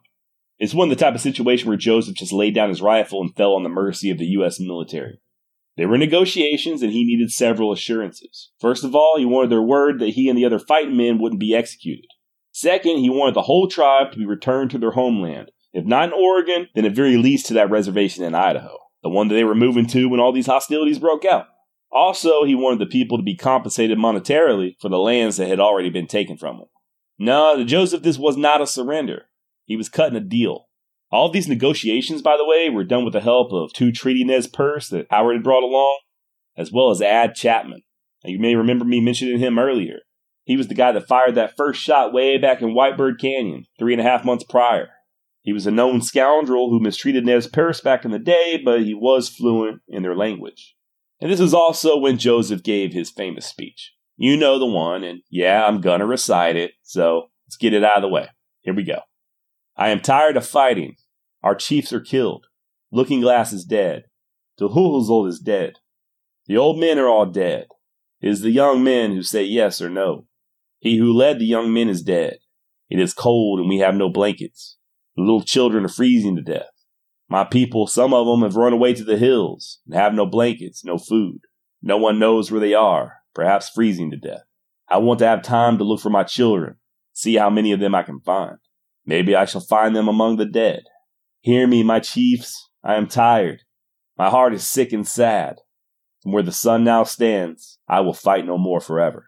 [0.57, 3.35] It's one of the type of situation where Joseph just laid down his rifle and
[3.35, 4.59] fell on the mercy of the U.S.
[4.59, 5.19] military.
[5.77, 8.51] There were negotiations, and he needed several assurances.
[8.59, 11.41] First of all, he wanted their word that he and the other fighting men wouldn't
[11.41, 12.07] be executed.
[12.51, 15.51] Second, he wanted the whole tribe to be returned to their homeland.
[15.75, 19.27] If not in Oregon, then at very least to that reservation in Idaho, the one
[19.27, 21.47] that they were moving to when all these hostilities broke out.
[21.91, 25.89] Also, he wanted the people to be compensated monetarily for the lands that had already
[25.89, 26.67] been taken from them.
[27.19, 29.23] No, to Joseph, this was not a surrender.
[29.65, 30.67] He was cutting a deal.
[31.11, 34.47] All these negotiations, by the way, were done with the help of two treaty Nez
[34.47, 35.99] Perce that Howard had brought along,
[36.55, 37.81] as well as Ad Chapman.
[38.23, 39.99] Now, you may remember me mentioning him earlier.
[40.45, 43.93] He was the guy that fired that first shot way back in Whitebird Canyon, three
[43.93, 44.87] and a half months prior.
[45.45, 48.95] He was a known scoundrel who mistreated Nez Perce back in the day, but he
[48.95, 50.75] was fluent in their language.
[51.21, 53.93] And this was also when Joseph gave his famous speech.
[54.17, 57.97] You know the one, and yeah, I'm gonna recite it, so let's get it out
[57.97, 58.27] of the way.
[58.61, 59.01] Here we go.
[59.77, 60.95] I am tired of fighting.
[61.43, 62.47] Our chiefs are killed.
[62.91, 64.05] Looking Glass is dead.
[64.59, 65.73] Toohoolhoolzote is dead.
[66.47, 67.67] The old men are all dead.
[68.19, 70.25] It is the young men who say yes or no.
[70.79, 72.37] He who led the young men is dead.
[72.89, 74.77] It is cold and we have no blankets.
[75.17, 76.69] Little children are freezing to death.
[77.29, 80.83] My people, some of them have run away to the hills and have no blankets,
[80.83, 81.39] no food.
[81.81, 84.43] No one knows where they are, perhaps freezing to death.
[84.89, 86.75] I want to have time to look for my children,
[87.13, 88.57] see how many of them I can find.
[89.05, 90.83] Maybe I shall find them among the dead.
[91.41, 92.69] Hear me, my chiefs.
[92.83, 93.61] I am tired.
[94.17, 95.57] My heart is sick and sad.
[96.21, 99.27] From where the sun now stands, I will fight no more forever.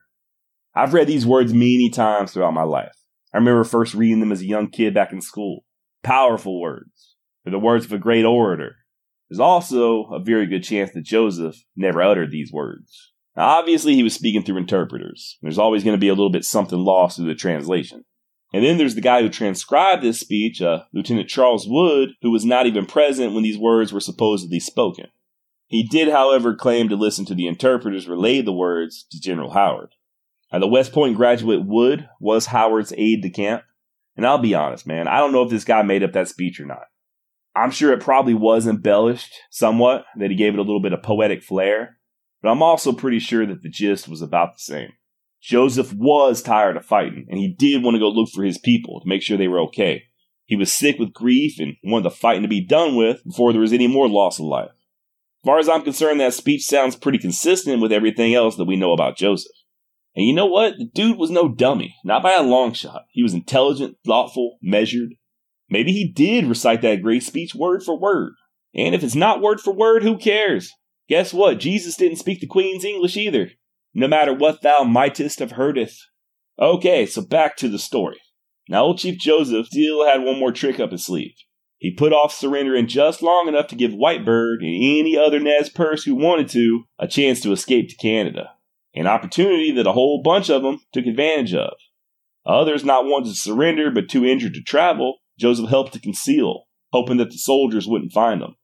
[0.76, 2.96] I've read these words many times throughout my life.
[3.34, 5.64] I remember first reading them as a young kid back in school.
[6.08, 7.16] Powerful words.
[7.44, 8.78] They're the words of a great orator.
[9.30, 13.12] There's also a very good chance that Joseph never uttered these words.
[13.36, 15.38] Now, obviously, he was speaking through interpreters.
[15.42, 18.06] There's always going to be a little bit something lost through the translation.
[18.54, 22.46] And then there's the guy who transcribed this speech, uh, Lieutenant Charles Wood, who was
[22.46, 25.08] not even present when these words were supposedly spoken.
[25.66, 29.90] He did, however, claim to listen to the interpreters relay the words to General Howard.
[30.54, 33.64] Now, the West Point graduate Wood was Howard's aide de camp.
[34.18, 36.60] And I'll be honest, man, I don't know if this guy made up that speech
[36.60, 36.86] or not.
[37.56, 41.04] I'm sure it probably was embellished somewhat, that he gave it a little bit of
[41.04, 41.98] poetic flair,
[42.42, 44.90] but I'm also pretty sure that the gist was about the same.
[45.42, 49.00] Joseph was tired of fighting, and he did want to go look for his people
[49.00, 50.04] to make sure they were okay.
[50.46, 53.62] He was sick with grief and wanted the fighting to be done with before there
[53.62, 54.72] was any more loss of life.
[54.72, 58.76] As far as I'm concerned, that speech sounds pretty consistent with everything else that we
[58.76, 59.52] know about Joseph.
[60.18, 60.74] And you know what?
[60.78, 63.04] The dude was no dummy, not by a long shot.
[63.12, 65.14] He was intelligent, thoughtful, measured.
[65.70, 68.34] Maybe he did recite that great speech word for word.
[68.76, 70.74] And if it's not word for word, who cares?
[71.08, 71.60] Guess what?
[71.60, 73.52] Jesus didn't speak the Queen's English either
[73.98, 75.98] no matter what thou mightest have heardeth.
[76.60, 78.20] Okay, so back to the story.
[78.70, 81.34] Now, old Chief Joseph still had one more trick up his sleeve.
[81.78, 86.04] He put off surrendering just long enough to give Whitebird and any other Nez Perce
[86.04, 88.52] who wanted to a chance to escape to Canada,
[88.94, 91.74] an opportunity that a whole bunch of them took advantage of.
[92.46, 97.18] Others not wanting to surrender but too injured to travel, Joseph helped to conceal, hoping
[97.18, 98.56] that the soldiers wouldn't find them.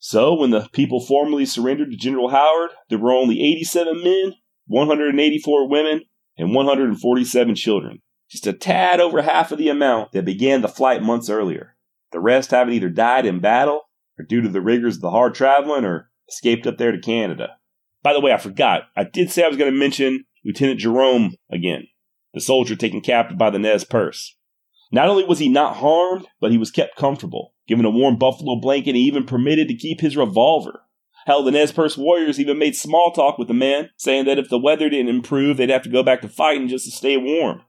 [0.00, 4.34] So, when the people formally surrendered to General Howard, there were only 87 men,
[4.66, 6.02] 184 women,
[6.36, 8.00] and 147 children,
[8.30, 11.76] just a tad over half of the amount that began the flight months earlier.
[12.12, 13.82] The rest having either died in battle,
[14.18, 17.57] or due to the rigors of the hard traveling, or escaped up there to Canada.
[18.02, 18.82] By the way, I forgot.
[18.96, 21.88] I did say I was going to mention Lieutenant Jerome again,
[22.34, 24.36] the soldier taken captive by the Nez Perce.
[24.90, 28.58] Not only was he not harmed, but he was kept comfortable, given a warm buffalo
[28.58, 30.82] blanket, and even permitted to keep his revolver.
[31.26, 34.48] Hell, the Nez Perce warriors even made small talk with the man, saying that if
[34.48, 37.62] the weather didn't improve, they'd have to go back to fighting just to stay warm.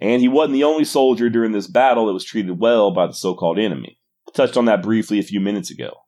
[0.00, 3.12] And he wasn't the only soldier during this battle that was treated well by the
[3.12, 3.98] so called enemy.
[4.28, 6.01] I touched on that briefly a few minutes ago.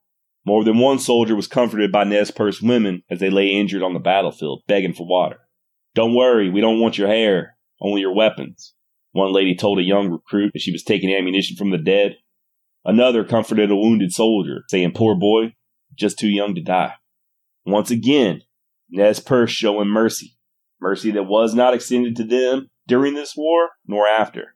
[0.45, 3.93] More than one soldier was comforted by Nez Perce women as they lay injured on
[3.93, 5.39] the battlefield, begging for water.
[5.95, 8.73] Don't worry, we don't want your hair, only your weapons.
[9.11, 12.17] One lady told a young recruit that she was taking ammunition from the dead.
[12.83, 15.55] Another comforted a wounded soldier, saying, Poor boy,
[15.97, 16.93] just too young to die.
[17.65, 18.41] Once again,
[18.89, 20.37] Nez Perce showing mercy.
[20.79, 24.55] Mercy that was not extended to them during this war nor after.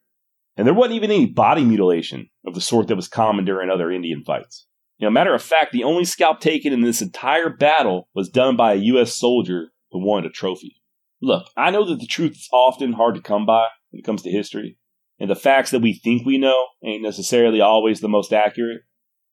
[0.56, 3.90] And there wasn't even any body mutilation of the sort that was common during other
[3.90, 4.68] Indian fights.
[5.00, 8.58] You know, matter of fact, the only scalp taken in this entire battle was done
[8.58, 9.16] by a U.S.
[9.16, 10.76] soldier who wanted a trophy.
[11.22, 14.22] Look, I know that the truth is often hard to come by when it comes
[14.24, 14.78] to history,
[15.18, 18.82] and the facts that we think we know ain't necessarily always the most accurate.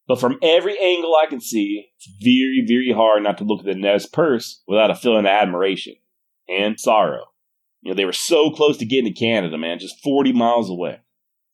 [0.06, 3.66] But from every angle I can see, it's very, very hard not to look at
[3.66, 5.94] the Nez Perce without a feeling of admiration
[6.48, 7.24] and sorrow.
[7.80, 11.00] You know, they were so close to getting to Canada, man, just 40 miles away.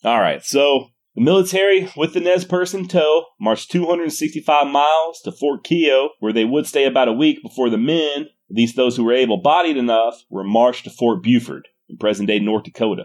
[0.05, 5.33] All right, so the military, with the Nez Perce in tow, marched 265 miles to
[5.33, 8.97] Fort Keogh, where they would stay about a week before the men, at least those
[8.97, 13.05] who were able bodied enough, were marched to Fort Buford in present day North Dakota.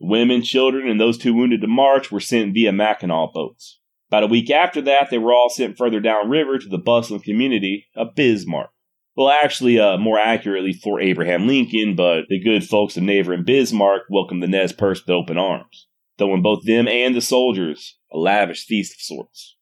[0.00, 3.80] The women, children, and those too wounded to march were sent via Mackinaw boats.
[4.10, 7.86] About a week after that, they were all sent further downriver to the bustling community
[7.94, 8.70] of Bismarck.
[9.16, 14.02] Well, actually, uh, more accurately, Fort Abraham Lincoln, but the good folks of neighboring Bismarck
[14.08, 15.86] welcomed the Nez Perce with open arms,
[16.20, 19.56] throwing both them and the soldiers a lavish feast of sorts.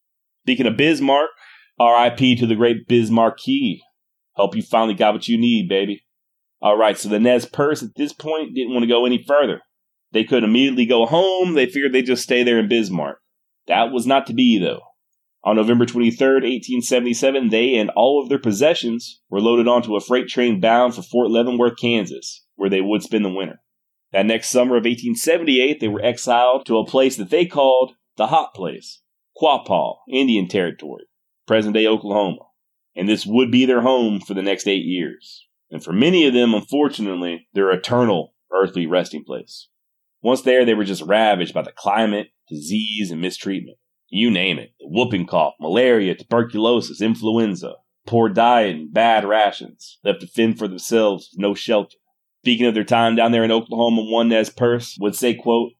[0.44, 1.30] Speaking of Bismarck,
[1.78, 2.36] R.I.P.
[2.36, 3.82] to the great Biz Markie.
[4.32, 6.04] Hope you finally got what you need, baby.
[6.60, 9.60] All right, so the Nez Perce at this point didn't want to go any further.
[10.12, 11.54] They could immediately go home.
[11.54, 13.18] They figured they'd just stay there in Bismarck.
[13.68, 14.80] That was not to be, though.
[15.44, 20.26] On November 23, 1877, they and all of their possessions were loaded onto a freight
[20.26, 23.60] train bound for Fort Leavenworth, Kansas, where they would spend the winter.
[24.12, 28.28] That next summer of 1878, they were exiled to a place that they called the
[28.28, 29.02] Hot Place,
[29.36, 31.04] Quapaw, Indian Territory,
[31.46, 32.46] present day Oklahoma.
[32.96, 35.46] And this would be their home for the next eight years.
[35.70, 39.68] And for many of them, unfortunately, their eternal earthly resting place.
[40.22, 43.76] Once there, they were just ravaged by the climate, disease, and mistreatment.
[44.08, 44.72] You name it.
[44.80, 47.74] The whooping cough, malaria, tuberculosis, influenza,
[48.06, 49.98] poor diet, and bad rations.
[50.02, 51.98] Left to fend for themselves with no shelter.
[52.48, 55.72] Speaking of their time down there in Oklahoma, one Nez Perce would say, quote,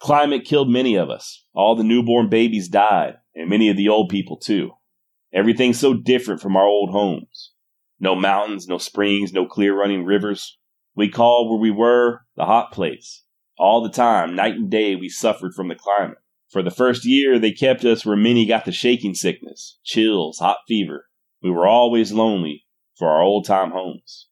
[0.00, 1.44] Climate killed many of us.
[1.54, 4.72] All the newborn babies died, and many of the old people too.
[5.32, 7.52] Everything's so different from our old homes.
[8.00, 10.58] No mountains, no springs, no clear running rivers.
[10.96, 13.22] We call where we were the hot place.
[13.56, 16.18] All the time, night and day, we suffered from the climate.
[16.50, 20.58] For the first year, they kept us where many got the shaking sickness, chills, hot
[20.66, 21.06] fever.
[21.40, 22.64] We were always lonely
[22.96, 24.26] for our old time homes.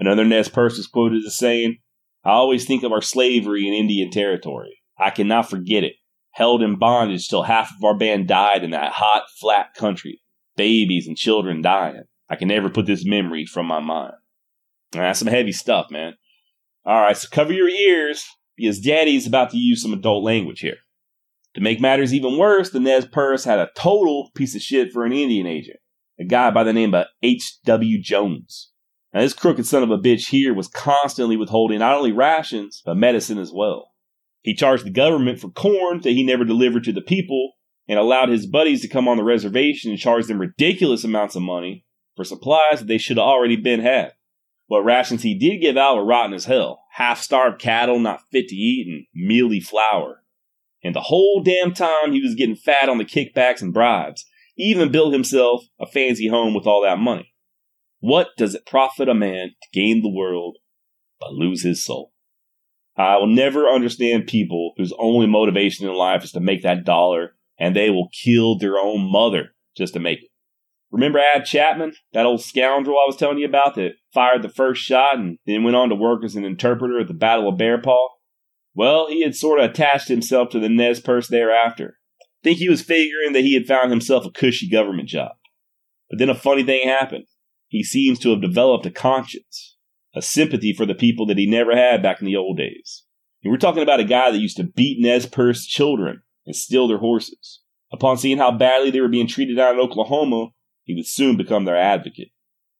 [0.00, 1.76] Another Nez Perce is quoted as saying,
[2.24, 4.80] I always think of our slavery in Indian Territory.
[4.98, 5.92] I cannot forget it.
[6.32, 10.22] Held in bondage till half of our band died in that hot, flat country.
[10.56, 12.04] Babies and children dying.
[12.30, 14.14] I can never put this memory from my mind.
[14.92, 16.14] That's some heavy stuff, man.
[16.84, 18.24] All right, so cover your ears
[18.56, 20.78] because Daddy's about to use some adult language here.
[21.54, 25.04] To make matters even worse, the Nez Perce had a total piece of shit for
[25.04, 25.78] an Indian agent,
[26.18, 28.00] a guy by the name of H.W.
[28.00, 28.70] Jones.
[29.12, 32.96] Now, this crooked son of a bitch here was constantly withholding not only rations, but
[32.96, 33.92] medicine as well.
[34.42, 37.52] He charged the government for corn that he never delivered to the people
[37.88, 41.42] and allowed his buddies to come on the reservation and charge them ridiculous amounts of
[41.42, 41.84] money
[42.14, 44.12] for supplies that they should have already been had.
[44.66, 46.84] What rations he did give out were rotten as hell.
[46.92, 50.22] Half starved cattle not fit to eat and mealy flour.
[50.84, 54.24] And the whole damn time he was getting fat on the kickbacks and bribes.
[54.54, 57.29] He even built himself a fancy home with all that money.
[58.00, 60.56] What does it profit a man to gain the world
[61.20, 62.12] but lose his soul?
[62.96, 67.36] I will never understand people whose only motivation in life is to make that dollar
[67.58, 70.30] and they will kill their own mother just to make it.
[70.90, 74.82] Remember Ad Chapman, that old scoundrel I was telling you about that fired the first
[74.82, 77.80] shot and then went on to work as an interpreter at the Battle of Bear
[77.80, 78.08] Paw?
[78.74, 81.98] Well, he had sort of attached himself to the Nez Perce thereafter.
[82.42, 85.32] Think he was figuring that he had found himself a cushy government job.
[86.08, 87.26] But then a funny thing happened.
[87.70, 89.76] He seems to have developed a conscience,
[90.12, 93.04] a sympathy for the people that he never had back in the old days.
[93.44, 96.88] And we're talking about a guy that used to beat Nez Perce children and steal
[96.88, 97.60] their horses.
[97.92, 100.48] Upon seeing how badly they were being treated out in Oklahoma,
[100.82, 102.30] he would soon become their advocate.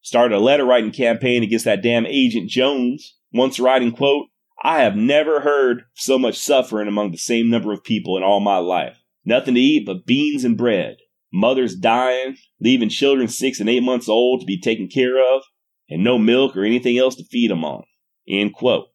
[0.02, 4.26] Started a letter writing campaign against that damn Agent Jones, once writing, quote,
[4.60, 8.40] I have never heard so much suffering among the same number of people in all
[8.40, 8.98] my life.
[9.24, 10.96] Nothing to eat but beans and bread.
[11.32, 15.42] Mothers dying, leaving children six and eight months old to be taken care of,
[15.88, 17.84] and no milk or anything else to feed them on.
[18.28, 18.86] End quote.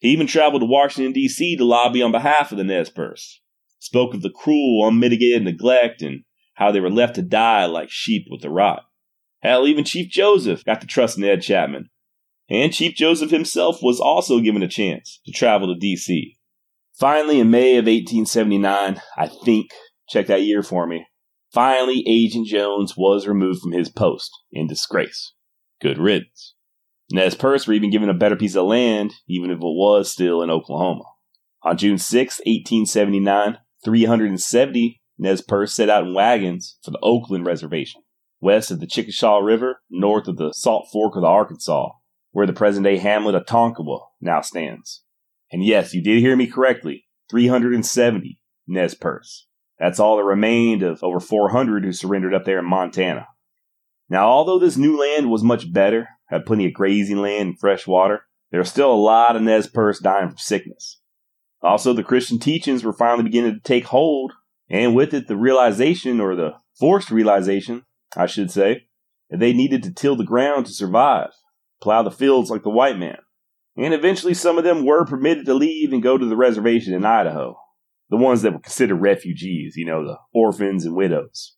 [0.00, 1.56] He even traveled to Washington, D.C.
[1.56, 3.40] to lobby on behalf of the Nez Perce.
[3.78, 6.24] Spoke of the cruel, unmitigated neglect and
[6.54, 8.82] how they were left to die like sheep with the rot.
[9.40, 11.90] Hell, even Chief Joseph got to trust Ad Chapman.
[12.50, 16.36] And Chief Joseph himself was also given a chance to travel to D.C.
[16.98, 19.70] Finally, in May of 1879, I think,
[20.08, 21.06] check that year for me,
[21.52, 25.32] finally Agent Jones was removed from his post in disgrace.
[25.80, 26.54] Good riddance.
[27.10, 30.42] Nez Perce were even given a better piece of land, even if it was still
[30.42, 31.04] in Oklahoma.
[31.62, 38.02] On June 6, 1879, 370 Nez Perce set out in wagons for the Oakland Reservation,
[38.40, 41.90] west of the Chikaskia River, north of the Salt Fork of the Arkansas,
[42.30, 45.02] where the present day hamlet of Tonkawa now stands.
[45.50, 48.38] And yes, you did hear me correctly 370
[48.68, 49.47] Nez Perce.
[49.78, 53.28] That's all that remained of over 400 who surrendered up there in Montana.
[54.08, 57.86] Now, although this new land was much better, had plenty of grazing land and fresh
[57.86, 61.00] water, there were still a lot of Nez Perce dying from sickness.
[61.62, 64.32] Also, the Christian teachings were finally beginning to take hold
[64.70, 67.84] and with it, the realization, or the forced realization,
[68.16, 68.86] I should say,
[69.30, 71.30] that they needed to till the ground to survive,
[71.80, 73.18] plow the fields like the white man.
[73.76, 77.04] And eventually, some of them were permitted to leave and go to the reservation in
[77.04, 77.58] Idaho.
[78.10, 81.56] The ones that were considered refugees, you know, the orphans and widows.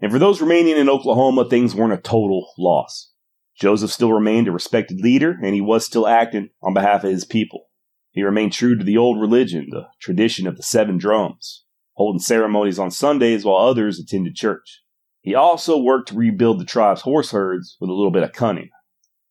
[0.00, 3.12] And for those remaining in Oklahoma, things weren't a total loss.
[3.58, 7.24] Joseph still remained a respected leader, and he was still acting on behalf of his
[7.24, 7.66] people.
[8.10, 11.64] He remained true to the old religion, the tradition of the seven drums
[11.96, 14.82] holding ceremonies on Sundays while others attended church.
[15.22, 18.70] He also worked to rebuild the tribe's horse herds with a little bit of cunning.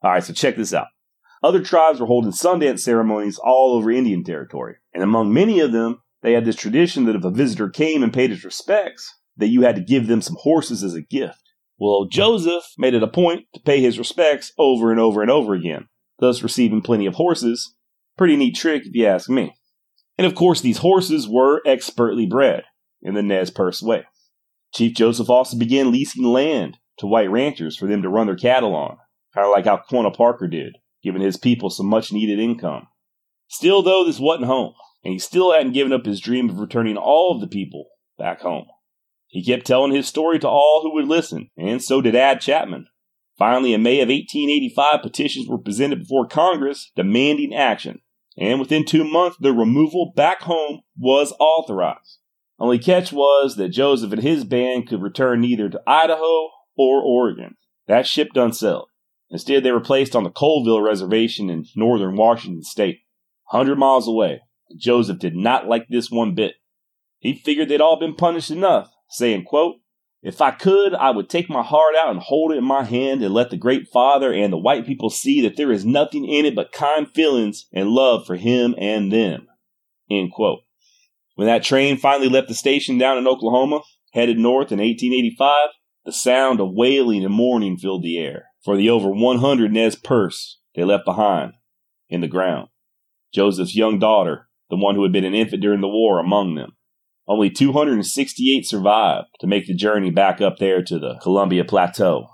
[0.02, 0.88] All right, so check this out.
[1.42, 6.02] Other tribes were holding Sundance ceremonies all over Indian territory, and among many of them,
[6.22, 9.62] they had this tradition that if a visitor came and paid his respects, that you
[9.62, 11.42] had to give them some horses as a gift.
[11.78, 15.54] Well, Joseph made it a point to pay his respects over and over and over
[15.54, 15.88] again,
[16.20, 17.76] thus receiving plenty of horses.
[18.18, 19.56] Pretty neat trick if you ask me.
[20.18, 22.64] And of course, these horses were expertly bred
[23.02, 24.06] in the Nez Perce way.
[24.74, 28.74] Chief Joseph also began leasing land to white ranchers for them to run their cattle
[28.74, 28.98] on,
[29.34, 32.88] kind of like how Quanah Parker did, giving his people some much needed income.
[33.48, 34.74] Still, though, this wasn't home,
[35.06, 37.86] and he still hadn't given up his dream of returning all of the people
[38.18, 38.66] back home.
[39.28, 42.88] He kept telling his story to all who would listen, and so did Ad Chapman.
[43.38, 48.02] Finally, in May of 1885, petitions were presented before Congress demanding action
[48.38, 52.20] and within two months, their removal back home was authorized.
[52.60, 57.56] Only catch was that Joseph and his band could return neither to Idaho or Oregon.
[57.88, 58.90] That ship done sailed.
[59.30, 63.00] Instead, they were placed on the Colville Reservation in northern Washington state,
[63.52, 64.42] 100 miles away.
[64.78, 66.56] Joseph did not like this one bit.
[67.20, 69.78] He figured they'd all been punished enough, saying, quote,
[70.22, 73.22] if I could, I would take my heart out and hold it in my hand
[73.22, 76.46] and let the great father and the white people see that there is nothing in
[76.46, 79.48] it but kind feelings and love for him and them.
[80.10, 80.62] End quote.
[81.36, 83.82] When that train finally left the station down in Oklahoma,
[84.14, 85.56] headed north in 1885,
[86.06, 90.60] the sound of wailing and mourning filled the air for the over 100 Nez Perce
[90.74, 91.54] they left behind
[92.10, 92.70] in the ground.
[93.32, 96.76] Joseph's young daughter, the one who had been an infant during the war, among them.
[97.28, 102.28] Only 268 survived to make the journey back up there to the Columbia Plateau.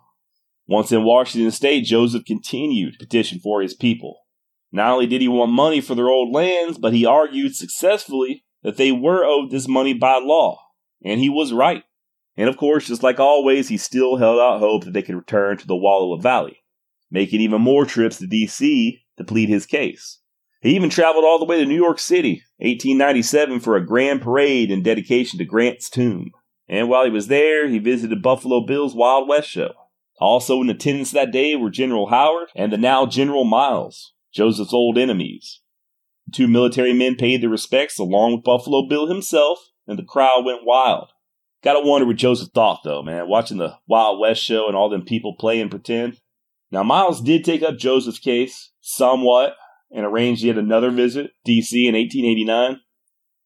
[0.68, 4.20] Once in Washington state, Joseph continued to petition for his people.
[4.72, 8.78] Not only did he want money for their old lands, but he argued successfully that
[8.78, 10.60] they were owed this money by law.
[11.04, 11.84] And he was right.
[12.38, 15.58] And of course, just like always, he still held out hope that they could return
[15.58, 16.58] to the Wallowa Valley,
[17.10, 19.02] making even more trips to D.C.
[19.18, 20.21] to plead his case.
[20.62, 24.70] He even traveled all the way to New York City, 1897, for a grand parade
[24.70, 26.32] in dedication to Grant's tomb.
[26.70, 29.74] And while he was there, he visited Buffalo Bill's Wild West show.
[30.20, 35.00] Also in attendance that day were General Howard and the now General Miles, Joseph's old
[35.00, 35.62] enemies.
[36.28, 40.46] The two military men paid their respects along with Buffalo Bill himself, and the crowd
[40.46, 41.10] went wild.
[41.64, 45.06] Gotta wonder what Joseph thought, though, man, watching the Wild West show and all them
[45.06, 46.18] people play and pretend.
[46.72, 49.56] Now, Miles did take up Joseph's case somewhat
[49.94, 51.88] and arranged yet another visit, D.C.
[51.88, 52.80] in 1889.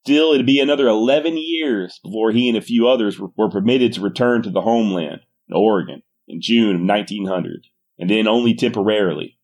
[0.05, 3.93] Still, it'd be another 11 years before he and a few others were, were permitted
[3.93, 7.67] to return to the homeland, Oregon, in June of 1900,
[7.97, 9.39] and then only temporarily.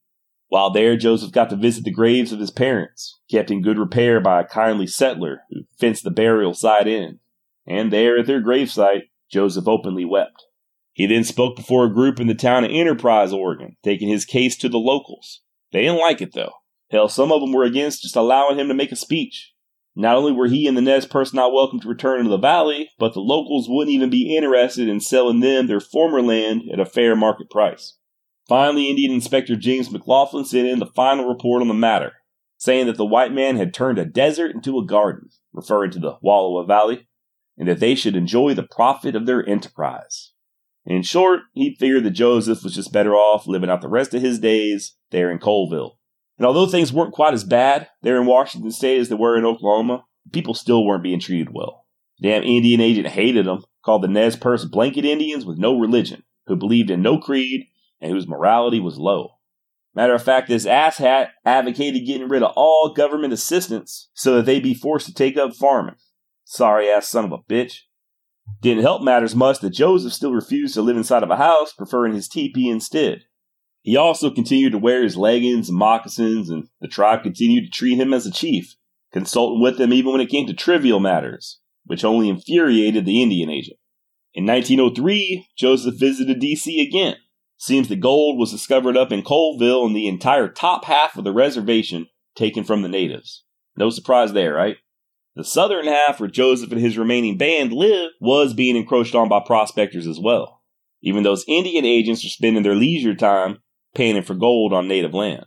[0.50, 4.20] While there, Joseph got to visit the graves of his parents, kept in good repair
[4.20, 7.20] by a kindly settler who fenced the burial site in.
[7.66, 10.46] And there at their gravesite, Joseph openly wept.
[10.94, 14.58] He then spoke before a group in the town of Enterprise, Oregon, taking his case
[14.58, 15.42] to the locals.
[15.72, 16.52] They didn't like it, though.
[16.92, 19.54] Hell, some of them were against just allowing him to make a speech.
[19.96, 22.90] Not only were he and the Nez Perce not welcome to return to the valley,
[23.00, 26.86] but the locals wouldn't even be interested in selling them their former land at a
[26.86, 27.98] fair market price.
[28.48, 32.14] Finally, Indian Inspector James McLaughlin sent in the final report on the matter,
[32.58, 36.18] saying that the white man had turned a desert into a garden, referring to the
[36.24, 37.08] Wallowa Valley,
[37.58, 40.34] and that they should enjoy the profit of their enterprise.
[40.86, 44.22] In short, he figured that Joseph was just better off living out the rest of
[44.22, 46.00] his days there in Colville.
[46.42, 49.46] And although things weren't quite as bad there in Washington State as they were in
[49.46, 51.86] Oklahoma, people still weren't being treated well.
[52.20, 56.56] Damn Indian agent hated them, called the Nez Perce blanket Indians with no religion, who
[56.56, 57.68] believed in no creed
[58.00, 59.36] and whose morality was low.
[59.94, 64.64] Matter of fact, this asshat advocated getting rid of all government assistance so that they'd
[64.64, 65.98] be forced to take up farming.
[66.44, 67.82] Sorry ass son of a bitch.
[68.62, 72.16] Didn't help matters much that Joseph still refused to live inside of a house, preferring
[72.16, 73.26] his teepee instead.
[73.84, 77.96] He also continued to wear his leggings and moccasins, and the tribe continued to treat
[77.96, 78.76] him as a chief,
[79.12, 83.50] consulting with them even when it came to trivial matters, which only infuriated the Indian
[83.50, 83.78] agent.
[84.34, 86.80] In 1903, Joseph visited D.C.
[86.80, 87.16] again.
[87.58, 91.34] Seems that gold was discovered up in Colville and the entire top half of the
[91.34, 93.44] reservation taken from the natives.
[93.76, 94.78] No surprise there, right?
[95.36, 99.42] The southern half, where Joseph and his remaining band lived, was being encroached on by
[99.46, 100.62] prospectors as well.
[101.02, 103.60] Even those Indian agents were spending their leisure time
[103.96, 105.46] panning for gold on native land.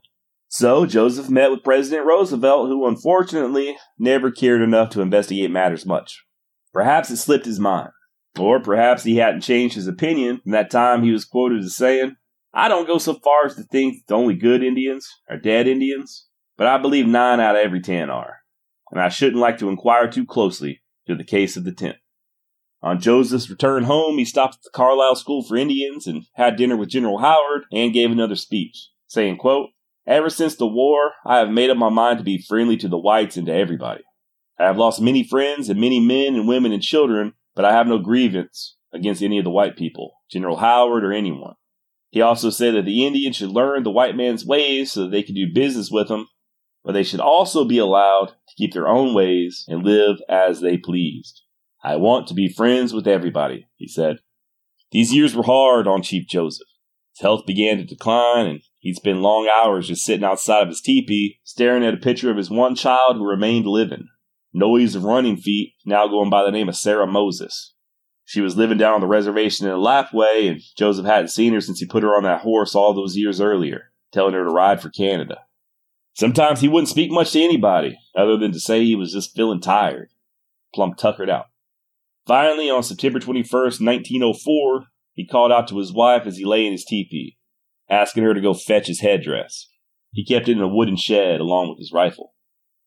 [0.48, 6.24] So Joseph met with President Roosevelt, who unfortunately never cared enough to investigate matters much.
[6.72, 7.90] Perhaps it slipped his mind.
[8.38, 12.16] Or perhaps he hadn't changed his opinion from that time he was quoted as saying,
[12.52, 16.28] I don't go so far as to think the only good Indians are dead Indians,
[16.56, 18.38] but I believe nine out of every ten are,
[18.92, 21.96] and I shouldn't like to inquire too closely to the case of the tenth.
[22.85, 26.77] On Joseph's return home, he stopped at the Carlisle School for Indians and had dinner
[26.77, 29.70] with General Howard and gave another speech, saying, quote,
[30.06, 32.98] Ever since the war, I have made up my mind to be friendly to the
[32.98, 34.05] whites and to everybody.
[34.61, 37.86] I have lost many friends and many men and women and children, but I have
[37.86, 41.55] no grievance against any of the white people, General Howard or anyone.
[42.11, 45.23] He also said that the Indians should learn the white man's ways so that they
[45.23, 46.28] can do business with him,
[46.85, 50.77] but they should also be allowed to keep their own ways and live as they
[50.77, 51.43] pleased.
[51.85, 54.20] I want to be friends with everybody, he said.
[54.90, 56.66] These years were hard on Chief Joseph.
[57.12, 60.81] His health began to decline, and he'd spend long hours just sitting outside of his
[60.81, 64.09] teepee, staring at a picture of his one child who remained living.
[64.55, 67.74] Noise of running feet, now going by the name of Sarah Moses.
[68.24, 71.81] She was living down on the reservation in Lapwai, and Joseph hadn't seen her since
[71.81, 74.89] he put her on that horse all those years earlier, telling her to ride for
[74.89, 75.40] Canada.
[76.15, 79.61] Sometimes he wouldn't speak much to anybody, other than to say he was just feeling
[79.61, 80.09] tired,
[80.73, 81.47] plumb tuckered out.
[82.26, 86.72] Finally, on September 21st, 1904, he called out to his wife as he lay in
[86.72, 87.36] his teepee,
[87.88, 89.68] asking her to go fetch his headdress.
[90.12, 92.32] He kept it in a wooden shed along with his rifle.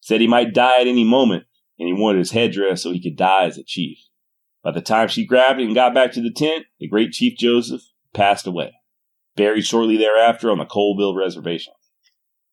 [0.01, 1.43] Said he might die at any moment,
[1.77, 3.99] and he wanted his headdress so he could die as a chief.
[4.63, 7.37] By the time she grabbed it and got back to the tent, the great Chief
[7.37, 7.81] Joseph
[8.13, 8.73] passed away,
[9.35, 11.73] buried shortly thereafter on the Colville Reservation.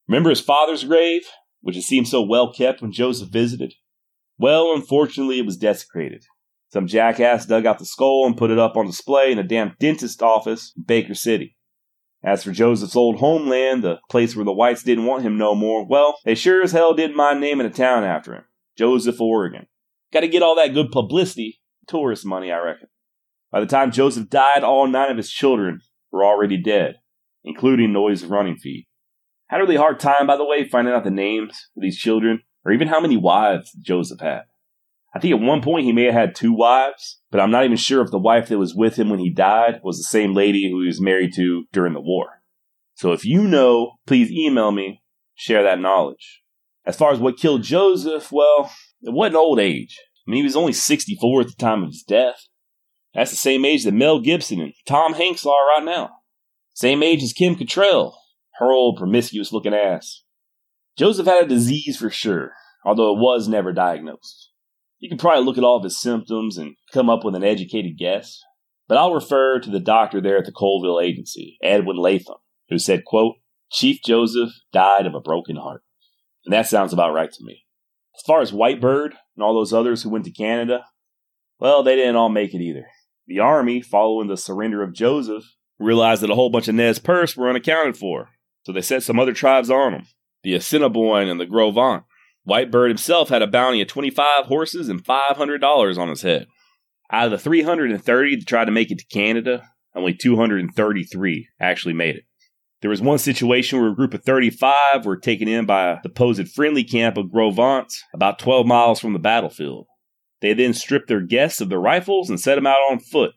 [0.06, 1.23] Remember his father's grave,
[1.62, 3.74] which had seemed so well kept when Joseph visited?
[4.39, 6.24] Well, unfortunately, it was desecrated.
[6.74, 9.76] Some jackass dug out the skull and put it up on display in a damn
[9.78, 11.56] dentist office in Baker City.
[12.24, 15.86] As for Joseph's old homeland, the place where the whites didn't want him no more,
[15.86, 18.42] well, they sure as hell didn't mind naming a town after him.
[18.76, 19.68] Joseph, Oregon.
[20.12, 22.88] Gotta get all that good publicity, tourist money, I reckon.
[23.52, 25.78] By the time Joseph died, all nine of his children
[26.10, 26.96] were already dead,
[27.44, 28.88] including Noise Running Feet.
[29.46, 32.42] Had a really hard time, by the way, finding out the names of these children,
[32.64, 34.46] or even how many wives Joseph had.
[35.15, 37.77] I think at one point he may have had two wives, but I'm not even
[37.77, 40.69] sure if the wife that was with him when he died was the same lady
[40.69, 42.43] who he was married to during the war.
[42.95, 45.03] So if you know, please email me,
[45.35, 46.43] share that knowledge.
[46.85, 48.73] As far as what killed Joseph, well,
[49.03, 49.97] it wasn't old age.
[50.27, 52.49] I mean, he was only 64 at the time of his death.
[53.15, 56.11] That's the same age that Mel Gibson and Tom Hanks are right now.
[56.74, 58.15] Same age as Kim Cattrall,
[58.59, 60.24] her old promiscuous looking ass.
[60.97, 62.53] Joseph had a disease for sure,
[62.85, 64.51] although it was never diagnosed.
[65.05, 67.98] You can probably look at all of his symptoms and come up with an educated
[67.98, 68.40] guess,
[68.89, 72.39] but I'll refer to the doctor there at the Colville Agency, Edwin Latham,
[72.70, 73.35] who said, quote,
[73.70, 75.82] Chief Joseph died of a broken heart.
[76.47, 77.66] And that sounds about right to me.
[78.16, 80.86] As far as Whitebird and all those others who went to Canada,
[81.59, 82.86] well, they didn't all make it either.
[83.26, 85.44] The army, following the surrender of Joseph,
[85.78, 88.31] realized that a whole bunch of Nez Perce were unaccounted for,
[88.62, 90.06] so they set some other tribes on them
[90.43, 92.06] the Assiniboine and the Gros Ventre.
[92.49, 96.47] Whitebird himself had a bounty of 25 horses and $500 on his head.
[97.11, 102.16] Out of the 330 that tried to make it to Canada, only 233 actually made
[102.16, 102.25] it.
[102.81, 106.49] There was one situation where a group of 35 were taken in by the supposed
[106.51, 109.87] friendly camp of Gros Ventre, about 12 miles from the battlefield.
[110.43, 113.33] They then stripped their guests of their rifles and set them out on foot.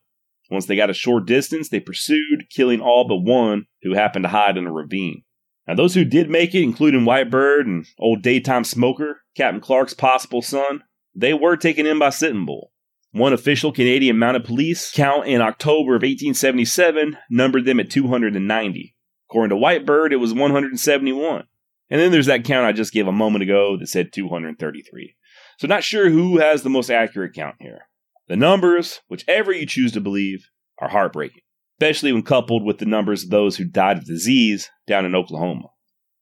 [0.51, 4.29] Once they got a short distance, they pursued, killing all but one who happened to
[4.29, 5.23] hide in a ravine.
[5.67, 10.41] Now, those who did make it, including Whitebird and old daytime smoker, Captain Clark's possible
[10.41, 10.83] son,
[11.13, 12.71] they were taken in by Sitting Bull.
[13.11, 18.95] One official Canadian Mounted Police count in October of 1877 numbered them at 290.
[19.29, 21.43] According to Whitebird, it was 171.
[21.89, 25.15] And then there's that count I just gave a moment ago that said 233.
[25.57, 27.87] So, not sure who has the most accurate count here.
[28.27, 30.49] The numbers, whichever you choose to believe,
[30.79, 31.41] are heartbreaking,
[31.79, 35.67] especially when coupled with the numbers of those who died of disease down in Oklahoma.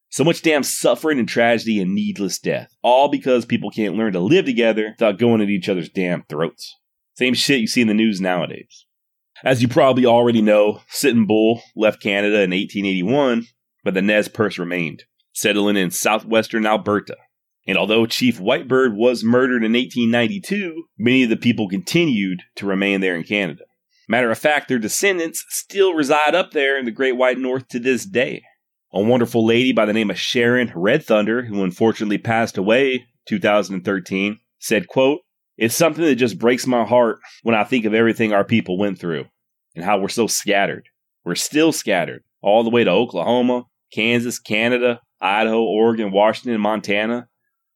[0.10, 4.20] So much damn suffering and tragedy and needless death, all because people can't learn to
[4.20, 6.76] live together without going at each other's damn throats.
[7.16, 8.86] Same shit you see in the news nowadays.
[9.44, 13.46] As you probably already know, Sitting Bull left Canada in 1881,
[13.84, 15.04] but the Nez Perce remained,
[15.34, 17.16] settling in southwestern Alberta.
[17.68, 23.02] And although Chief Whitebird was murdered in 1892, many of the people continued to remain
[23.02, 23.64] there in Canada.
[24.08, 27.80] Matter of fact, their descendants still reside up there in the Great White North to
[27.80, 28.44] this day.
[28.94, 34.40] A wonderful lady by the name of Sharon Red Thunder, who unfortunately passed away 2013,
[34.60, 35.22] said, quote,
[35.58, 39.00] It's something that just breaks my heart when I think of everything our people went
[39.00, 39.26] through
[39.76, 40.88] and how we're so scattered.
[41.24, 47.28] We're still scattered all the way to Oklahoma, Kansas, Canada, Idaho, Oregon, Washington, Montana,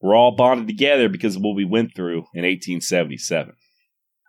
[0.01, 3.53] we're all bonded together because of what we went through in 1877.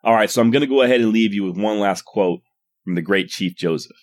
[0.03, 2.41] All right, so I'm going to go ahead and leave you with one last quote
[2.85, 3.97] from the great Chief Joseph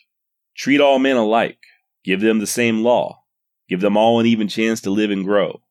[0.56, 1.60] Treat all men alike,
[2.04, 3.24] give them the same law,
[3.70, 5.62] give them all an even chance to live and grow.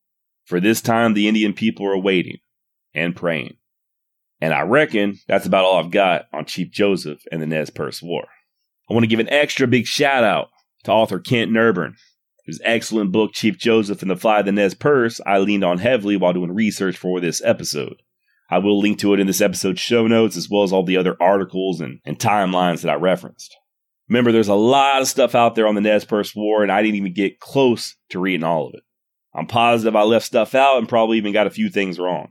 [0.44, 2.38] For this time, the Indian people are waiting
[2.94, 3.56] and praying.
[4.40, 8.02] And I reckon that's about all I've got on Chief Joseph and the Nez Perce
[8.02, 8.26] War.
[8.88, 10.50] I want to give an extra big shout out
[10.84, 11.94] to author Kent Nerburn
[12.46, 15.78] his excellent book, Chief Joseph and the Flight of the Nez Perce, I leaned on
[15.78, 18.02] heavily while doing research for this episode.
[18.48, 20.96] I will link to it in this episode's show notes, as well as all the
[20.96, 23.56] other articles and, and timelines that I referenced.
[24.08, 26.82] Remember, there's a lot of stuff out there on the Nez Perce War, and I
[26.82, 28.82] didn't even get close to reading all of it.
[29.34, 32.28] I'm positive I left stuff out and probably even got a few things wrong.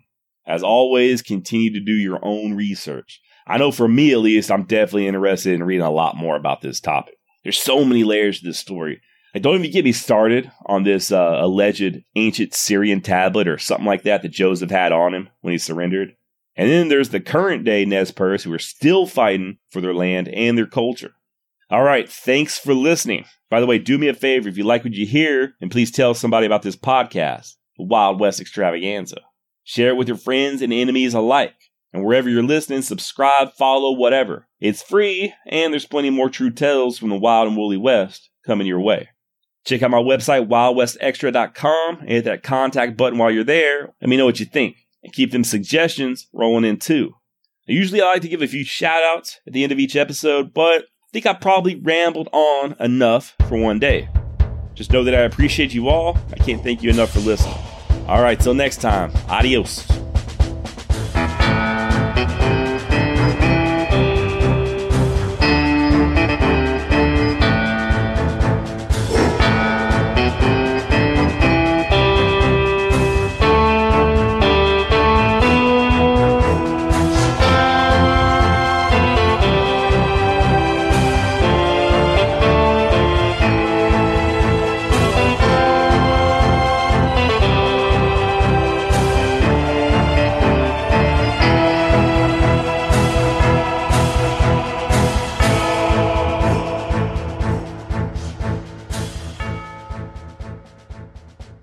[0.48, 3.22] As always, continue to do your own research.
[3.48, 6.62] I know for me at least, I'm definitely interested in reading a lot more about
[6.62, 7.16] this topic.
[7.44, 9.02] There's so many layers to this story.
[9.36, 13.86] Like, don't even get me started on this uh, alleged ancient Syrian tablet or something
[13.86, 16.16] like that that Joseph had on him when he surrendered.
[16.56, 20.30] And then there's the current day Nez Perce who are still fighting for their land
[20.30, 21.16] and their culture.
[21.70, 23.26] All right, thanks for listening.
[23.49, 25.91] By the way, do me a favor if you like what you hear, and please
[25.91, 29.20] tell somebody about this podcast, the Wild West Extravaganza.
[29.66, 31.72] Share it with your friends and enemies alike.
[31.91, 34.48] And wherever you're listening, subscribe, follow, whatever.
[34.62, 38.66] It's free, and there's plenty more true tales from the Wild and Woolly West coming
[38.66, 39.10] your way.
[39.66, 43.94] Check out my website, wildwestextra.com, and hit that contact button while you're there.
[44.00, 47.16] Let me know what you think and keep them suggestions rolling in too.
[47.68, 50.54] Usually I like to give a few shout outs at the end of each episode,
[50.54, 54.08] but I think I probably rambled on enough for one day.
[54.76, 56.18] Just know that I appreciate you all.
[56.32, 57.58] I can't thank you enough for listening.
[58.08, 59.88] All right, till next time, adios.